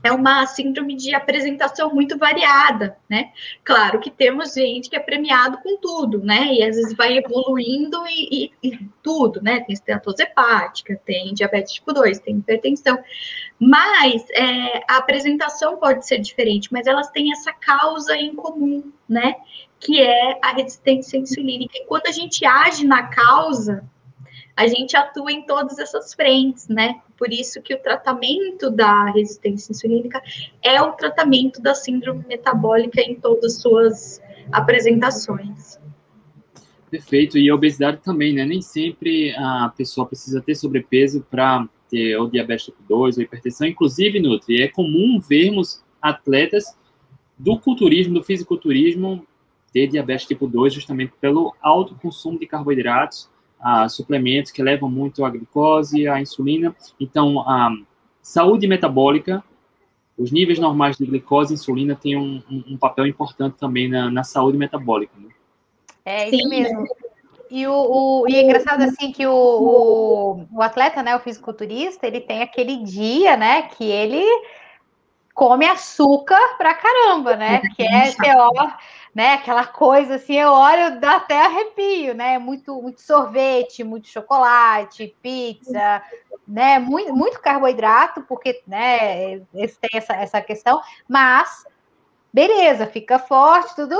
é 0.03 0.11
uma 0.11 0.45
síndrome 0.47 0.95
de 0.95 1.13
apresentação 1.13 1.93
muito 1.93 2.17
variada, 2.17 2.97
né? 3.07 3.31
Claro 3.63 3.99
que 3.99 4.09
temos 4.09 4.53
gente 4.53 4.89
que 4.89 4.95
é 4.95 4.99
premiado 4.99 5.59
com 5.59 5.77
tudo, 5.77 6.19
né? 6.23 6.53
E 6.53 6.63
às 6.63 6.75
vezes 6.75 6.95
vai 6.95 7.17
evoluindo 7.17 8.03
e, 8.07 8.51
e, 8.63 8.67
e 8.71 8.79
tudo, 9.03 9.41
né? 9.41 9.59
Tem 9.61 9.73
esteatose 9.73 10.23
hepática, 10.23 10.99
tem 11.05 11.33
diabetes 11.33 11.73
tipo 11.73 11.93
2, 11.93 12.19
tem 12.19 12.37
hipertensão. 12.37 12.97
Mas 13.59 14.25
é, 14.31 14.83
a 14.89 14.97
apresentação 14.97 15.77
pode 15.77 16.07
ser 16.07 16.17
diferente, 16.19 16.69
mas 16.71 16.87
elas 16.87 17.09
têm 17.11 17.31
essa 17.31 17.53
causa 17.53 18.15
em 18.15 18.33
comum, 18.33 18.91
né? 19.07 19.35
Que 19.79 20.01
é 20.01 20.39
a 20.41 20.53
resistência 20.53 21.17
insulínica. 21.17 21.77
E 21.77 21.85
quando 21.85 22.07
a 22.07 22.11
gente 22.11 22.43
age 22.43 22.85
na 22.85 23.03
causa, 23.03 23.83
a 24.55 24.67
gente 24.67 24.95
atua 24.95 25.31
em 25.31 25.45
todas 25.45 25.79
essas 25.79 26.13
frentes, 26.13 26.67
né? 26.67 27.01
Por 27.17 27.31
isso 27.31 27.61
que 27.61 27.73
o 27.73 27.79
tratamento 27.79 28.69
da 28.69 29.05
resistência 29.11 29.71
insulínica 29.71 30.21
é 30.61 30.81
o 30.81 30.91
tratamento 30.93 31.61
da 31.61 31.73
síndrome 31.73 32.25
metabólica 32.27 33.01
em 33.01 33.15
todas 33.15 33.55
as 33.55 33.61
suas 33.61 34.21
apresentações. 34.51 35.79
Perfeito, 36.89 37.37
e 37.37 37.49
a 37.49 37.55
obesidade 37.55 38.01
também, 38.03 38.33
né? 38.33 38.43
Nem 38.43 38.61
sempre 38.61 39.33
a 39.37 39.71
pessoa 39.75 40.05
precisa 40.05 40.41
ter 40.41 40.55
sobrepeso 40.55 41.25
para 41.31 41.65
ter 41.89 42.17
ou 42.17 42.29
diabetes 42.29 42.65
tipo 42.65 42.83
2 42.83 43.17
ou 43.17 43.23
hipertensão. 43.23 43.65
Inclusive, 43.65 44.19
Nutri, 44.19 44.61
é 44.61 44.67
comum 44.67 45.19
vermos 45.19 45.81
atletas 46.01 46.75
do 47.37 47.57
culturismo, 47.57 48.15
do 48.15 48.23
fisiculturismo, 48.23 49.25
ter 49.71 49.87
diabetes 49.87 50.27
tipo 50.27 50.47
2 50.47 50.73
justamente 50.73 51.13
pelo 51.21 51.55
alto 51.61 51.95
consumo 51.95 52.37
de 52.37 52.45
carboidratos 52.45 53.30
a 53.61 53.87
suplementos 53.87 54.51
que 54.51 54.63
levam 54.63 54.89
muito 54.89 55.23
a 55.23 55.29
glicose, 55.29 56.07
a 56.07 56.19
insulina. 56.19 56.75
Então, 56.99 57.39
a 57.41 57.71
saúde 58.21 58.67
metabólica, 58.67 59.43
os 60.17 60.31
níveis 60.31 60.59
normais 60.59 60.97
de 60.97 61.05
glicose 61.05 61.53
e 61.53 61.55
insulina 61.55 61.95
têm 61.95 62.17
um, 62.17 62.41
um, 62.49 62.63
um 62.73 62.77
papel 62.77 63.05
importante 63.05 63.57
também 63.57 63.89
na, 63.89 64.09
na 64.09 64.23
saúde 64.23 64.57
metabólica. 64.57 65.13
Né? 65.17 65.29
É 66.05 66.29
isso 66.29 66.37
Sim. 66.37 66.49
mesmo. 66.49 66.85
E, 67.49 67.67
o, 67.67 67.73
o, 67.73 68.29
e 68.29 68.35
é 68.35 68.43
engraçado 68.43 68.81
assim 68.81 69.11
que 69.11 69.27
o, 69.27 69.33
o, 69.33 70.47
o 70.53 70.61
atleta, 70.61 71.03
né, 71.03 71.13
o 71.15 71.19
fisiculturista, 71.19 72.07
ele 72.07 72.21
tem 72.21 72.41
aquele 72.41 72.77
dia, 72.77 73.35
né, 73.35 73.63
que 73.63 73.83
ele 73.83 74.23
come 75.33 75.65
açúcar 75.65 76.55
pra 76.57 76.73
caramba, 76.73 77.35
né? 77.35 77.61
Que 77.75 77.83
é, 77.83 78.13
olha, 78.37 78.77
né? 79.13 79.33
Aquela 79.33 79.65
coisa 79.65 80.15
assim, 80.15 80.35
eu 80.35 80.49
olho, 80.49 80.99
dá 80.99 81.17
até 81.17 81.45
arrepio, 81.45 82.13
né? 82.13 82.37
Muito, 82.39 82.81
muito 82.81 83.01
sorvete, 83.01 83.83
muito 83.83 84.07
chocolate, 84.07 85.15
pizza, 85.21 86.01
né? 86.47 86.79
Muito, 86.79 87.13
muito 87.13 87.39
carboidrato, 87.41 88.21
porque, 88.21 88.61
né? 88.65 89.39
Tem 89.51 89.89
essa, 89.93 90.13
essa 90.13 90.41
questão, 90.41 90.81
mas 91.07 91.65
beleza, 92.33 92.87
fica 92.87 93.19
forte, 93.19 93.75
tudo, 93.75 93.95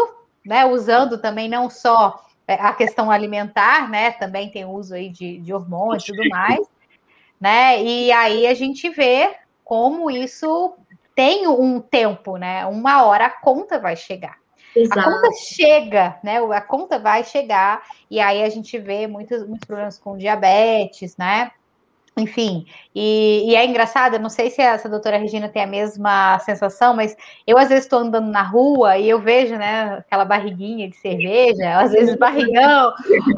né? 0.45 0.65
Usando 0.65 1.17
também 1.17 1.49
não 1.49 1.69
só 1.69 2.23
é, 2.47 2.53
a 2.53 2.73
questão 2.73 3.11
alimentar, 3.11 3.89
né? 3.89 4.11
Também 4.11 4.49
tem 4.49 4.65
uso 4.65 4.95
aí 4.95 5.09
de, 5.09 5.39
de 5.39 5.53
hormônios 5.53 6.03
e 6.03 6.07
tudo 6.07 6.29
mais, 6.29 6.65
né? 7.39 7.83
E 7.83 8.11
aí 8.11 8.47
a 8.47 8.53
gente 8.53 8.89
vê 8.89 9.35
como 9.63 10.09
isso 10.09 10.75
tem 11.13 11.47
um 11.47 11.81
tempo, 11.81 12.37
né? 12.37 12.65
Uma 12.65 13.03
hora 13.03 13.25
a 13.25 13.29
conta 13.29 13.77
vai 13.77 13.95
chegar. 13.97 14.40
Exato. 14.75 14.99
A 14.99 15.03
conta 15.03 15.31
chega, 15.33 16.19
né? 16.23 16.37
A 16.37 16.61
conta 16.61 16.97
vai 16.97 17.23
chegar, 17.23 17.83
e 18.09 18.19
aí 18.19 18.43
a 18.43 18.49
gente 18.49 18.77
vê 18.77 19.07
muitos, 19.07 19.45
muitos 19.47 19.65
problemas 19.65 19.97
com 19.99 20.17
diabetes, 20.17 21.17
né? 21.17 21.51
Enfim, 22.21 22.67
e, 22.93 23.49
e, 23.49 23.55
é 23.55 23.65
engraçado, 23.65 24.19
não 24.19 24.29
sei 24.29 24.51
se 24.51 24.61
essa 24.61 24.87
doutora 24.87 25.17
Regina 25.17 25.49
tem 25.49 25.63
a 25.63 25.67
mesma 25.67 26.37
sensação, 26.39 26.95
mas 26.95 27.17
eu 27.47 27.57
às 27.57 27.69
vezes 27.69 27.85
estou 27.85 27.99
andando 27.99 28.29
na 28.29 28.43
rua 28.43 28.95
e 28.97 29.09
eu 29.09 29.19
vejo, 29.19 29.55
né, 29.55 29.95
aquela 29.97 30.23
barriguinha 30.23 30.87
de 30.87 30.95
cerveja, 30.97 31.79
às 31.79 31.91
vezes 31.91 32.15
barrigão, 32.17 32.93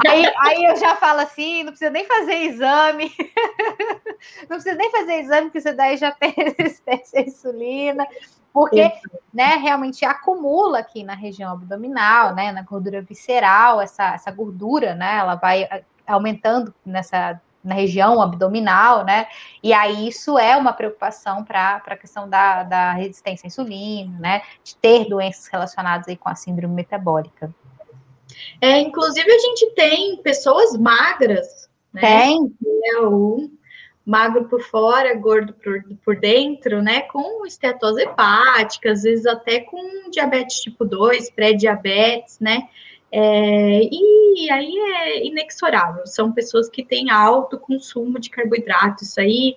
aí, 0.06 0.30
aí 0.40 0.64
eu 0.64 0.76
já 0.76 0.96
falo 0.96 1.20
assim, 1.20 1.62
não 1.62 1.72
precisa 1.72 1.90
nem 1.90 2.04
fazer 2.04 2.34
exame, 2.34 3.10
não 4.50 4.56
precisa 4.58 4.74
nem 4.74 4.90
fazer 4.90 5.14
exame, 5.20 5.46
porque 5.46 5.60
você 5.62 5.72
daí 5.72 5.96
já 5.96 6.12
tem 6.20 6.34
resistência 6.36 7.20
à 7.20 7.22
insulina, 7.22 8.06
porque, 8.52 8.92
né, 9.32 9.56
realmente 9.56 10.04
acumula 10.04 10.80
aqui 10.80 11.02
na 11.02 11.14
região 11.14 11.52
abdominal, 11.52 12.34
né, 12.34 12.52
na 12.52 12.62
gordura 12.62 13.00
visceral, 13.00 13.80
essa, 13.80 14.14
essa 14.14 14.30
gordura, 14.30 14.94
né, 14.94 15.16
ela 15.16 15.36
vai 15.36 15.66
aumentando 16.06 16.74
nessa 16.84 17.40
na 17.64 17.74
região 17.74 18.20
abdominal, 18.20 19.04
né? 19.04 19.26
E 19.62 19.72
aí 19.72 20.08
isso 20.08 20.38
é 20.38 20.56
uma 20.56 20.72
preocupação 20.72 21.42
para 21.42 21.82
a 21.84 21.96
questão 21.96 22.28
da, 22.28 22.62
da 22.62 22.92
resistência 22.92 23.46
à 23.46 23.48
insulina, 23.48 24.18
né? 24.18 24.42
De 24.62 24.76
ter 24.76 25.08
doenças 25.08 25.46
relacionadas 25.46 26.06
aí 26.06 26.16
com 26.16 26.28
a 26.28 26.34
síndrome 26.34 26.74
metabólica. 26.74 27.52
É, 28.60 28.80
inclusive 28.80 29.30
a 29.30 29.38
gente 29.38 29.70
tem 29.74 30.16
pessoas 30.18 30.76
magras, 30.76 31.68
né? 31.92 32.00
Tem. 32.00 32.54
É 32.86 33.00
o 33.00 33.50
magro 34.04 34.44
por 34.44 34.60
fora, 34.60 35.14
gordo 35.14 35.54
por, 35.54 35.82
por 36.04 36.16
dentro, 36.16 36.82
né? 36.82 37.02
Com 37.02 37.46
estetose 37.46 38.02
hepática, 38.02 38.92
às 38.92 39.02
vezes 39.02 39.24
até 39.24 39.60
com 39.60 40.10
diabetes 40.10 40.60
tipo 40.60 40.84
2, 40.84 41.30
pré-diabetes, 41.30 42.38
né? 42.38 42.68
É, 43.16 43.80
e 43.92 44.50
aí 44.50 44.76
é 44.76 45.24
inexorável. 45.24 46.04
São 46.04 46.32
pessoas 46.32 46.68
que 46.68 46.84
têm 46.84 47.10
alto 47.10 47.56
consumo 47.56 48.18
de 48.18 48.28
carboidrato. 48.28 49.04
Isso 49.04 49.20
aí 49.20 49.56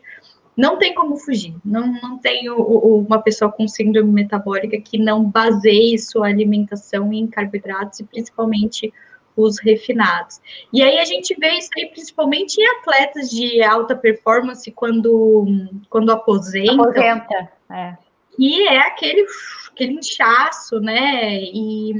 não 0.55 0.77
tem 0.77 0.93
como 0.93 1.17
fugir. 1.17 1.55
Não, 1.65 1.91
não 1.99 2.19
tem 2.19 2.47
o, 2.51 2.55
o, 2.55 2.99
uma 2.99 3.19
pessoa 3.19 3.51
com 3.51 3.67
síndrome 3.67 4.11
metabólica 4.11 4.79
que 4.79 4.99
não 4.99 5.23
baseie 5.23 5.97
sua 5.97 6.27
alimentação 6.27 7.11
em 7.11 7.25
carboidratos 7.25 7.99
e 7.99 8.03
principalmente 8.03 8.93
os 9.35 9.59
refinados. 9.59 10.39
E 10.71 10.83
aí 10.83 10.99
a 10.99 11.05
gente 11.05 11.35
vê 11.39 11.57
isso 11.57 11.69
aí 11.75 11.87
principalmente 11.87 12.61
em 12.61 12.67
atletas 12.77 13.27
de 13.31 13.63
alta 13.63 13.95
performance 13.95 14.69
quando, 14.71 15.47
quando 15.89 16.11
aposentam. 16.11 16.83
Aposenta, 16.83 17.51
é. 17.71 17.97
E 18.37 18.67
é 18.67 18.81
aquele, 18.81 19.25
aquele 19.71 19.93
inchaço, 19.93 20.79
né? 20.79 21.41
E 21.41 21.91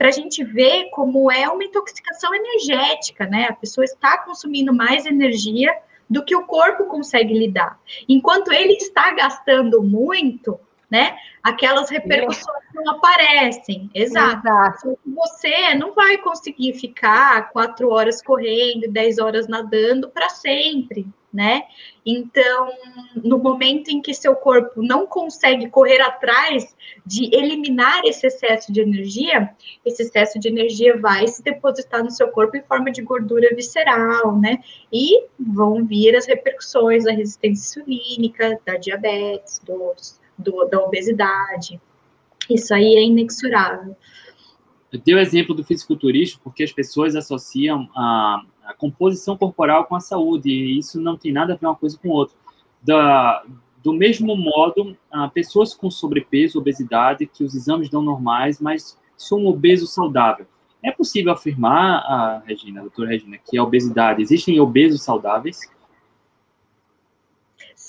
para 0.00 0.08
a 0.08 0.12
gente 0.12 0.42
ver 0.42 0.88
como 0.92 1.30
é 1.30 1.46
uma 1.46 1.62
intoxicação 1.62 2.34
energética, 2.34 3.26
né? 3.26 3.48
A 3.50 3.52
pessoa 3.52 3.84
está 3.84 4.16
consumindo 4.16 4.72
mais 4.72 5.04
energia 5.04 5.76
do 6.08 6.24
que 6.24 6.34
o 6.34 6.46
corpo 6.46 6.86
consegue 6.86 7.34
lidar. 7.34 7.78
Enquanto 8.08 8.50
ele 8.50 8.72
está 8.72 9.12
gastando 9.12 9.82
muito, 9.82 10.58
né? 10.90 11.18
Aquelas 11.42 11.90
repercussões 11.90 12.64
não 12.74 12.92
aparecem. 12.94 13.90
Exato. 13.94 14.38
Exato. 14.38 14.98
Você 15.04 15.74
não 15.74 15.92
vai 15.92 16.16
conseguir 16.16 16.72
ficar 16.72 17.50
quatro 17.50 17.90
horas 17.90 18.22
correndo, 18.22 18.90
dez 18.90 19.18
horas 19.18 19.46
nadando 19.48 20.08
para 20.08 20.30
sempre, 20.30 21.06
né? 21.32 21.62
Então, 22.04 22.72
no 23.22 23.38
momento 23.38 23.88
em 23.88 24.00
que 24.00 24.12
seu 24.12 24.34
corpo 24.34 24.82
não 24.82 25.06
consegue 25.06 25.68
correr 25.68 26.00
atrás 26.00 26.74
de 27.06 27.34
eliminar 27.34 28.00
esse 28.04 28.26
excesso 28.26 28.72
de 28.72 28.80
energia, 28.80 29.50
esse 29.84 30.02
excesso 30.02 30.38
de 30.38 30.48
energia 30.48 30.98
vai 30.98 31.26
se 31.28 31.42
depositar 31.42 32.02
no 32.02 32.10
seu 32.10 32.28
corpo 32.28 32.56
em 32.56 32.62
forma 32.62 32.90
de 32.90 33.02
gordura 33.02 33.54
visceral, 33.54 34.38
né? 34.38 34.58
E 34.92 35.24
vão 35.38 35.84
vir 35.84 36.16
as 36.16 36.26
repercussões 36.26 37.04
da 37.04 37.12
resistência 37.12 37.80
insulínica, 37.80 38.58
da 38.66 38.76
diabetes, 38.76 39.60
dos 39.64 40.20
do, 40.40 40.64
da 40.66 40.80
obesidade. 40.80 41.80
Isso 42.48 42.74
aí 42.74 42.96
é 42.96 43.04
inexorável. 43.04 43.96
Eu 44.90 44.98
dei 44.98 45.14
o 45.14 45.18
exemplo 45.18 45.54
do 45.54 45.62
fisiculturismo 45.62 46.40
porque 46.42 46.64
as 46.64 46.72
pessoas 46.72 47.14
associam 47.14 47.88
a, 47.94 48.42
a, 48.64 48.74
composição 48.74 49.36
corporal 49.36 49.84
com 49.84 49.96
a 49.96 50.00
saúde, 50.00 50.50
e 50.50 50.78
isso 50.78 51.00
não 51.00 51.16
tem 51.16 51.32
nada 51.32 51.54
a 51.54 51.56
ver 51.56 51.66
uma 51.66 51.76
coisa 51.76 51.98
com 51.98 52.08
outra. 52.08 52.36
Da, 52.82 53.44
do 53.82 53.92
mesmo 53.92 54.36
modo, 54.36 54.96
pessoas 55.32 55.74
com 55.74 55.90
sobrepeso, 55.90 56.58
obesidade, 56.58 57.26
que 57.26 57.44
os 57.44 57.54
exames 57.54 57.88
dão 57.88 58.02
normais, 58.02 58.60
mas 58.60 58.98
são 59.16 59.40
um 59.40 59.46
obeso 59.46 59.86
saudável. 59.86 60.46
É 60.82 60.90
possível 60.90 61.32
afirmar, 61.32 61.98
a 61.98 62.42
Regina, 62.46 62.80
a 62.80 62.82
doutora 62.84 63.10
Regina, 63.10 63.38
que 63.38 63.58
a 63.58 63.62
obesidade, 63.62 64.22
existem 64.22 64.58
obesos 64.60 65.02
saudáveis? 65.02 65.60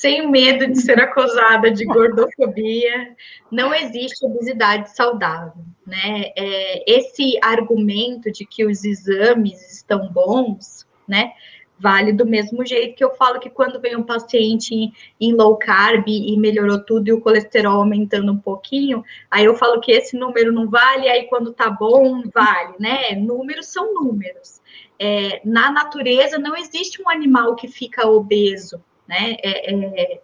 Sem 0.01 0.27
medo 0.31 0.65
de 0.65 0.81
ser 0.81 0.99
acusada 0.99 1.69
de 1.69 1.85
gordofobia, 1.85 3.15
não 3.51 3.71
existe 3.71 4.25
obesidade 4.25 4.89
saudável, 4.95 5.63
né? 5.85 6.31
É, 6.35 6.91
esse 6.91 7.37
argumento 7.39 8.31
de 8.31 8.43
que 8.43 8.65
os 8.65 8.83
exames 8.83 9.75
estão 9.75 10.11
bons, 10.11 10.87
né? 11.07 11.33
Vale 11.77 12.13
do 12.13 12.25
mesmo 12.25 12.65
jeito 12.65 12.95
que 12.95 13.03
eu 13.03 13.13
falo 13.13 13.39
que 13.39 13.49
quando 13.49 13.79
vem 13.79 13.95
um 13.95 14.01
paciente 14.01 14.73
em, 14.73 14.91
em 15.19 15.33
low 15.33 15.55
carb 15.57 16.07
e 16.07 16.35
melhorou 16.35 16.83
tudo 16.83 17.07
e 17.07 17.13
o 17.13 17.21
colesterol 17.21 17.75
aumentando 17.81 18.31
um 18.31 18.39
pouquinho, 18.39 19.03
aí 19.29 19.45
eu 19.45 19.53
falo 19.53 19.79
que 19.79 19.91
esse 19.91 20.17
número 20.17 20.51
não 20.51 20.67
vale, 20.67 21.07
aí 21.09 21.27
quando 21.27 21.53
tá 21.53 21.69
bom, 21.69 22.23
vale, 22.33 22.73
né? 22.79 23.11
Números 23.15 23.67
são 23.67 23.93
números. 23.93 24.61
É, 24.97 25.41
na 25.45 25.71
natureza 25.71 26.39
não 26.39 26.57
existe 26.57 26.99
um 27.03 27.09
animal 27.09 27.55
que 27.55 27.67
fica 27.67 28.07
obeso, 28.07 28.83
né? 29.11 29.35
É, 29.43 29.73
é, 29.73 30.21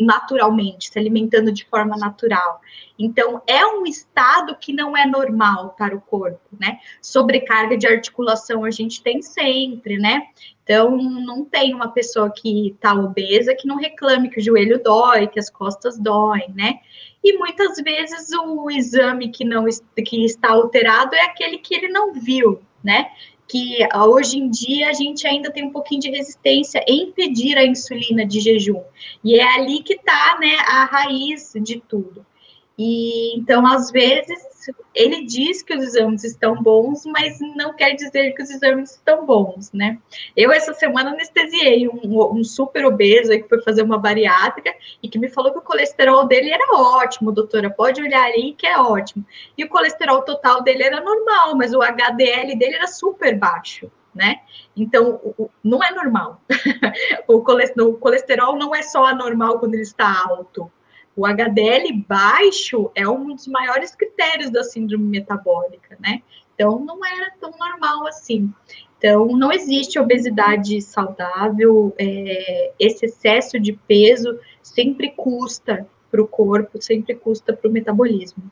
naturalmente, 0.00 0.90
se 0.90 0.98
alimentando 0.98 1.50
de 1.50 1.64
forma 1.64 1.96
natural. 1.96 2.60
Então, 2.98 3.42
é 3.46 3.64
um 3.66 3.84
estado 3.84 4.56
que 4.56 4.72
não 4.72 4.96
é 4.96 5.06
normal 5.06 5.74
para 5.78 5.96
o 5.96 6.00
corpo, 6.00 6.40
né? 6.58 6.78
Sobrecarga 7.00 7.76
de 7.76 7.86
articulação 7.86 8.64
a 8.64 8.70
gente 8.70 9.02
tem 9.02 9.22
sempre, 9.22 9.96
né? 9.98 10.28
Então, 10.62 10.96
não 10.96 11.44
tem 11.44 11.74
uma 11.74 11.88
pessoa 11.88 12.30
que 12.30 12.68
está 12.68 12.92
obesa 12.94 13.54
que 13.54 13.66
não 13.66 13.76
reclame 13.76 14.28
que 14.28 14.40
o 14.40 14.44
joelho 14.44 14.82
dói, 14.82 15.26
que 15.26 15.38
as 15.38 15.48
costas 15.48 15.98
doem, 15.98 16.52
né? 16.54 16.80
E 17.24 17.36
muitas 17.38 17.76
vezes 17.78 18.30
o 18.32 18.70
exame 18.70 19.30
que 19.30 19.44
não 19.44 19.64
que 20.04 20.24
está 20.24 20.52
alterado 20.52 21.14
é 21.14 21.22
aquele 21.24 21.58
que 21.58 21.74
ele 21.74 21.88
não 21.88 22.12
viu, 22.12 22.60
né? 22.84 23.10
Que 23.48 23.78
hoje 23.96 24.38
em 24.38 24.50
dia 24.50 24.90
a 24.90 24.92
gente 24.92 25.26
ainda 25.26 25.50
tem 25.50 25.64
um 25.64 25.72
pouquinho 25.72 26.02
de 26.02 26.10
resistência 26.10 26.84
em 26.86 27.10
pedir 27.10 27.56
a 27.56 27.64
insulina 27.64 28.26
de 28.26 28.40
jejum. 28.40 28.82
E 29.24 29.40
é 29.40 29.54
ali 29.54 29.82
que 29.82 29.94
está, 29.94 30.36
né, 30.38 30.56
a 30.66 30.84
raiz 30.84 31.52
de 31.56 31.80
tudo. 31.80 32.24
E 32.78 33.36
então, 33.36 33.66
às 33.66 33.90
vezes, 33.90 34.38
ele 34.94 35.24
diz 35.24 35.62
que 35.62 35.74
os 35.74 35.82
exames 35.82 36.22
estão 36.22 36.62
bons, 36.62 37.04
mas 37.06 37.36
não 37.56 37.74
quer 37.74 37.94
dizer 37.94 38.32
que 38.32 38.42
os 38.42 38.50
exames 38.50 38.92
estão 38.92 39.26
bons, 39.26 39.72
né? 39.72 39.98
Eu, 40.36 40.52
essa 40.52 40.72
semana, 40.72 41.10
anestesiei 41.10 41.88
um, 41.88 42.38
um 42.38 42.44
super 42.44 42.86
obeso 42.86 43.32
aí 43.32 43.42
que 43.42 43.48
foi 43.48 43.60
fazer 43.62 43.82
uma 43.82 43.98
bariátrica 43.98 44.72
e 45.02 45.08
que 45.08 45.18
me 45.18 45.28
falou 45.28 45.50
que 45.50 45.58
o 45.58 45.62
colesterol 45.62 46.26
dele 46.26 46.50
era 46.50 46.72
ótimo, 46.72 47.32
doutora, 47.32 47.68
pode 47.68 48.00
olhar 48.00 48.22
aí 48.22 48.54
que 48.56 48.66
é 48.66 48.78
ótimo. 48.78 49.24
E 49.56 49.64
o 49.64 49.68
colesterol 49.68 50.22
total 50.22 50.62
dele 50.62 50.84
era 50.84 51.00
normal, 51.00 51.56
mas 51.56 51.74
o 51.74 51.82
HDL 51.82 52.56
dele 52.56 52.76
era 52.76 52.86
super 52.86 53.36
baixo. 53.36 53.90
Né? 54.14 54.40
Então, 54.76 55.20
não 55.62 55.82
é 55.82 55.92
normal. 55.92 56.42
o 57.28 57.40
colesterol 57.40 58.56
não 58.56 58.74
é 58.74 58.82
só 58.82 59.04
anormal 59.04 59.60
quando 59.60 59.74
ele 59.74 59.82
está 59.82 60.24
alto. 60.28 60.68
O 61.18 61.26
HDL 61.26 62.04
baixo 62.06 62.92
é 62.94 63.06
um 63.08 63.34
dos 63.34 63.48
maiores 63.48 63.92
critérios 63.92 64.52
da 64.52 64.62
síndrome 64.62 65.02
metabólica, 65.02 65.98
né? 65.98 66.22
Então, 66.54 66.78
não 66.78 67.04
era 67.04 67.32
tão 67.40 67.50
normal 67.58 68.06
assim. 68.06 68.48
Então, 68.96 69.26
não 69.36 69.50
existe 69.50 69.98
obesidade 69.98 70.80
saudável, 70.80 71.92
é, 71.98 72.72
esse 72.78 73.06
excesso 73.06 73.58
de 73.58 73.72
peso 73.72 74.38
sempre 74.62 75.10
custa 75.10 75.88
para 76.08 76.22
o 76.22 76.28
corpo, 76.28 76.80
sempre 76.80 77.16
custa 77.16 77.52
para 77.52 77.68
o 77.68 77.72
metabolismo. 77.72 78.44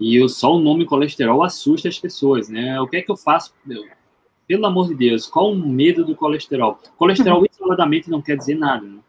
E 0.00 0.28
só 0.28 0.54
o 0.54 0.60
nome 0.60 0.84
colesterol 0.84 1.42
assusta 1.42 1.88
as 1.88 1.98
pessoas, 1.98 2.48
né? 2.48 2.80
O 2.80 2.86
que 2.86 2.98
é 2.98 3.02
que 3.02 3.10
eu 3.10 3.16
faço? 3.16 3.52
Pelo 4.46 4.66
amor 4.66 4.86
de 4.86 4.94
Deus, 4.94 5.26
qual 5.26 5.50
o 5.50 5.56
medo 5.56 6.04
do 6.04 6.14
colesterol? 6.14 6.78
Colesterol 6.96 7.44
isoladamente 7.50 8.08
não 8.08 8.22
quer 8.22 8.36
dizer 8.36 8.54
nada, 8.54 8.86
né? 8.86 9.00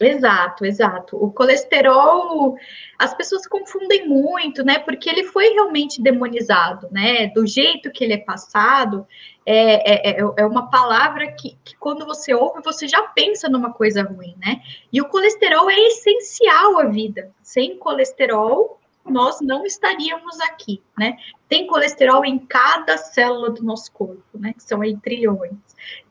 Exato, 0.00 0.64
exato. 0.64 1.16
O 1.16 1.32
colesterol, 1.32 2.56
as 2.98 3.14
pessoas 3.14 3.46
confundem 3.46 4.08
muito, 4.08 4.64
né? 4.64 4.78
Porque 4.78 5.10
ele 5.10 5.24
foi 5.24 5.48
realmente 5.48 6.00
demonizado, 6.00 6.88
né? 6.90 7.26
Do 7.28 7.46
jeito 7.46 7.90
que 7.90 8.04
ele 8.04 8.12
é 8.12 8.18
passado, 8.18 9.06
é, 9.44 10.10
é, 10.10 10.20
é, 10.20 10.24
é 10.36 10.46
uma 10.46 10.70
palavra 10.70 11.32
que, 11.32 11.56
que, 11.64 11.76
quando 11.78 12.06
você 12.06 12.32
ouve, 12.34 12.62
você 12.62 12.86
já 12.86 13.02
pensa 13.02 13.48
numa 13.48 13.72
coisa 13.72 14.02
ruim, 14.02 14.36
né? 14.38 14.60
E 14.92 15.00
o 15.00 15.08
colesterol 15.08 15.68
é 15.70 15.78
essencial 15.86 16.78
à 16.78 16.84
vida. 16.84 17.30
Sem 17.42 17.76
colesterol, 17.76 18.77
nós 19.10 19.40
não 19.40 19.64
estaríamos 19.64 20.40
aqui, 20.40 20.82
né? 20.98 21.16
Tem 21.48 21.66
colesterol 21.66 22.24
em 22.24 22.38
cada 22.38 22.96
célula 22.96 23.50
do 23.50 23.62
nosso 23.62 23.90
corpo, 23.92 24.22
né? 24.34 24.52
Que 24.52 24.62
são 24.62 24.80
aí 24.80 24.96
trilhões. 24.96 25.56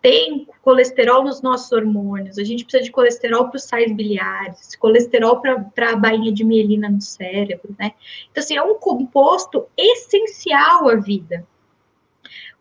Tem 0.02 0.48
colesterol 0.62 1.24
nos 1.24 1.42
nossos 1.42 1.72
hormônios. 1.72 2.38
A 2.38 2.44
gente 2.44 2.64
precisa 2.64 2.84
de 2.84 2.92
colesterol 2.92 3.50
para 3.50 3.58
os 3.58 3.64
sais 3.64 3.92
biliares, 3.92 4.76
colesterol 4.76 5.42
para 5.42 5.92
a 5.92 5.96
bainha 5.96 6.32
de 6.32 6.44
mielina 6.44 6.90
no 6.90 7.02
cérebro, 7.02 7.76
né? 7.78 7.94
Então, 8.32 8.44
assim, 8.44 8.58
é 8.58 8.64
um 8.64 8.76
composto 8.76 9.68
essencial 9.78 10.90
à 10.90 10.96
vida. 10.96 11.46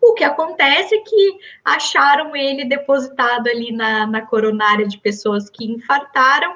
O 0.01 0.13
que 0.13 0.23
acontece 0.23 0.95
é 0.95 1.01
que 1.01 1.39
acharam 1.65 2.35
ele 2.35 2.65
depositado 2.65 3.47
ali 3.47 3.71
na, 3.71 4.05
na 4.05 4.21
coronária 4.21 4.87
de 4.87 4.97
pessoas 4.99 5.49
que 5.49 5.65
infartaram 5.65 6.55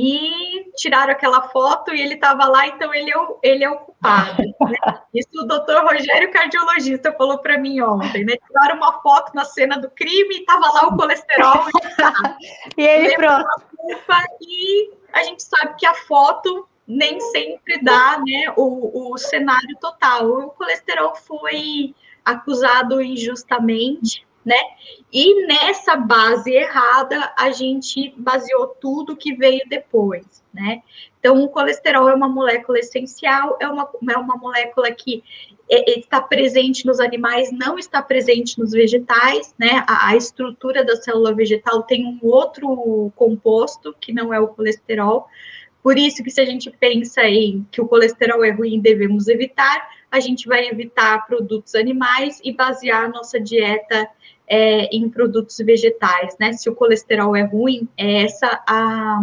e 0.00 0.70
tiraram 0.76 1.12
aquela 1.12 1.48
foto 1.48 1.92
e 1.92 2.00
ele 2.00 2.14
estava 2.14 2.46
lá, 2.46 2.68
então 2.68 2.94
ele 2.94 3.10
é 3.10 3.18
o, 3.18 3.38
ele 3.42 3.64
é 3.64 3.70
o 3.70 3.78
culpado. 3.78 4.42
Né? 4.42 5.00
Isso 5.12 5.28
o 5.42 5.44
doutor 5.44 5.82
Rogério, 5.82 6.30
cardiologista, 6.30 7.12
falou 7.14 7.38
para 7.38 7.58
mim 7.58 7.80
ontem, 7.80 8.24
né? 8.24 8.34
Tiraram 8.46 8.76
uma 8.76 9.02
foto 9.02 9.34
na 9.34 9.44
cena 9.44 9.76
do 9.76 9.90
crime 9.90 10.36
e 10.36 10.40
estava 10.40 10.72
lá 10.72 10.86
o 10.86 10.96
colesterol. 10.96 11.64
e 12.78 12.82
ele 12.82 13.16
pronto. 13.16 13.44
Culpa, 13.76 14.22
e 14.40 14.92
a 15.12 15.24
gente 15.24 15.42
sabe 15.42 15.74
que 15.76 15.86
a 15.86 15.94
foto 15.94 16.68
nem 16.86 17.18
sempre 17.18 17.82
dá 17.82 18.18
né, 18.24 18.54
o, 18.56 19.12
o 19.12 19.18
cenário 19.18 19.76
total. 19.80 20.28
O 20.28 20.50
colesterol 20.50 21.16
foi 21.16 21.92
acusado 22.24 23.02
injustamente, 23.02 24.24
né? 24.48 24.56
E 25.12 25.46
nessa 25.46 25.94
base 25.94 26.50
errada, 26.50 27.34
a 27.36 27.50
gente 27.50 28.14
baseou 28.16 28.68
tudo 28.80 29.14
que 29.14 29.34
veio 29.34 29.60
depois, 29.68 30.42
né? 30.52 30.82
Então, 31.20 31.42
o 31.42 31.48
colesterol 31.48 32.08
é 32.08 32.14
uma 32.14 32.28
molécula 32.28 32.78
essencial, 32.78 33.58
é 33.60 33.68
uma, 33.68 33.90
é 34.10 34.16
uma 34.16 34.36
molécula 34.36 34.90
que 34.90 35.22
é, 35.68 35.92
é, 35.92 35.98
está 35.98 36.22
presente 36.22 36.86
nos 36.86 36.98
animais, 36.98 37.52
não 37.52 37.78
está 37.78 38.00
presente 38.00 38.58
nos 38.58 38.70
vegetais, 38.70 39.54
né? 39.58 39.84
A, 39.86 40.08
a, 40.08 40.16
estrutura 40.16 40.82
da 40.82 40.96
célula 40.96 41.34
vegetal 41.34 41.82
tem 41.82 42.06
um 42.06 42.18
outro 42.22 43.12
composto 43.14 43.94
que 44.00 44.14
não 44.14 44.32
é 44.32 44.40
o 44.40 44.48
colesterol. 44.48 45.26
Por 45.82 45.98
isso 45.98 46.24
que 46.24 46.30
se 46.30 46.40
a 46.40 46.46
gente 46.46 46.70
pensa 46.70 47.22
em 47.24 47.66
que 47.70 47.82
o 47.82 47.86
colesterol 47.86 48.42
é 48.42 48.50
ruim, 48.50 48.80
devemos 48.80 49.28
evitar, 49.28 49.88
a 50.10 50.20
gente 50.20 50.48
vai 50.48 50.66
evitar 50.68 51.26
produtos 51.26 51.74
animais 51.74 52.40
e 52.42 52.52
basear 52.52 53.04
a 53.04 53.08
nossa 53.08 53.38
dieta 53.38 54.08
é, 54.48 54.84
em 54.94 55.08
produtos 55.08 55.58
vegetais, 55.58 56.36
né? 56.38 56.52
Se 56.52 56.68
o 56.68 56.74
colesterol 56.74 57.36
é 57.36 57.42
ruim, 57.42 57.88
é 57.96 58.24
essa 58.24 58.62
a, 58.66 59.20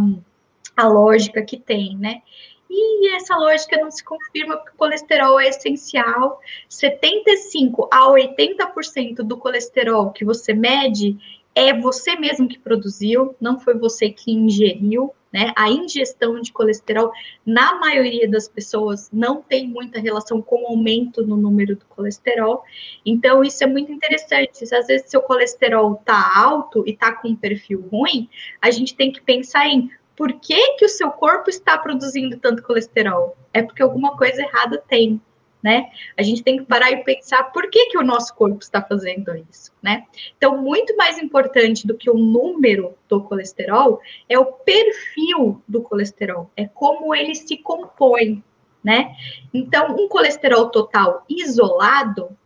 a 0.78 0.88
lógica 0.88 1.42
que 1.42 1.58
tem, 1.58 1.98
né? 1.98 2.22
E 2.70 3.16
essa 3.16 3.38
lógica 3.38 3.78
não 3.78 3.90
se 3.90 4.04
confirma 4.04 4.58
porque 4.58 4.72
o 4.72 4.78
colesterol 4.78 5.40
é 5.40 5.48
essencial. 5.48 6.42
75 6.68 7.88
a 7.92 8.08
80% 8.10 9.18
do 9.18 9.38
colesterol 9.38 10.12
que 10.12 10.26
você 10.26 10.54
mede 10.54 11.18
é 11.56 11.74
você 11.74 12.18
mesmo 12.18 12.50
que 12.50 12.60
produziu, 12.60 13.34
não 13.40 13.58
foi 13.58 13.76
você 13.76 14.10
que 14.10 14.32
ingeriu, 14.32 15.14
né? 15.32 15.54
A 15.56 15.70
ingestão 15.70 16.40
de 16.42 16.52
colesterol, 16.52 17.12
na 17.46 17.76
maioria 17.80 18.30
das 18.30 18.48
pessoas, 18.48 19.10
não 19.12 19.42
tem 19.42 19.68
muita 19.68 20.00
relação 20.00 20.42
com 20.42 20.64
o 20.64 20.68
aumento 20.68 21.26
no 21.26 21.38
número 21.38 21.76
do 21.76 21.86
colesterol. 21.86 22.64
Então, 23.06 23.44
isso 23.44 23.64
é 23.64 23.68
muito 23.68 23.92
interessante. 23.92 24.68
Se 24.68 24.76
às 24.76 24.88
vezes 24.88 25.10
seu 25.10 25.22
colesterol 25.22 25.94
está 25.94 26.38
alto 26.38 26.84
e 26.86 26.92
está 26.92 27.14
com 27.14 27.30
um 27.30 27.36
perfil 27.36 27.88
ruim, 27.92 28.30
a 28.62 28.70
gente 28.70 28.96
tem 28.96 29.12
que 29.12 29.22
pensar 29.22 29.68
em 29.68 29.90
por 30.16 30.32
que, 30.34 30.76
que 30.78 30.86
o 30.86 30.90
seu 30.90 31.12
corpo 31.12 31.50
está 31.50 31.78
produzindo 31.78 32.38
tanto 32.38 32.64
colesterol? 32.64 33.36
É 33.54 33.62
porque 33.62 33.84
alguma 33.84 34.16
coisa 34.16 34.42
errada 34.42 34.82
tem 34.88 35.22
né? 35.66 35.90
A 36.16 36.22
gente 36.22 36.44
tem 36.44 36.58
que 36.58 36.66
parar 36.66 36.92
e 36.92 37.04
pensar 37.04 37.46
por 37.46 37.72
que, 37.72 37.88
que 37.88 37.98
o 37.98 38.04
nosso 38.04 38.36
corpo 38.36 38.62
está 38.62 38.84
fazendo 38.84 39.36
isso, 39.50 39.72
né? 39.82 40.06
Então, 40.38 40.62
muito 40.62 40.96
mais 40.96 41.18
importante 41.18 41.88
do 41.88 41.98
que 41.98 42.08
o 42.08 42.14
número 42.14 42.94
do 43.10 43.24
colesterol 43.24 44.00
é 44.30 44.38
o 44.38 44.46
perfil 44.46 45.60
do 45.68 45.82
colesterol, 45.82 46.52
é 46.56 46.68
como 46.68 47.16
ele 47.16 47.34
se 47.34 47.58
compõe, 47.58 48.44
né? 48.84 49.16
Então, 49.52 49.96
um 49.96 50.08
colesterol 50.08 50.70
total 50.70 51.26
isolado, 51.28 52.38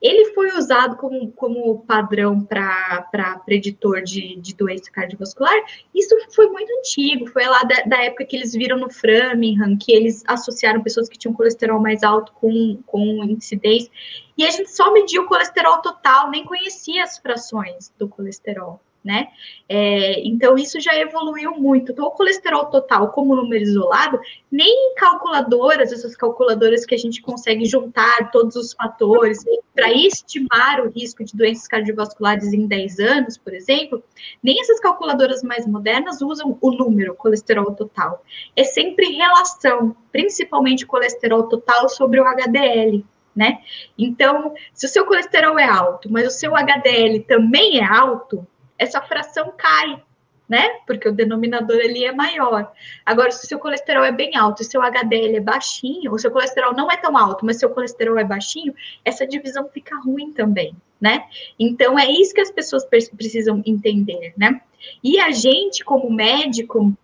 ele 0.00 0.32
foi 0.34 0.48
usado 0.56 0.96
como, 0.96 1.32
como 1.32 1.80
padrão 1.80 2.40
para 2.40 3.40
preditor 3.44 4.02
de, 4.02 4.36
de 4.36 4.54
doença 4.54 4.90
cardiovascular. 4.90 5.56
Isso 5.94 6.14
foi 6.34 6.48
muito 6.48 6.70
antigo, 6.78 7.26
foi 7.28 7.44
lá 7.46 7.62
da, 7.62 7.82
da, 7.82 8.04
época 8.04 8.24
que 8.24 8.36
eles 8.36 8.52
viram 8.52 8.78
no 8.78 8.90
Framingham, 8.90 9.76
que 9.76 9.92
eles 9.92 10.22
associaram 10.26 10.82
pessoas 10.82 11.08
que 11.08 11.18
tinham 11.18 11.34
colesterol 11.34 11.80
mais 11.80 12.02
alto 12.02 12.32
com, 12.34 12.78
com 12.86 13.24
incidência. 13.24 13.90
E 14.36 14.44
a 14.44 14.50
gente 14.50 14.70
só 14.70 14.92
mediu 14.92 15.22
o 15.22 15.26
colesterol 15.26 15.78
total, 15.80 16.30
nem 16.30 16.44
conhecia 16.44 17.02
as 17.02 17.18
frações 17.18 17.92
do 17.98 18.08
colesterol 18.08 18.80
né? 19.06 19.28
É, 19.68 20.20
então, 20.26 20.58
isso 20.58 20.80
já 20.80 20.92
evoluiu 20.96 21.52
muito. 21.52 21.92
Então, 21.92 22.06
o 22.06 22.10
colesterol 22.10 22.66
total, 22.66 23.12
como 23.12 23.36
número 23.36 23.62
isolado, 23.62 24.18
nem 24.50 24.68
em 24.68 24.94
calculadoras, 24.96 25.92
essas 25.92 26.16
calculadoras 26.16 26.84
que 26.84 26.94
a 26.94 26.98
gente 26.98 27.22
consegue 27.22 27.64
juntar 27.64 28.32
todos 28.32 28.56
os 28.56 28.72
fatores 28.72 29.44
para 29.72 29.92
estimar 29.92 30.80
o 30.80 30.90
risco 30.90 31.22
de 31.22 31.36
doenças 31.36 31.68
cardiovasculares 31.68 32.52
em 32.52 32.66
10 32.66 32.98
anos, 32.98 33.38
por 33.38 33.54
exemplo, 33.54 34.02
nem 34.42 34.60
essas 34.60 34.80
calculadoras 34.80 35.42
mais 35.44 35.66
modernas 35.68 36.20
usam 36.20 36.58
o 36.60 36.70
número 36.72 37.14
colesterol 37.14 37.72
total. 37.72 38.24
É 38.56 38.64
sempre 38.64 39.12
relação, 39.12 39.96
principalmente 40.10 40.84
colesterol 40.84 41.44
total 41.44 41.88
sobre 41.88 42.20
o 42.20 42.24
HDL, 42.24 43.04
né? 43.36 43.58
Então, 43.96 44.54
se 44.72 44.86
o 44.86 44.88
seu 44.88 45.04
colesterol 45.06 45.58
é 45.58 45.68
alto, 45.68 46.10
mas 46.10 46.26
o 46.26 46.30
seu 46.30 46.56
HDL 46.56 47.20
também 47.20 47.78
é 47.78 47.84
alto, 47.84 48.44
essa 48.78 49.00
fração 49.02 49.52
cai, 49.56 50.02
né? 50.48 50.68
Porque 50.86 51.08
o 51.08 51.12
denominador 51.12 51.76
ali 51.76 52.04
é 52.04 52.12
maior. 52.12 52.72
Agora, 53.04 53.30
se 53.30 53.44
o 53.44 53.48
seu 53.48 53.58
colesterol 53.58 54.04
é 54.04 54.12
bem 54.12 54.36
alto 54.36 54.62
e 54.62 54.64
seu 54.64 54.80
HDL 54.82 55.36
é 55.36 55.40
baixinho, 55.40 56.12
o 56.12 56.18
seu 56.18 56.30
colesterol 56.30 56.74
não 56.74 56.90
é 56.90 56.96
tão 56.96 57.16
alto, 57.16 57.44
mas 57.44 57.58
seu 57.58 57.70
colesterol 57.70 58.18
é 58.18 58.24
baixinho, 58.24 58.74
essa 59.04 59.26
divisão 59.26 59.68
fica 59.68 59.96
ruim 60.00 60.32
também, 60.32 60.74
né? 61.00 61.24
Então, 61.58 61.98
é 61.98 62.10
isso 62.10 62.34
que 62.34 62.40
as 62.40 62.50
pessoas 62.50 62.84
precisam 62.84 63.62
entender, 63.66 64.32
né? 64.36 64.60
E 65.02 65.18
a 65.18 65.30
gente, 65.30 65.84
como 65.84 66.10
médico, 66.10 66.96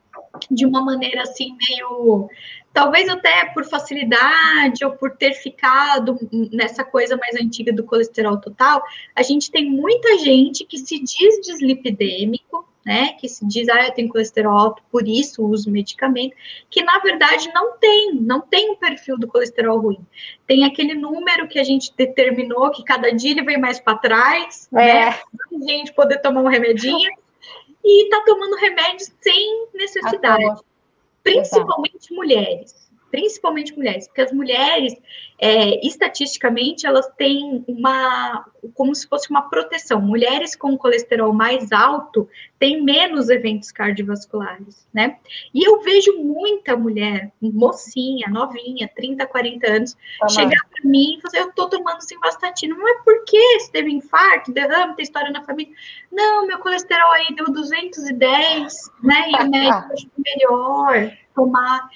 de 0.51 0.65
uma 0.67 0.83
maneira 0.83 1.23
assim, 1.23 1.57
meio. 1.69 2.29
Talvez 2.73 3.09
até 3.09 3.47
por 3.47 3.65
facilidade 3.65 4.85
ou 4.85 4.93
por 4.93 5.17
ter 5.17 5.35
ficado 5.35 6.19
nessa 6.53 6.83
coisa 6.83 7.17
mais 7.17 7.37
antiga 7.37 7.73
do 7.73 7.85
colesterol 7.85 8.39
total, 8.39 8.83
a 9.15 9.23
gente 9.23 9.51
tem 9.51 9.71
muita 9.71 10.19
gente 10.19 10.65
que 10.65 10.79
se 10.79 10.99
diz 10.99 11.41
dislipidêmico, 11.45 12.67
né, 12.85 13.13
que 13.21 13.29
se 13.29 13.47
diz, 13.47 13.69
ah, 13.69 13.87
eu 13.87 13.93
tenho 13.93 14.09
colesterol 14.09 14.59
alto, 14.59 14.83
por 14.91 15.07
isso 15.07 15.45
uso 15.45 15.71
medicamento, 15.71 16.35
que 16.69 16.83
na 16.83 16.99
verdade 16.99 17.49
não 17.55 17.77
tem, 17.79 18.15
não 18.15 18.41
tem 18.41 18.71
um 18.71 18.75
perfil 18.75 19.17
do 19.17 19.29
colesterol 19.29 19.79
ruim. 19.79 20.05
Tem 20.47 20.65
aquele 20.65 20.95
número 20.95 21.47
que 21.47 21.61
a 21.61 21.65
gente 21.65 21.93
determinou 21.97 22.71
que 22.71 22.83
cada 22.83 23.13
dia 23.13 23.31
ele 23.31 23.45
vem 23.45 23.61
mais 23.61 23.79
para 23.79 23.99
trás, 23.99 24.69
é. 24.75 24.77
né, 24.77 25.09
a 25.11 25.71
gente 25.71 25.93
poder 25.93 26.19
tomar 26.19 26.43
um 26.43 26.49
remedinho, 26.49 27.11
e 27.85 28.09
tá 28.09 28.23
tomando 28.25 28.57
remédio 28.57 29.07
sem 29.21 29.67
necessidade. 29.75 30.61
Principalmente 31.23 31.97
Exato. 31.97 32.15
mulheres 32.15 32.92
principalmente 33.13 33.77
mulheres, 33.77 34.09
porque 34.09 34.23
as 34.23 34.33
mulheres, 34.33 34.95
é, 35.39 35.87
estatisticamente, 35.87 36.87
elas 36.87 37.07
têm 37.19 37.63
uma, 37.69 38.47
como 38.73 38.95
se 38.95 39.07
fosse 39.07 39.29
uma 39.29 39.51
proteção. 39.51 40.01
Mulheres 40.01 40.57
com 40.57 40.79
colesterol 40.79 41.31
mais 41.31 41.71
alto 41.73 42.27
têm 42.59 42.83
menos 42.83 43.29
eventos 43.29 43.71
cardiovasculares, 43.71 44.89
né? 44.95 45.19
E 45.53 45.63
eu 45.69 45.83
vejo 45.83 46.17
muita 46.23 46.75
mulher, 46.75 47.31
mocinha, 47.43 48.29
novinha, 48.31 48.91
30, 48.97 49.27
40 49.27 49.71
anos, 49.71 49.97
chegar 50.31 50.65
para 50.71 50.89
mim 50.89 51.19
e 51.19 51.21
falar, 51.21 51.45
eu 51.45 51.53
tô 51.53 51.69
tomando 51.69 52.01
simvastatina. 52.01 52.75
Não 52.75 52.89
é 52.89 53.03
porque 53.05 53.61
você 53.61 53.71
teve 53.73 53.93
infarto, 53.93 54.53
derrame, 54.53 54.97
tem 54.97 55.03
história 55.03 55.31
na 55.31 55.45
família. 55.45 55.75
Não, 56.11 56.47
meu 56.47 56.59
colesterol 56.61 57.13
aí 57.13 57.27
deu 57.35 57.45
210, 57.53 58.91
né? 59.03 59.31
E 59.31 59.43
o 59.45 59.51
médico 59.51 60.11
melhor 60.17 61.13
tomar. 61.35 61.91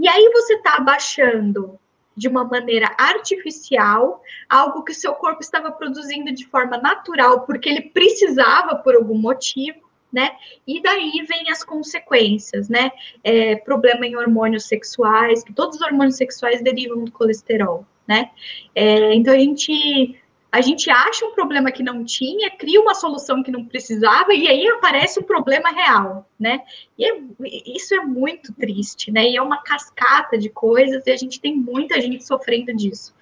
E 0.00 0.08
aí 0.08 0.30
você 0.32 0.54
está 0.54 0.76
abaixando 0.76 1.78
de 2.16 2.26
uma 2.26 2.42
maneira 2.42 2.90
artificial 2.98 4.22
algo 4.48 4.82
que 4.82 4.92
o 4.92 4.94
seu 4.94 5.12
corpo 5.12 5.42
estava 5.42 5.70
produzindo 5.70 6.32
de 6.32 6.46
forma 6.46 6.78
natural, 6.78 7.42
porque 7.42 7.68
ele 7.68 7.82
precisava 7.82 8.76
por 8.76 8.94
algum 8.94 9.18
motivo, 9.18 9.78
né? 10.10 10.30
E 10.66 10.80
daí 10.80 11.22
vem 11.28 11.50
as 11.50 11.62
consequências, 11.62 12.70
né? 12.70 12.90
É, 13.22 13.56
problema 13.56 14.06
em 14.06 14.16
hormônios 14.16 14.64
sexuais, 14.64 15.44
que 15.44 15.52
todos 15.52 15.76
os 15.76 15.82
hormônios 15.82 16.16
sexuais 16.16 16.62
derivam 16.62 17.04
do 17.04 17.12
colesterol, 17.12 17.84
né? 18.08 18.30
É, 18.74 19.12
então 19.14 19.34
a 19.34 19.38
gente 19.38 20.18
a 20.52 20.60
gente 20.60 20.90
acha 20.90 21.24
um 21.24 21.32
problema 21.32 21.70
que 21.70 21.82
não 21.82 22.04
tinha, 22.04 22.50
cria 22.50 22.80
uma 22.80 22.94
solução 22.94 23.42
que 23.42 23.50
não 23.50 23.64
precisava, 23.64 24.34
e 24.34 24.48
aí 24.48 24.66
aparece 24.68 25.20
um 25.20 25.22
problema 25.22 25.70
real, 25.70 26.28
né? 26.38 26.60
E 26.98 27.08
é, 27.08 27.20
isso 27.66 27.94
é 27.94 28.00
muito 28.00 28.52
triste, 28.54 29.12
né? 29.12 29.28
E 29.28 29.36
é 29.36 29.42
uma 29.42 29.62
cascata 29.62 30.36
de 30.36 30.48
coisas, 30.48 31.06
e 31.06 31.10
a 31.10 31.16
gente 31.16 31.40
tem 31.40 31.56
muita 31.56 32.00
gente 32.00 32.26
sofrendo 32.26 32.74
disso. 32.74 33.14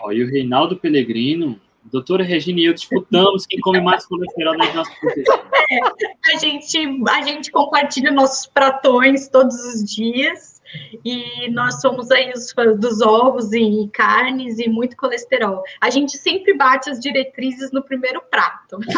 Ó, 0.00 0.12
e 0.12 0.22
o 0.22 0.30
Reinaldo 0.30 0.76
Pellegrino, 0.76 1.60
doutora 1.84 2.22
Regina 2.22 2.60
e 2.60 2.66
eu 2.66 2.74
disputamos 2.74 3.44
quem 3.46 3.60
come 3.60 3.80
mais 3.80 4.06
colesterol 4.06 4.56
nas 4.56 4.74
nossas 4.74 4.94
é, 5.70 5.80
a 6.34 6.38
gente 6.38 6.78
A 7.08 7.22
gente 7.22 7.50
compartilha 7.50 8.12
nossos 8.12 8.46
pratões 8.46 9.28
todos 9.28 9.56
os 9.56 9.84
dias, 9.84 10.57
e 11.04 11.50
nós 11.50 11.80
somos 11.80 12.10
aí 12.10 12.32
os 12.32 12.50
fãs 12.52 12.78
dos 12.78 13.00
ovos 13.00 13.52
e 13.52 13.88
carnes 13.92 14.58
e 14.58 14.68
muito 14.68 14.96
colesterol. 14.96 15.62
A 15.80 15.90
gente 15.90 16.16
sempre 16.16 16.54
bate 16.54 16.90
as 16.90 16.98
diretrizes 17.00 17.70
no 17.72 17.82
primeiro 17.82 18.22
prato. 18.30 18.78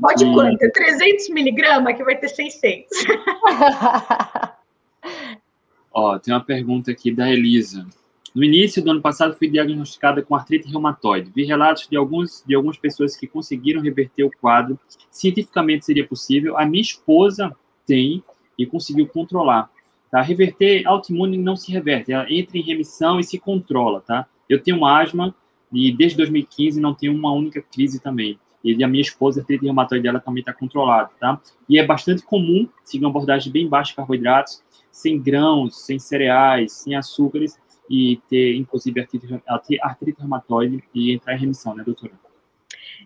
Pode 0.00 0.24
quanto? 0.32 0.70
300 0.72 1.28
miligramas 1.30 1.96
que 1.96 2.04
vai 2.04 2.16
ter 2.16 2.28
600. 2.28 2.88
Ó, 5.92 6.18
tem 6.18 6.34
uma 6.34 6.44
pergunta 6.44 6.90
aqui 6.90 7.12
da 7.12 7.30
Elisa. 7.30 7.86
No 8.34 8.42
início 8.42 8.82
do 8.82 8.90
ano 8.90 9.00
passado, 9.00 9.36
fui 9.36 9.48
diagnosticada 9.48 10.20
com 10.20 10.34
artrite 10.34 10.68
reumatoide. 10.68 11.30
Vi 11.32 11.44
relatos 11.44 11.86
de, 11.88 11.96
alguns, 11.96 12.42
de 12.44 12.56
algumas 12.56 12.76
pessoas 12.76 13.16
que 13.16 13.28
conseguiram 13.28 13.80
reverter 13.80 14.24
o 14.24 14.30
quadro. 14.40 14.76
Cientificamente 15.08 15.86
seria 15.86 16.04
possível. 16.06 16.58
A 16.58 16.66
minha 16.66 16.82
esposa 16.82 17.56
tem 17.86 18.22
e 18.58 18.66
conseguiu 18.66 19.06
controlar. 19.06 19.70
Tá? 20.10 20.20
Reverter 20.20 20.86
autoimune 20.86 21.36
não 21.36 21.56
se 21.56 21.72
reverte, 21.72 22.12
ela 22.12 22.30
entra 22.32 22.56
em 22.56 22.62
remissão 22.62 23.18
e 23.18 23.24
se 23.24 23.38
controla, 23.38 24.00
tá? 24.00 24.26
Eu 24.48 24.62
tenho 24.62 24.84
asma 24.84 25.34
e 25.72 25.90
desde 25.90 26.16
2015 26.18 26.80
não 26.80 26.94
tenho 26.94 27.12
uma 27.12 27.32
única 27.32 27.60
crise 27.60 28.00
também. 28.00 28.38
E 28.62 28.82
a 28.82 28.88
minha 28.88 29.02
esposa, 29.02 29.40
a 29.40 29.42
artrite 29.42 29.64
reumatoide 29.64 30.04
dela 30.04 30.20
também 30.20 30.40
está 30.40 30.52
controlada, 30.52 31.10
tá? 31.20 31.40
E 31.68 31.78
é 31.78 31.84
bastante 31.84 32.22
comum 32.22 32.66
seguir 32.82 33.04
uma 33.04 33.10
abordagem 33.10 33.52
bem 33.52 33.68
baixa 33.68 33.90
de 33.90 33.96
carboidratos, 33.96 34.62
sem 34.90 35.20
grãos, 35.20 35.84
sem 35.84 35.98
cereais, 35.98 36.72
sem 36.72 36.94
açúcares 36.94 37.58
e 37.90 38.20
ter, 38.28 38.54
inclusive, 38.56 39.00
artrite, 39.00 39.80
artrite 39.82 40.20
reumatoide 40.20 40.82
e 40.94 41.12
entrar 41.12 41.34
em 41.34 41.40
remissão, 41.40 41.74
né, 41.74 41.82
doutora? 41.84 42.12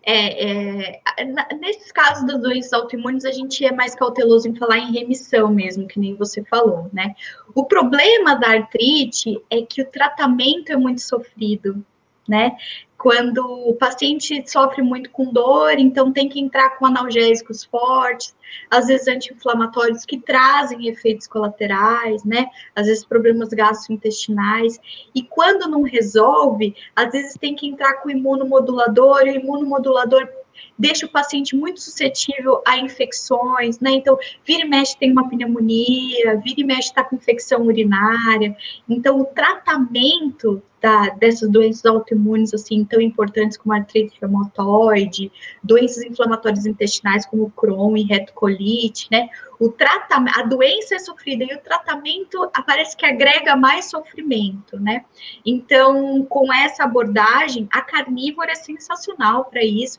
É, 0.04 0.92
é, 0.94 1.54
nesses 1.60 1.92
casos 1.92 2.26
das 2.26 2.40
doenças 2.40 2.72
autoimunes, 2.72 3.24
a 3.24 3.32
gente 3.32 3.64
é 3.64 3.72
mais 3.72 3.94
cauteloso 3.94 4.48
em 4.48 4.54
falar 4.54 4.78
em 4.78 4.92
remissão 4.92 5.52
mesmo, 5.52 5.86
que 5.86 5.98
nem 5.98 6.14
você 6.14 6.42
falou, 6.44 6.88
né? 6.92 7.14
O 7.54 7.64
problema 7.64 8.34
da 8.34 8.50
artrite 8.50 9.40
é 9.50 9.62
que 9.62 9.82
o 9.82 9.90
tratamento 9.90 10.70
é 10.70 10.76
muito 10.76 11.00
sofrido, 11.00 11.84
né? 12.28 12.56
Quando 12.98 13.38
o 13.46 13.74
paciente 13.74 14.42
sofre 14.50 14.82
muito 14.82 15.08
com 15.10 15.32
dor, 15.32 15.78
então 15.78 16.12
tem 16.12 16.28
que 16.28 16.40
entrar 16.40 16.70
com 16.70 16.84
analgésicos 16.84 17.62
fortes, 17.62 18.34
às 18.68 18.88
vezes 18.88 19.06
anti-inflamatórios 19.06 20.04
que 20.04 20.18
trazem 20.18 20.88
efeitos 20.88 21.28
colaterais, 21.28 22.24
né? 22.24 22.46
Às 22.74 22.88
vezes 22.88 23.04
problemas 23.04 23.50
gastrointestinais. 23.50 24.80
E 25.14 25.22
quando 25.22 25.70
não 25.70 25.82
resolve, 25.82 26.74
às 26.96 27.12
vezes 27.12 27.34
tem 27.34 27.54
que 27.54 27.68
entrar 27.68 27.94
com 28.02 28.10
imunomodulador, 28.10 29.20
e 29.28 29.30
o 29.30 29.40
imunomodulador 29.42 30.28
deixa 30.76 31.06
o 31.06 31.08
paciente 31.08 31.54
muito 31.54 31.80
suscetível 31.80 32.62
a 32.66 32.78
infecções, 32.78 33.78
né? 33.78 33.92
Então, 33.92 34.18
vira 34.44 34.64
e 34.64 34.68
mexe 34.68 34.98
tem 34.98 35.12
uma 35.12 35.28
pneumonia, 35.28 36.40
vira 36.42 36.60
e 36.60 36.64
mexe 36.64 36.88
está 36.88 37.04
com 37.04 37.14
infecção 37.14 37.62
urinária. 37.62 38.56
Então, 38.88 39.20
o 39.20 39.24
tratamento 39.24 40.60
da, 40.80 41.10
dessas 41.10 41.48
doenças 41.50 41.84
autoimunes, 41.84 42.54
assim, 42.54 42.84
tão 42.84 43.00
importantes 43.00 43.56
como 43.56 43.72
artrite 43.72 44.16
reumatoide, 44.20 45.30
doenças 45.62 46.04
inflamatórias 46.04 46.66
intestinais 46.66 47.26
como 47.26 47.50
Crohn 47.50 47.96
e 47.96 48.02
retocolite, 48.04 49.08
né? 49.10 49.28
O 49.60 49.70
tratamento, 49.70 50.38
a 50.38 50.42
doença 50.44 50.94
é 50.94 50.98
sofrida 51.00 51.44
e 51.44 51.54
o 51.54 51.60
tratamento 51.60 52.48
parece 52.64 52.96
que 52.96 53.04
agrega 53.04 53.56
mais 53.56 53.90
sofrimento, 53.90 54.78
né? 54.78 55.04
Então, 55.44 56.24
com 56.26 56.52
essa 56.52 56.84
abordagem, 56.84 57.68
a 57.72 57.80
carnívora 57.82 58.52
é 58.52 58.54
sensacional 58.54 59.46
para 59.46 59.64
isso, 59.64 59.98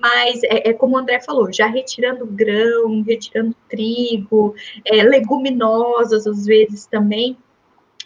mas 0.00 0.42
é, 0.44 0.70
é, 0.70 0.72
como 0.72 0.94
o 0.94 0.98
André 0.98 1.20
falou, 1.20 1.52
já 1.52 1.66
retirando 1.66 2.24
grão, 2.24 3.02
retirando 3.02 3.54
trigo, 3.68 4.54
é, 4.84 5.02
leguminosas 5.02 6.26
às 6.26 6.46
vezes 6.46 6.86
também, 6.86 7.36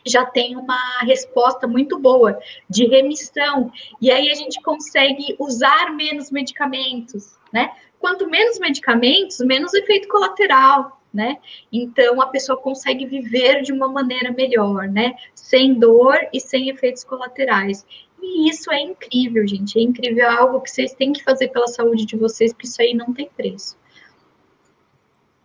já 0.06 0.24
tem 0.24 0.56
uma 0.56 1.00
resposta 1.02 1.66
muito 1.66 1.98
boa 1.98 2.38
de 2.68 2.86
remissão. 2.86 3.72
E 4.00 4.10
aí 4.10 4.30
a 4.30 4.34
gente 4.34 4.60
consegue 4.62 5.34
usar 5.38 5.94
menos 5.94 6.30
medicamentos, 6.30 7.38
né? 7.52 7.72
Quanto 7.98 8.28
menos 8.28 8.58
medicamentos, 8.58 9.38
menos 9.38 9.72
efeito 9.72 10.08
colateral, 10.08 11.00
né? 11.12 11.38
Então 11.72 12.20
a 12.20 12.26
pessoa 12.26 12.58
consegue 12.58 13.06
viver 13.06 13.62
de 13.62 13.72
uma 13.72 13.88
maneira 13.88 14.32
melhor, 14.32 14.88
né? 14.88 15.14
Sem 15.34 15.74
dor 15.74 16.18
e 16.32 16.40
sem 16.40 16.68
efeitos 16.68 17.04
colaterais. 17.04 17.86
E 18.20 18.48
isso 18.48 18.72
é 18.72 18.80
incrível, 18.80 19.46
gente. 19.46 19.78
É 19.78 19.82
incrível, 19.82 20.24
é 20.24 20.28
algo 20.28 20.60
que 20.60 20.70
vocês 20.70 20.92
têm 20.94 21.12
que 21.12 21.22
fazer 21.22 21.48
pela 21.48 21.68
saúde 21.68 22.04
de 22.04 22.16
vocês, 22.16 22.52
porque 22.52 22.66
isso 22.66 22.80
aí 22.80 22.94
não 22.94 23.12
tem 23.12 23.28
preço. 23.28 23.76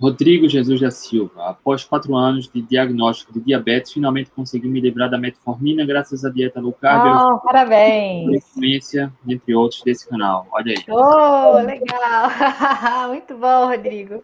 Rodrigo 0.01 0.47
Jesus 0.47 0.79
da 0.79 0.89
Silva, 0.89 1.49
após 1.49 1.83
quatro 1.83 2.15
anos 2.15 2.47
de 2.47 2.61
diagnóstico 2.61 3.33
de 3.33 3.41
diabetes, 3.41 3.91
finalmente 3.91 4.31
consegui 4.31 4.69
me 4.69 4.79
livrar 4.79 5.09
da 5.09 5.17
metformina 5.17 5.85
graças 5.85 6.23
à 6.23 6.29
dieta 6.29 6.61
low 6.61 6.71
carb. 6.71 7.05
Oh, 7.05 7.39
parabéns! 7.39 8.29
Influência, 8.29 9.11
entre 9.27 9.53
outros, 9.53 9.83
desse 9.83 10.07
canal. 10.07 10.47
Olha 10.51 10.71
aí. 10.71 10.83
Oh, 10.87 11.59
legal! 11.65 12.29
Muito 13.09 13.35
bom, 13.35 13.67
Rodrigo. 13.67 14.23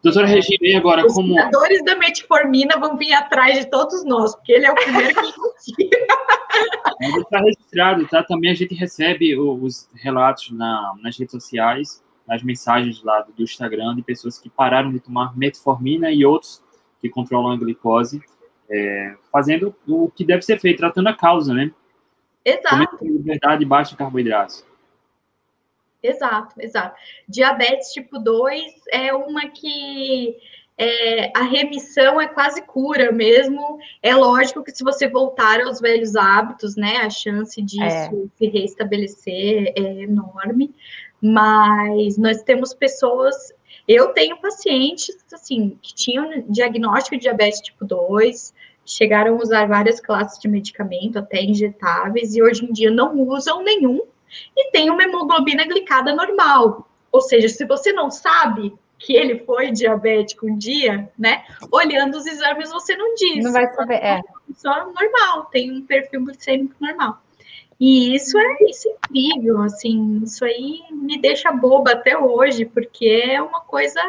Doutora 0.00 0.28
Regina, 0.28 0.58
e 0.62 0.76
agora 0.76 1.04
Os 1.04 1.12
como. 1.12 1.34
criadores 1.34 1.84
da 1.84 1.96
metformina 1.96 2.78
vão 2.78 2.96
vir 2.96 3.12
atrás 3.14 3.58
de 3.58 3.66
todos 3.66 4.04
nós, 4.04 4.32
porque 4.36 4.52
ele 4.52 4.66
é 4.66 4.70
o 4.70 4.76
primeiro 4.76 5.12
que 5.12 5.20
inicia. 5.20 6.06
Está 7.20 7.40
registrado, 7.40 8.06
tá? 8.06 8.22
Também 8.22 8.52
a 8.52 8.54
gente 8.54 8.74
recebe 8.74 9.36
os 9.36 9.88
relatos 9.94 10.52
na, 10.52 10.94
nas 11.02 11.18
redes 11.18 11.32
sociais, 11.32 12.00
nas 12.28 12.42
mensagens 12.42 13.02
lá 13.02 13.22
do 13.22 13.42
Instagram 13.42 13.96
de 13.96 14.02
pessoas 14.02 14.38
que 14.38 14.50
pararam 14.50 14.92
de 14.92 15.00
tomar 15.00 15.36
metformina 15.36 16.12
e 16.12 16.24
outros 16.24 16.62
que 17.00 17.08
controlam 17.08 17.52
a 17.52 17.56
glicose, 17.56 18.22
é, 18.70 19.16
fazendo 19.32 19.74
o 19.86 20.10
que 20.10 20.24
deve 20.24 20.42
ser 20.42 20.60
feito, 20.60 20.78
tratando 20.78 21.08
a 21.08 21.14
causa, 21.14 21.54
né? 21.54 21.72
Exato. 22.44 23.02
Liberdade 23.02 23.62
e 23.62 23.66
baixa 23.66 23.94
em 23.94 23.96
carboidratos. 23.96 24.64
Exato, 26.02 26.54
exato. 26.60 26.96
Diabetes 27.28 27.92
tipo 27.92 28.18
2 28.18 28.62
é 28.92 29.12
uma 29.14 29.48
que 29.48 30.36
é, 30.76 31.32
a 31.36 31.42
remissão 31.42 32.20
é 32.20 32.28
quase 32.28 32.62
cura 32.62 33.10
mesmo. 33.10 33.78
É 34.00 34.14
lógico 34.14 34.62
que 34.62 34.70
se 34.70 34.84
você 34.84 35.08
voltar 35.08 35.60
aos 35.60 35.80
velhos 35.80 36.14
hábitos, 36.14 36.76
né, 36.76 36.98
a 36.98 37.10
chance 37.10 37.60
disso 37.60 37.82
É. 37.82 38.10
se 38.36 38.46
restabelecer 38.46 39.72
é 39.76 40.02
enorme. 40.02 40.72
Mas 41.20 42.16
nós 42.16 42.42
temos 42.42 42.72
pessoas, 42.72 43.52
eu 43.86 44.08
tenho 44.08 44.36
pacientes 44.38 45.16
assim 45.32 45.78
que 45.82 45.94
tinham 45.94 46.44
diagnóstico 46.48 47.16
de 47.16 47.22
diabetes 47.22 47.60
tipo 47.60 47.84
2, 47.84 48.54
chegaram 48.84 49.34
a 49.34 49.42
usar 49.42 49.66
várias 49.66 50.00
classes 50.00 50.38
de 50.38 50.48
medicamento, 50.48 51.18
até 51.18 51.42
injetáveis, 51.42 52.34
e 52.34 52.42
hoje 52.42 52.64
em 52.64 52.72
dia 52.72 52.90
não 52.90 53.18
usam 53.20 53.62
nenhum 53.62 54.00
e 54.56 54.70
tem 54.70 54.90
uma 54.90 55.02
hemoglobina 55.02 55.64
glicada 55.64 56.14
normal. 56.14 56.88
Ou 57.10 57.20
seja, 57.20 57.48
se 57.48 57.64
você 57.64 57.92
não 57.92 58.10
sabe 58.10 58.74
que 58.98 59.14
ele 59.14 59.38
foi 59.44 59.70
diabético 59.70 60.46
um 60.46 60.58
dia, 60.58 61.08
né? 61.18 61.44
Olhando 61.70 62.16
os 62.16 62.26
exames, 62.26 62.70
você 62.70 62.96
não 62.96 63.14
diz. 63.14 63.44
Não 63.44 63.52
vai 63.52 63.72
saber, 63.72 63.94
é. 63.94 64.20
Só 64.54 64.92
normal, 64.92 65.46
tem 65.46 65.70
um 65.70 65.82
perfil 65.82 66.24
glicêmico 66.24 66.74
normal. 66.80 67.22
E 67.80 68.14
isso 68.14 68.36
é, 68.36 68.56
isso 68.68 68.88
é 68.88 68.92
incrível, 68.92 69.62
assim, 69.62 70.20
isso 70.24 70.44
aí 70.44 70.80
me 70.90 71.20
deixa 71.20 71.52
boba 71.52 71.92
até 71.92 72.18
hoje, 72.18 72.64
porque 72.64 73.06
é 73.06 73.40
uma 73.40 73.60
coisa 73.60 74.00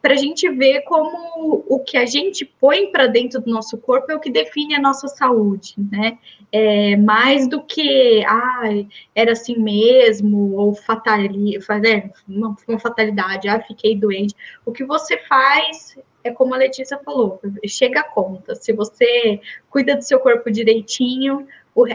para 0.00 0.14
a 0.14 0.16
gente 0.16 0.48
ver 0.48 0.82
como 0.82 1.64
o 1.66 1.80
que 1.80 1.96
a 1.96 2.06
gente 2.06 2.44
põe 2.44 2.90
para 2.90 3.06
dentro 3.06 3.40
do 3.40 3.50
nosso 3.50 3.76
corpo 3.76 4.10
é 4.12 4.14
o 4.14 4.20
que 4.20 4.30
define 4.30 4.74
a 4.74 4.80
nossa 4.80 5.08
saúde, 5.08 5.74
né? 5.76 6.18
É, 6.52 6.96
mais 6.96 7.48
do 7.48 7.62
que, 7.62 8.24
ai, 8.24 8.88
era 9.14 9.32
assim 9.32 9.58
mesmo, 9.58 10.54
ou 10.54 10.74
fatali, 10.74 11.58
né, 11.82 12.10
uma, 12.26 12.56
uma 12.66 12.78
fatalidade, 12.78 13.48
ah, 13.48 13.60
fiquei 13.60 13.96
doente. 13.96 14.34
O 14.64 14.72
que 14.72 14.84
você 14.84 15.18
faz 15.18 15.98
é 16.22 16.30
como 16.30 16.54
a 16.54 16.58
Letícia 16.58 16.98
falou, 17.04 17.40
chega 17.66 18.00
a 18.00 18.04
conta. 18.04 18.54
Se 18.54 18.72
você 18.72 19.40
cuida 19.68 19.96
do 19.96 20.02
seu 20.02 20.20
corpo 20.20 20.50
direitinho, 20.50 21.46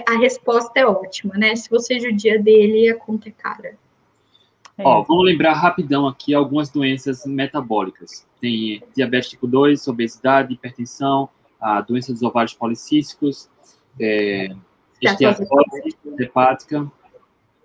a 0.08 0.18
resposta 0.18 0.80
é 0.80 0.86
ótima, 0.86 1.36
né? 1.36 1.56
Se 1.56 1.70
você 1.70 2.00
judia 2.00 2.42
dele, 2.42 2.90
a 2.90 2.96
conta 2.96 3.30
é 3.30 3.32
cara. 3.32 3.78
É. 4.78 4.84
Ó, 4.84 5.04
vamos 5.04 5.26
lembrar 5.26 5.54
rapidão 5.54 6.08
aqui 6.08 6.34
algumas 6.34 6.70
doenças 6.70 7.26
metabólicas. 7.26 8.26
Tem 8.42 8.82
diabetes 8.96 9.30
tipo 9.30 9.48
2, 9.48 9.88
obesidade, 9.88 10.54
hipertensão, 10.54 11.30
a 11.60 11.82
doença 11.82 12.12
dos 12.12 12.24
ovários 12.24 12.54
policísticos, 12.54 13.50
é, 14.00 14.50
esteatose 15.02 15.48
hepática. 16.20 16.92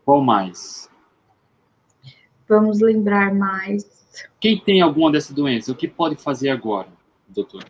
Qual 0.04 0.22
mais? 0.22 0.90
Vamos 2.48 2.80
lembrar 2.80 3.34
mais. 3.34 3.84
Quem 4.40 4.58
tem 4.58 4.80
alguma 4.80 5.10
dessas 5.10 5.34
doenças, 5.34 5.68
o 5.68 5.74
que 5.74 5.88
pode 5.88 6.16
fazer 6.16 6.50
agora, 6.50 6.88
doutor? 7.28 7.64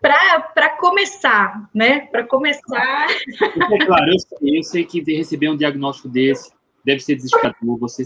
Para 0.00 0.76
começar, 0.78 1.68
né? 1.74 2.00
Para 2.06 2.24
começar, 2.26 3.06
Porque, 3.38 3.78
claro, 3.84 4.10
eu 4.10 4.18
sei, 4.18 4.58
eu 4.58 4.62
sei 4.62 4.84
que 4.84 5.02
receber 5.14 5.50
um 5.50 5.56
diagnóstico 5.56 6.08
desse 6.08 6.52
deve 6.84 7.00
ser 7.00 7.16
desesperador, 7.16 7.78
você 7.78 8.02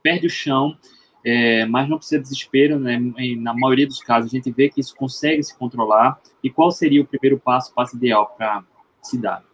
perde 0.00 0.28
o 0.28 0.30
chão, 0.30 0.76
é, 1.24 1.64
mas 1.66 1.88
não 1.88 1.98
precisa 1.98 2.18
de 2.18 2.28
desespero, 2.28 2.78
né? 2.78 2.98
Na 3.38 3.52
maioria 3.52 3.86
dos 3.86 4.00
casos, 4.00 4.32
a 4.32 4.36
gente 4.36 4.50
vê 4.52 4.68
que 4.68 4.80
isso 4.80 4.94
consegue 4.94 5.42
se 5.42 5.56
controlar. 5.58 6.20
E 6.42 6.50
qual 6.50 6.70
seria 6.70 7.02
o 7.02 7.06
primeiro 7.06 7.40
passo, 7.40 7.72
o 7.72 7.74
passo 7.74 7.96
ideal 7.96 8.34
para 8.36 8.62
se 9.02 9.18
dar? 9.18 9.44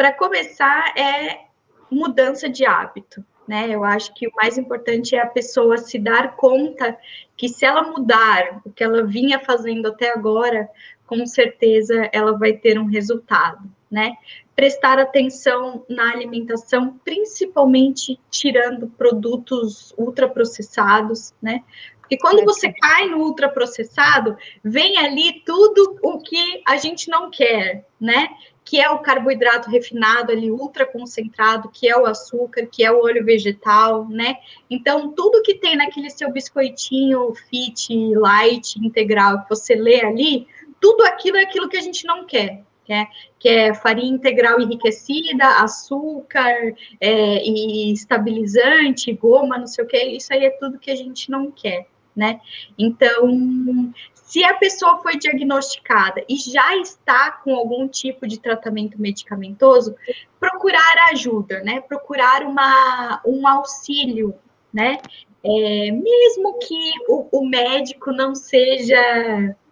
para 0.00 0.14
começar 0.14 0.94
é 0.96 1.44
mudança 1.90 2.48
de 2.48 2.64
hábito, 2.64 3.22
né? 3.46 3.68
Eu 3.68 3.84
acho 3.84 4.14
que 4.14 4.28
o 4.28 4.32
mais 4.36 4.56
importante 4.56 5.14
é 5.14 5.20
a 5.20 5.26
pessoa 5.26 5.76
se 5.78 5.98
dar 5.98 6.36
conta 6.36 6.96
que 7.36 7.48
se 7.48 7.64
ela 7.64 7.82
mudar 7.82 8.60
o 8.64 8.70
que 8.70 8.84
ela 8.84 9.04
vinha 9.04 9.38
fazendo 9.38 9.88
até 9.88 10.12
agora, 10.12 10.68
com 11.06 11.26
certeza 11.26 12.08
ela 12.12 12.38
vai 12.38 12.52
ter 12.52 12.78
um 12.78 12.86
resultado, 12.86 13.68
né? 13.90 14.12
Prestar 14.54 14.98
atenção 14.98 15.84
na 15.88 16.12
alimentação, 16.12 17.00
principalmente 17.04 18.20
tirando 18.30 18.86
produtos 18.88 19.92
ultraprocessados, 19.96 21.34
né? 21.42 21.64
Porque 22.10 22.18
quando 22.18 22.44
você 22.44 22.72
cai 22.72 23.06
no 23.06 23.18
ultraprocessado, 23.18 24.36
vem 24.64 24.98
ali 24.98 25.42
tudo 25.46 25.96
o 26.02 26.18
que 26.18 26.60
a 26.66 26.76
gente 26.76 27.08
não 27.08 27.30
quer, 27.30 27.86
né? 28.00 28.28
Que 28.70 28.80
é 28.80 28.88
o 28.88 29.00
carboidrato 29.00 29.68
refinado 29.68 30.30
ali, 30.30 30.50
ultra 30.50 30.86
concentrado, 30.86 31.68
que 31.70 31.88
é 31.88 31.96
o 31.96 32.06
açúcar, 32.06 32.66
que 32.66 32.84
é 32.84 32.92
o 32.92 33.02
óleo 33.02 33.24
vegetal, 33.24 34.08
né? 34.08 34.36
Então, 34.70 35.12
tudo 35.12 35.42
que 35.42 35.54
tem 35.54 35.76
naquele 35.76 36.10
seu 36.10 36.30
biscoitinho 36.30 37.34
fit, 37.48 37.92
light, 38.14 38.76
integral, 38.76 39.42
que 39.42 39.48
você 39.48 39.74
lê 39.74 40.04
ali, 40.04 40.46
tudo 40.80 41.02
aquilo 41.02 41.36
é 41.38 41.42
aquilo 41.42 41.68
que 41.68 41.76
a 41.76 41.80
gente 41.80 42.06
não 42.06 42.24
quer, 42.24 42.62
né? 42.88 43.08
que 43.40 43.48
é 43.48 43.74
farinha 43.74 44.14
integral 44.14 44.60
enriquecida, 44.60 45.62
açúcar, 45.62 46.74
é, 47.00 47.42
e 47.42 47.90
estabilizante, 47.90 49.12
goma, 49.14 49.58
não 49.58 49.66
sei 49.66 49.82
o 49.82 49.88
que, 49.88 49.96
isso 49.96 50.32
aí 50.32 50.44
é 50.44 50.50
tudo 50.50 50.78
que 50.78 50.90
a 50.90 50.94
gente 50.94 51.30
não 51.30 51.50
quer, 51.50 51.86
né? 52.14 52.38
Então, 52.78 53.92
se 54.30 54.44
a 54.44 54.54
pessoa 54.54 54.98
foi 55.02 55.16
diagnosticada 55.16 56.24
e 56.28 56.36
já 56.36 56.76
está 56.76 57.32
com 57.32 57.52
algum 57.52 57.88
tipo 57.88 58.28
de 58.28 58.38
tratamento 58.38 58.96
medicamentoso, 58.96 59.96
procurar 60.38 61.08
ajuda, 61.10 61.58
né? 61.64 61.80
Procurar 61.80 62.44
uma, 62.44 63.20
um 63.26 63.44
auxílio, 63.48 64.32
né? 64.72 64.98
É, 65.42 65.90
mesmo 65.90 66.60
que 66.60 66.92
o, 67.08 67.40
o 67.40 67.48
médico 67.48 68.12
não 68.12 68.36
seja 68.36 68.96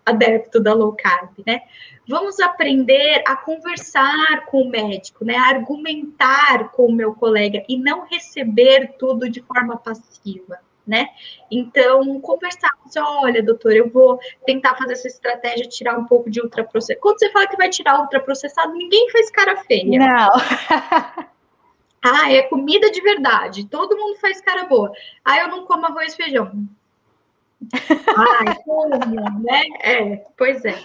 adepto 0.05 0.59
da 0.59 0.75
low 0.75 0.93
carb, 0.93 1.31
né? 1.47 1.63
Vamos 2.09 2.41
aprender 2.41 3.23
a 3.29 3.37
conversar 3.37 4.45
com 4.47 4.63
o 4.63 4.69
médico, 4.69 5.25
né? 5.25 5.37
A 5.37 5.51
argumentar 5.51 6.73
com 6.73 6.87
o 6.87 6.93
meu 6.93 7.15
colega 7.15 7.63
e 7.69 7.79
não 7.79 8.07
receber 8.07 8.97
tudo 8.99 9.31
de 9.31 9.41
forma 9.41 9.77
passiva, 9.77 10.59
né? 10.89 11.09
Então, 11.51 12.19
conversar, 12.21 12.71
dizer, 12.87 13.01
olha, 13.01 13.43
doutor, 13.43 13.73
eu 13.73 13.89
vou 13.91 14.19
tentar 14.47 14.75
fazer 14.75 14.95
essa 14.95 15.07
estratégia, 15.07 15.69
tirar 15.69 15.99
um 15.99 16.07
pouco 16.07 16.31
de 16.31 16.41
ultraprocessado. 16.41 17.01
Quando 17.01 17.19
você 17.19 17.31
fala 17.31 17.47
que 17.47 17.57
vai 17.57 17.69
tirar 17.69 18.01
ultraprocessado, 18.01 18.73
ninguém 18.73 19.11
faz 19.11 19.31
cara 19.31 19.57
feia. 19.65 19.99
Não. 19.99 20.31
Ah, 22.01 22.33
é 22.33 22.43
comida 22.43 22.93
de 22.93 23.01
verdade. 23.01 23.67
Todo 23.67 23.97
mundo 23.97 24.21
faz 24.21 24.41
cara 24.41 24.67
boa. 24.67 24.93
Ah, 25.25 25.39
eu 25.39 25.49
não 25.49 25.67
como 25.67 25.85
arroz 25.85 26.15
e 26.15 26.17
feijão. 26.17 26.53
Ai, 28.17 28.55
como, 28.65 28.97
né? 29.43 29.63
É, 29.81 30.17
pois 30.37 30.65
é. 30.65 30.79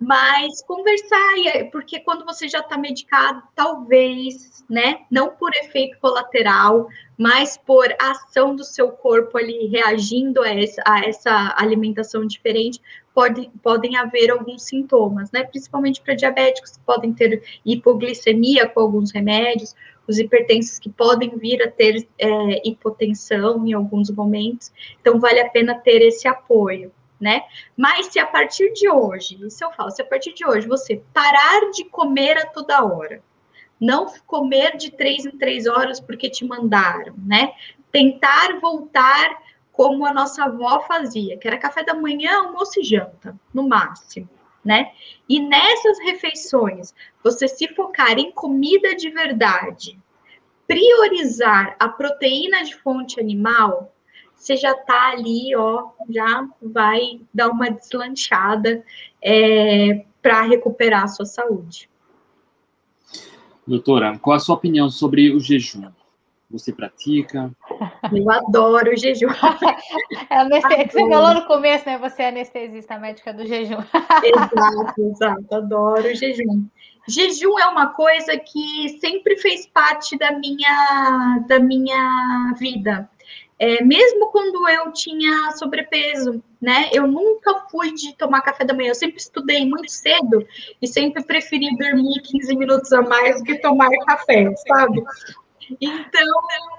Mas 0.00 0.62
conversar, 0.62 1.34
porque 1.70 2.00
quando 2.00 2.24
você 2.24 2.48
já 2.48 2.60
está 2.60 2.78
medicado, 2.78 3.42
talvez, 3.54 4.64
né? 4.68 5.00
Não 5.10 5.30
por 5.30 5.50
efeito 5.54 5.98
colateral, 5.98 6.88
mas 7.18 7.56
por 7.56 7.86
ação 8.00 8.54
do 8.54 8.64
seu 8.64 8.90
corpo 8.90 9.38
ali 9.38 9.66
reagindo 9.66 10.42
a 10.42 10.48
essa, 10.48 10.82
a 10.86 11.00
essa 11.00 11.54
alimentação 11.56 12.26
diferente, 12.26 12.80
pode, 13.14 13.50
podem 13.62 13.96
haver 13.96 14.30
alguns 14.30 14.62
sintomas, 14.62 15.30
né? 15.30 15.44
Principalmente 15.44 16.00
para 16.00 16.14
diabéticos, 16.14 16.72
que 16.72 16.80
podem 16.80 17.12
ter 17.12 17.42
hipoglicemia 17.64 18.68
com 18.68 18.80
alguns 18.80 19.12
remédios, 19.12 19.74
os 20.06 20.18
hipertensos 20.18 20.78
que 20.78 20.90
podem 20.90 21.36
vir 21.38 21.62
a 21.62 21.70
ter 21.70 22.06
é, 22.18 22.68
hipotensão 22.68 23.66
em 23.66 23.72
alguns 23.72 24.10
momentos. 24.10 24.72
Então, 25.00 25.20
vale 25.20 25.40
a 25.40 25.48
pena 25.48 25.74
ter 25.74 26.02
esse 26.02 26.26
apoio, 26.26 26.92
né? 27.22 27.42
Mas 27.76 28.06
se 28.06 28.18
a 28.18 28.26
partir 28.26 28.72
de 28.72 28.90
hoje, 28.90 29.38
isso 29.46 29.64
eu 29.64 29.70
falo, 29.70 29.92
se 29.92 30.02
a 30.02 30.04
partir 30.04 30.34
de 30.34 30.44
hoje 30.44 30.66
você 30.66 31.00
parar 31.14 31.70
de 31.70 31.84
comer 31.84 32.36
a 32.36 32.46
toda 32.46 32.84
hora, 32.84 33.22
não 33.80 34.12
comer 34.26 34.76
de 34.76 34.90
três 34.90 35.24
em 35.24 35.30
três 35.30 35.68
horas 35.68 36.00
porque 36.00 36.28
te 36.28 36.44
mandaram, 36.44 37.14
né? 37.16 37.52
Tentar 37.92 38.58
voltar 38.60 39.40
como 39.70 40.04
a 40.04 40.12
nossa 40.12 40.44
avó 40.44 40.80
fazia, 40.80 41.38
que 41.38 41.46
era 41.46 41.56
café 41.56 41.84
da 41.84 41.94
manhã, 41.94 42.40
almoço 42.40 42.80
e 42.80 42.84
janta, 42.84 43.38
no 43.54 43.68
máximo, 43.68 44.28
né? 44.64 44.90
E 45.28 45.38
nessas 45.38 46.00
refeições, 46.00 46.92
você 47.22 47.46
se 47.46 47.68
focar 47.68 48.18
em 48.18 48.32
comida 48.32 48.96
de 48.96 49.10
verdade, 49.10 49.96
priorizar 50.66 51.76
a 51.78 51.88
proteína 51.88 52.64
de 52.64 52.74
fonte 52.74 53.20
animal, 53.20 53.94
você 54.34 54.56
já 54.56 54.74
tá 54.74 55.10
ali, 55.10 55.54
ó, 55.56 55.88
já 56.10 56.48
vai 56.60 57.20
dar 57.32 57.48
uma 57.48 57.70
deslanchada 57.70 58.84
é, 59.22 60.04
para 60.20 60.42
recuperar 60.42 61.04
a 61.04 61.08
sua 61.08 61.26
saúde. 61.26 61.88
Doutora, 63.66 64.18
qual 64.18 64.36
a 64.36 64.40
sua 64.40 64.56
opinião 64.56 64.90
sobre 64.90 65.30
o 65.30 65.38
jejum? 65.38 65.90
Você 66.50 66.72
pratica? 66.72 67.50
Eu 68.12 68.30
adoro 68.30 68.92
o 68.92 68.96
jejum. 68.96 69.28
É 70.28 70.48
você 70.48 70.88
falou 70.88 71.34
no 71.34 71.46
começo, 71.46 71.86
né? 71.86 71.96
Você 71.98 72.22
é 72.22 72.28
anestesista 72.28 72.98
médica 72.98 73.32
do 73.32 73.46
jejum. 73.46 73.78
Exato, 74.22 75.00
exato. 75.00 75.54
Adoro 75.54 76.08
o 76.08 76.14
jejum. 76.14 76.66
Jejum 77.08 77.58
é 77.58 77.66
uma 77.66 77.88
coisa 77.94 78.36
que 78.36 78.98
sempre 79.00 79.36
fez 79.36 79.66
parte 79.66 80.16
da 80.18 80.32
minha, 80.38 81.44
da 81.48 81.58
minha 81.58 82.54
vida. 82.58 83.08
É, 83.62 83.80
mesmo 83.84 84.26
quando 84.32 84.68
eu 84.68 84.90
tinha 84.92 85.52
sobrepeso, 85.52 86.42
né? 86.60 86.90
Eu 86.92 87.06
nunca 87.06 87.60
fui 87.70 87.92
de 87.92 88.12
tomar 88.16 88.42
café 88.42 88.64
da 88.64 88.74
manhã. 88.74 88.88
Eu 88.88 88.94
sempre 88.96 89.18
estudei 89.18 89.64
muito 89.64 89.88
cedo 89.88 90.44
e 90.82 90.88
sempre 90.88 91.22
preferi 91.22 91.76
dormir 91.76 92.20
15 92.22 92.56
minutos 92.56 92.92
a 92.92 93.02
mais 93.02 93.38
do 93.38 93.44
que 93.44 93.60
tomar 93.60 93.88
café, 94.04 94.52
sabe? 94.66 95.00
Então, 95.80 96.26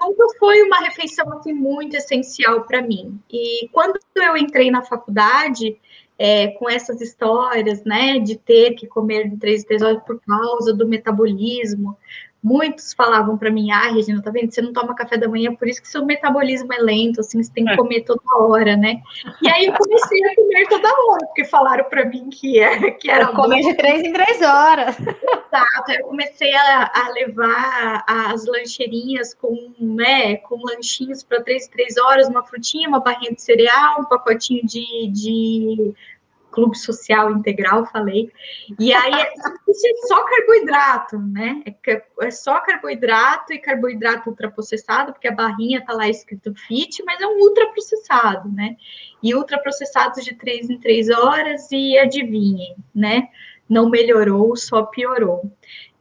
nunca 0.02 0.26
foi 0.38 0.62
uma 0.64 0.80
refeição 0.80 1.32
assim, 1.32 1.54
muito 1.54 1.96
essencial 1.96 2.64
para 2.64 2.82
mim. 2.82 3.18
E 3.32 3.66
quando 3.72 3.98
eu 4.16 4.36
entrei 4.36 4.70
na 4.70 4.82
faculdade, 4.82 5.78
é, 6.18 6.48
com 6.48 6.68
essas 6.68 7.00
histórias, 7.00 7.82
né, 7.82 8.18
de 8.18 8.36
ter 8.36 8.74
que 8.74 8.86
comer 8.86 9.32
três 9.38 9.64
três 9.64 9.80
horas 9.80 10.02
por 10.04 10.20
causa 10.20 10.74
do 10.74 10.86
metabolismo. 10.86 11.96
Muitos 12.44 12.92
falavam 12.92 13.38
para 13.38 13.50
mim, 13.50 13.70
ah, 13.70 13.90
Regina, 13.90 14.20
tá 14.20 14.30
vendo? 14.30 14.52
Você 14.52 14.60
não 14.60 14.70
toma 14.70 14.94
café 14.94 15.16
da 15.16 15.26
manhã, 15.26 15.54
por 15.54 15.66
isso 15.66 15.80
que 15.80 15.88
seu 15.88 16.04
metabolismo 16.04 16.70
é 16.74 16.76
lento, 16.76 17.20
assim, 17.20 17.42
você 17.42 17.50
tem 17.50 17.64
que 17.64 17.72
é. 17.72 17.76
comer 17.76 18.02
toda 18.02 18.20
hora, 18.38 18.76
né? 18.76 19.00
E 19.40 19.48
aí 19.48 19.64
eu 19.64 19.72
comecei 19.72 20.22
a 20.26 20.34
comer 20.34 20.68
toda 20.68 20.88
hora, 20.88 21.26
porque 21.26 21.46
falaram 21.46 21.84
para 21.84 22.04
mim 22.04 22.28
que, 22.28 22.60
é, 22.60 22.90
que 22.90 23.10
era. 23.10 23.28
Comer 23.28 23.62
de 23.62 23.74
três 23.74 24.02
em 24.02 24.12
três 24.12 24.42
horas. 24.42 24.94
Exato, 25.00 25.90
aí 25.90 25.96
eu 25.96 26.06
comecei 26.06 26.54
a, 26.54 26.92
a 26.94 27.08
levar 27.14 28.04
as 28.06 28.44
lancheirinhas 28.44 29.32
com, 29.32 29.72
né, 29.80 30.36
com 30.36 30.60
lanchinhos 30.66 31.24
para 31.24 31.42
três 31.42 31.66
em 31.66 31.70
três 31.70 31.96
horas, 31.96 32.28
uma 32.28 32.44
frutinha, 32.44 32.86
uma 32.90 33.00
barrinha 33.00 33.32
de 33.32 33.40
cereal, 33.40 34.00
um 34.00 34.04
pacotinho 34.04 34.66
de, 34.66 35.08
de 35.10 35.94
clube 36.54 36.78
social 36.78 37.32
integral, 37.32 37.84
falei. 37.86 38.30
E 38.78 38.94
aí 38.94 39.12
é, 39.12 39.26
é 39.26 40.06
só 40.06 40.24
carboidrato, 40.24 41.18
né? 41.18 41.62
É, 41.86 42.02
é 42.22 42.30
só 42.30 42.60
carboidrato 42.60 43.52
e 43.52 43.58
carboidrato 43.58 44.30
ultraprocessado, 44.30 45.12
porque 45.12 45.28
a 45.28 45.34
barrinha 45.34 45.84
tá 45.84 45.92
lá 45.92 46.08
escrito 46.08 46.54
fit, 46.54 47.02
mas 47.04 47.20
é 47.20 47.26
um 47.26 47.40
ultraprocessado, 47.40 48.48
né? 48.50 48.76
E 49.22 49.34
ultraprocessados 49.34 50.24
de 50.24 50.34
três 50.34 50.70
em 50.70 50.78
três 50.78 51.10
horas, 51.10 51.70
e 51.72 51.98
adivinhem, 51.98 52.76
né? 52.94 53.28
Não 53.68 53.90
melhorou, 53.90 54.56
só 54.56 54.84
piorou. 54.84 55.50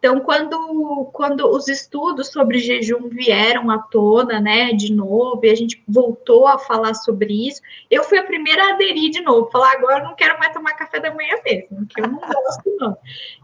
Então, 0.04 0.20
quando, 0.20 1.10
quando 1.14 1.50
os 1.50 1.70
estudos 1.70 2.28
sobre 2.28 2.60
jejum 2.60 3.08
vieram 3.08 3.72
à 3.72 3.78
tona, 3.78 4.38
né, 4.42 4.74
de 4.74 4.92
novo, 4.92 5.40
e 5.46 5.50
a 5.50 5.56
gente 5.56 5.82
voltou 5.88 6.46
a 6.46 6.60
falar 6.60 6.94
sobre 6.94 7.48
isso, 7.48 7.62
eu 7.90 8.04
fui 8.04 8.18
a 8.18 8.24
primeira 8.26 8.66
a 8.66 8.74
aderir 8.74 9.12
de 9.12 9.22
novo, 9.22 9.50
falar 9.50 9.72
agora 9.72 10.00
eu 10.00 10.04
não 10.04 10.14
quero 10.14 10.38
mais 10.38 10.52
tomar 10.52 10.74
café 10.74 11.00
da 11.00 11.14
manhã 11.14 11.36
mesmo, 11.46 11.88
que 11.88 12.02
eu 12.02 12.08
não 12.10 12.20
gosto 12.20 12.76
não. 12.78 12.98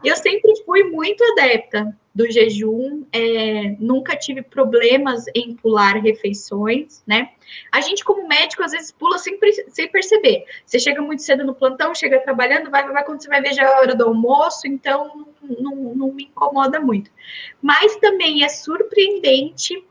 E 0.04 0.08
eu 0.08 0.16
sempre 0.16 0.54
fui 0.66 0.84
muito 0.84 1.24
adepta 1.32 1.96
do 2.14 2.30
jejum, 2.30 3.04
é, 3.12 3.76
nunca 3.78 4.16
tive 4.16 4.42
problemas 4.42 5.24
em 5.34 5.54
pular 5.54 5.96
refeições, 5.96 7.02
né? 7.06 7.30
A 7.70 7.80
gente, 7.80 8.04
como 8.04 8.26
médico, 8.26 8.62
às 8.62 8.72
vezes 8.72 8.90
pula 8.90 9.18
sem, 9.18 9.38
sem 9.68 9.88
perceber. 9.88 10.44
Você 10.64 10.78
chega 10.78 11.00
muito 11.00 11.22
cedo 11.22 11.44
no 11.44 11.54
plantão, 11.54 11.94
chega 11.94 12.20
trabalhando, 12.20 12.70
vai, 12.70 12.86
vai 12.90 13.04
quando 13.04 13.22
você 13.22 13.28
vai 13.28 13.40
ver 13.40 13.54
já 13.54 13.62
é 13.62 13.66
a 13.66 13.78
hora 13.78 13.94
do 13.94 14.04
almoço, 14.04 14.66
então 14.66 15.26
não, 15.60 15.76
não 15.94 16.12
me 16.12 16.24
incomoda 16.24 16.80
muito. 16.80 17.10
Mas 17.62 17.96
também 17.96 18.44
é 18.44 18.48
surpreendente 18.48 19.84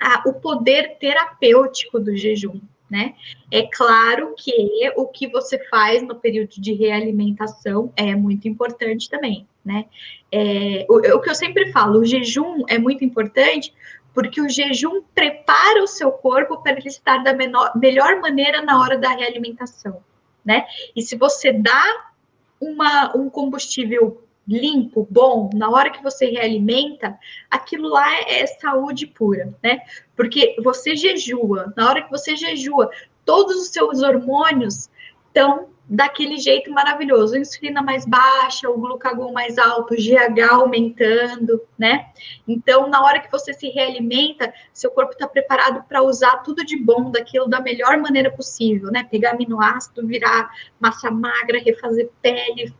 a, 0.00 0.22
o 0.28 0.34
poder 0.34 0.96
terapêutico 0.98 1.98
do 1.98 2.16
jejum, 2.16 2.60
né? 2.90 3.14
É 3.50 3.62
claro 3.62 4.34
que 4.36 4.90
o 4.96 5.06
que 5.06 5.28
você 5.28 5.58
faz 5.68 6.02
no 6.02 6.14
período 6.14 6.60
de 6.60 6.72
realimentação 6.72 7.92
é 7.96 8.14
muito 8.14 8.48
importante 8.48 9.10
também, 9.10 9.46
né? 9.64 9.84
É, 10.32 10.86
o, 10.88 10.96
o 10.96 11.20
que 11.20 11.30
eu 11.30 11.34
sempre 11.34 11.70
falo, 11.70 12.00
o 12.00 12.04
jejum 12.04 12.64
é 12.68 12.78
muito 12.78 13.04
importante 13.04 13.72
porque 14.14 14.40
o 14.40 14.48
jejum 14.48 15.02
prepara 15.14 15.82
o 15.82 15.86
seu 15.86 16.10
corpo 16.10 16.62
para 16.62 16.72
ele 16.72 16.88
estar 16.88 17.18
da 17.22 17.32
menor, 17.32 17.72
melhor 17.76 18.20
maneira 18.20 18.62
na 18.62 18.80
hora 18.80 18.98
da 18.98 19.10
realimentação, 19.10 20.02
né? 20.44 20.66
E 20.96 21.02
se 21.02 21.16
você 21.16 21.52
dá 21.52 22.10
uma, 22.60 23.16
um 23.16 23.30
combustível 23.30 24.22
limpo, 24.48 25.06
bom, 25.10 25.50
na 25.54 25.68
hora 25.70 25.90
que 25.90 26.02
você 26.02 26.26
realimenta, 26.26 27.18
aquilo 27.50 27.88
lá 27.88 28.20
é 28.22 28.46
saúde 28.46 29.06
pura, 29.06 29.54
né? 29.62 29.80
Porque 30.16 30.56
você 30.64 30.96
jejua, 30.96 31.72
na 31.76 31.88
hora 31.88 32.02
que 32.02 32.10
você 32.10 32.34
jejua, 32.34 32.90
todos 33.24 33.56
os 33.56 33.68
seus 33.68 34.02
hormônios 34.02 34.88
estão 35.26 35.68
daquele 35.88 36.36
jeito 36.36 36.70
maravilhoso, 36.70 37.38
insulina 37.38 37.80
mais 37.80 38.04
baixa, 38.04 38.68
o 38.68 38.78
glucagon 38.78 39.32
mais 39.32 39.56
alto, 39.56 39.94
o 39.94 39.96
GH 39.96 40.50
aumentando, 40.50 41.62
né? 41.78 42.10
Então, 42.46 42.88
na 42.90 43.02
hora 43.02 43.20
que 43.20 43.30
você 43.32 43.54
se 43.54 43.70
realimenta, 43.70 44.52
seu 44.72 44.90
corpo 44.90 45.12
está 45.12 45.26
preparado 45.26 45.82
para 45.88 46.02
usar 46.02 46.42
tudo 46.42 46.62
de 46.64 46.76
bom 46.76 47.10
daquilo 47.10 47.48
da 47.48 47.60
melhor 47.60 47.96
maneira 47.96 48.30
possível, 48.30 48.90
né? 48.90 49.08
Pegar 49.10 49.30
aminoácido, 49.30 50.06
virar 50.06 50.50
massa 50.78 51.10
magra, 51.10 51.58
refazer 51.58 52.10
pele, 52.20 52.74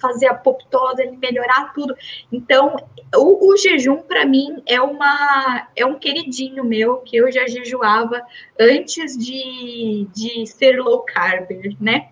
fazer 0.00 0.26
apoptose, 0.26 1.06
melhorar 1.22 1.72
tudo. 1.72 1.94
Então, 2.32 2.74
o, 3.14 3.52
o 3.52 3.56
jejum 3.56 3.98
para 3.98 4.26
mim 4.26 4.62
é 4.66 4.80
uma 4.80 5.68
é 5.76 5.86
um 5.86 5.96
queridinho 5.96 6.64
meu 6.64 6.98
que 6.98 7.16
eu 7.16 7.30
já 7.30 7.46
jejuava 7.46 8.20
antes 8.58 9.16
de, 9.16 10.08
de 10.12 10.44
ser 10.46 10.80
low 10.80 11.02
carb, 11.02 11.48
né? 11.80 12.08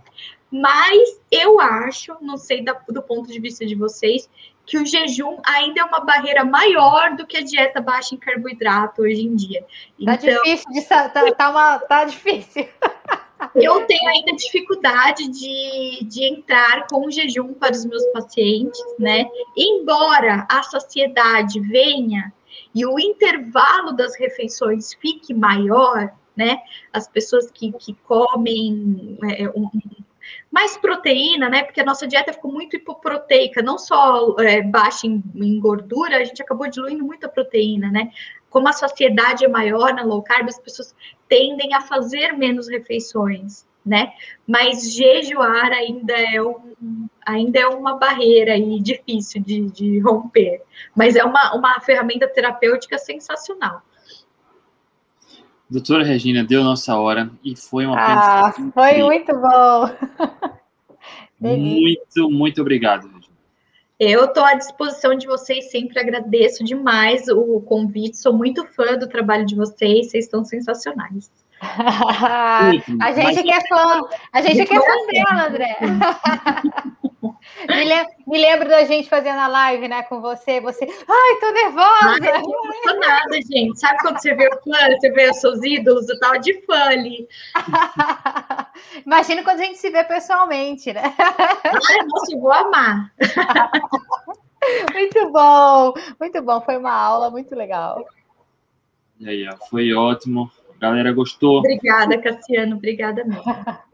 Mas 0.55 1.21
eu 1.33 1.59
acho, 1.59 2.17
não 2.21 2.37
sei 2.37 2.63
da, 2.63 2.81
do 2.89 3.03
ponto 3.03 3.27
de 3.27 3.41
vista 3.41 3.67
de 3.67 3.75
vocês, 3.75 4.31
que 4.65 4.79
o 4.79 4.87
jejum 4.87 5.39
ainda 5.45 5.81
é 5.81 5.85
uma 5.85 5.99
barreira 5.99 6.45
maior 6.45 7.17
do 7.17 7.27
que 7.27 7.39
a 7.39 7.43
dieta 7.43 7.81
baixa 7.81 8.15
em 8.15 8.19
carboidrato 8.19 9.03
hoje 9.03 9.23
em 9.23 9.35
dia. 9.35 9.63
Tá 10.05 10.15
então, 10.15 10.43
difícil, 10.45 10.71
de, 10.71 10.83
tá, 10.83 11.09
tá, 11.09 11.51
uma, 11.51 11.79
tá 11.81 12.05
difícil. 12.05 12.69
Eu 13.53 13.85
tenho 13.85 14.09
ainda 14.09 14.33
dificuldade 14.37 15.29
de, 15.29 16.05
de 16.05 16.25
entrar 16.25 16.87
com 16.87 17.05
o 17.05 17.11
jejum 17.11 17.53
para 17.53 17.73
os 17.73 17.85
meus 17.85 18.05
pacientes, 18.13 18.81
né? 18.97 19.27
Embora 19.57 20.47
a 20.49 20.63
saciedade 20.63 21.59
venha 21.59 22.33
e 22.73 22.87
o 22.87 22.99
intervalo 22.99 23.93
das 23.93 24.17
refeições 24.17 24.95
fique 24.95 25.35
maior, 25.35 26.15
né? 26.37 26.63
As 26.93 27.09
pessoas 27.09 27.51
que, 27.51 27.73
que 27.73 27.95
comem 28.07 29.19
é, 29.37 29.49
um, 29.49 29.69
mais 30.55 30.77
proteína, 30.77 31.49
né? 31.49 31.65
Porque 31.65 31.81
a 31.81 31.85
nossa 31.85 32.07
dieta 32.07 32.33
ficou 32.33 32.53
muito 32.53 32.77
hipoproteica, 32.77 33.61
não 33.61 33.77
só 33.77 34.37
é, 34.39 34.63
baixa 34.63 35.05
em, 35.05 35.21
em, 35.35 35.59
gordura, 35.59 36.19
a 36.19 36.25
gente 36.25 36.41
acabou 36.41 36.71
diluindo 36.71 37.05
muita 37.05 37.29
proteína, 37.29 37.91
né? 37.91 38.13
Como 38.49 38.69
a 38.69 38.73
saciedade 38.73 39.45
é 39.45 39.49
maior 39.49 39.93
na 39.93 40.05
low 40.05 40.23
carb, 40.23 40.47
as 40.47 40.61
pessoas 40.61 40.95
tendem 41.29 41.75
a 41.75 41.81
fazer 41.81 42.35
menos 42.35 42.69
refeições, 42.69 43.67
né? 43.85 44.13
Mas 44.47 44.95
jejuar 44.95 45.73
ainda 45.73 46.13
é, 46.13 46.41
um, 46.41 47.09
ainda 47.27 47.59
é 47.59 47.67
uma 47.67 47.97
barreira 47.97 48.53
aí 48.53 48.79
difícil 48.79 49.43
de, 49.43 49.69
de 49.73 49.99
romper. 49.99 50.63
Mas 50.95 51.17
é 51.17 51.25
uma, 51.25 51.53
uma 51.57 51.81
ferramenta 51.81 52.29
terapêutica 52.29 52.97
sensacional. 52.97 53.83
Doutora 55.71 56.05
Regina, 56.05 56.45
deu 56.45 56.63
nossa 56.63 56.97
hora 56.97 57.31
e 57.43 57.57
foi 57.57 57.87
uma 57.87 57.97
Ah, 57.99 58.53
foi 58.53 59.03
muito 59.03 59.33
bom. 59.33 59.91
muito, 61.41 62.31
muito 62.31 62.61
obrigado, 62.61 63.07
Regina. 63.07 63.35
Eu 63.99 64.25
estou 64.25 64.45
à 64.45 64.55
disposição 64.55 65.15
de 65.15 65.27
vocês, 65.27 65.71
sempre 65.71 65.99
agradeço 66.01 66.65
demais 66.65 67.29
o 67.29 67.61
convite, 67.61 68.17
sou 68.17 68.33
muito 68.33 68.67
fã 68.67 68.97
do 68.99 69.09
trabalho 69.09 69.47
de 69.47 69.55
vocês, 69.55 70.11
vocês 70.11 70.25
estão 70.25 70.45
sensacionais. 70.45 71.31
a 71.63 73.13
gente 73.13 73.43
que 73.43 73.53
é 73.53 73.61
fã, 73.67 74.01
a 74.33 74.43
gente 74.43 74.67
que 74.67 74.75
é 74.75 74.81
fã 74.81 75.07
dela, 75.07 75.47
André. 75.47 75.79
me, 77.69 77.85
lembro, 77.85 78.13
me, 78.27 78.39
lembro 78.39 78.69
da 78.69 78.85
gente 78.85 79.09
fazendo 79.09 79.39
a 79.39 79.47
live, 79.47 79.89
né, 79.89 80.03
com 80.03 80.21
você. 80.21 80.61
Você, 80.61 80.85
ai, 80.85 81.41
tô 81.41 81.51
nervosa. 81.53 82.33
Ai, 82.33 82.43
não 82.43 82.83
tô 82.83 83.01
nada, 83.01 83.37
gente. 83.51 83.79
Sabe 83.79 83.99
quando 84.01 84.21
você 84.21 84.35
vê 84.35 84.49
o 84.49 84.63
fã, 84.63 84.97
você 84.99 85.11
vê 85.11 85.31
os 85.31 85.41
seus 85.41 85.63
ídolos? 85.63 86.09
Eu 86.09 86.19
tava 86.21 86.39
de 86.39 86.61
fã 86.63 86.85
ali. 86.85 87.29
Imagina 89.07 89.43
quando 89.43 89.61
a 89.61 89.65
gente 89.65 89.79
se 89.79 89.91
vê 89.91 90.05
pessoalmente, 90.05 90.93
né? 90.93 91.03
Ai, 91.19 92.07
nossa, 92.07 92.33
eu 92.33 92.41
vou 92.41 92.53
amar. 92.53 93.13
muito 94.93 95.31
bom, 95.31 95.95
muito 96.21 96.43
bom. 96.43 96.61
Foi 96.61 96.77
uma 96.77 96.93
aula 96.93 97.31
muito 97.31 97.55
legal. 97.55 98.05
E 99.19 99.29
aí, 99.29 99.49
foi 99.71 99.93
ótimo. 99.95 100.51
galera 100.79 101.13
gostou. 101.13 101.59
Obrigada, 101.59 102.19
Cassiano. 102.19 102.77
Obrigada 102.77 103.25
mesmo. 103.25 103.45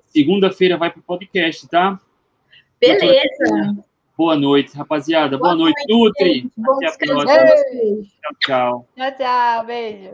Segunda-feira 0.07 0.77
vai 0.77 0.91
pro 0.91 1.03
podcast, 1.03 1.69
tá? 1.69 2.01
Beleza. 2.81 3.85
Boa 4.17 4.37
noite, 4.37 4.77
rapaziada. 4.77 5.39
Boa, 5.39 5.55
Boa 5.55 5.65
noite, 5.65 5.85
noite, 5.89 6.51
Nutri. 6.53 6.53
Até 6.77 6.87
a 6.87 6.97
próxima. 6.99 7.25
Tchau, 7.25 8.35
tchau. 8.41 8.89
Tchau, 8.97 9.13
tchau. 9.17 9.67
Beijo. 9.67 10.11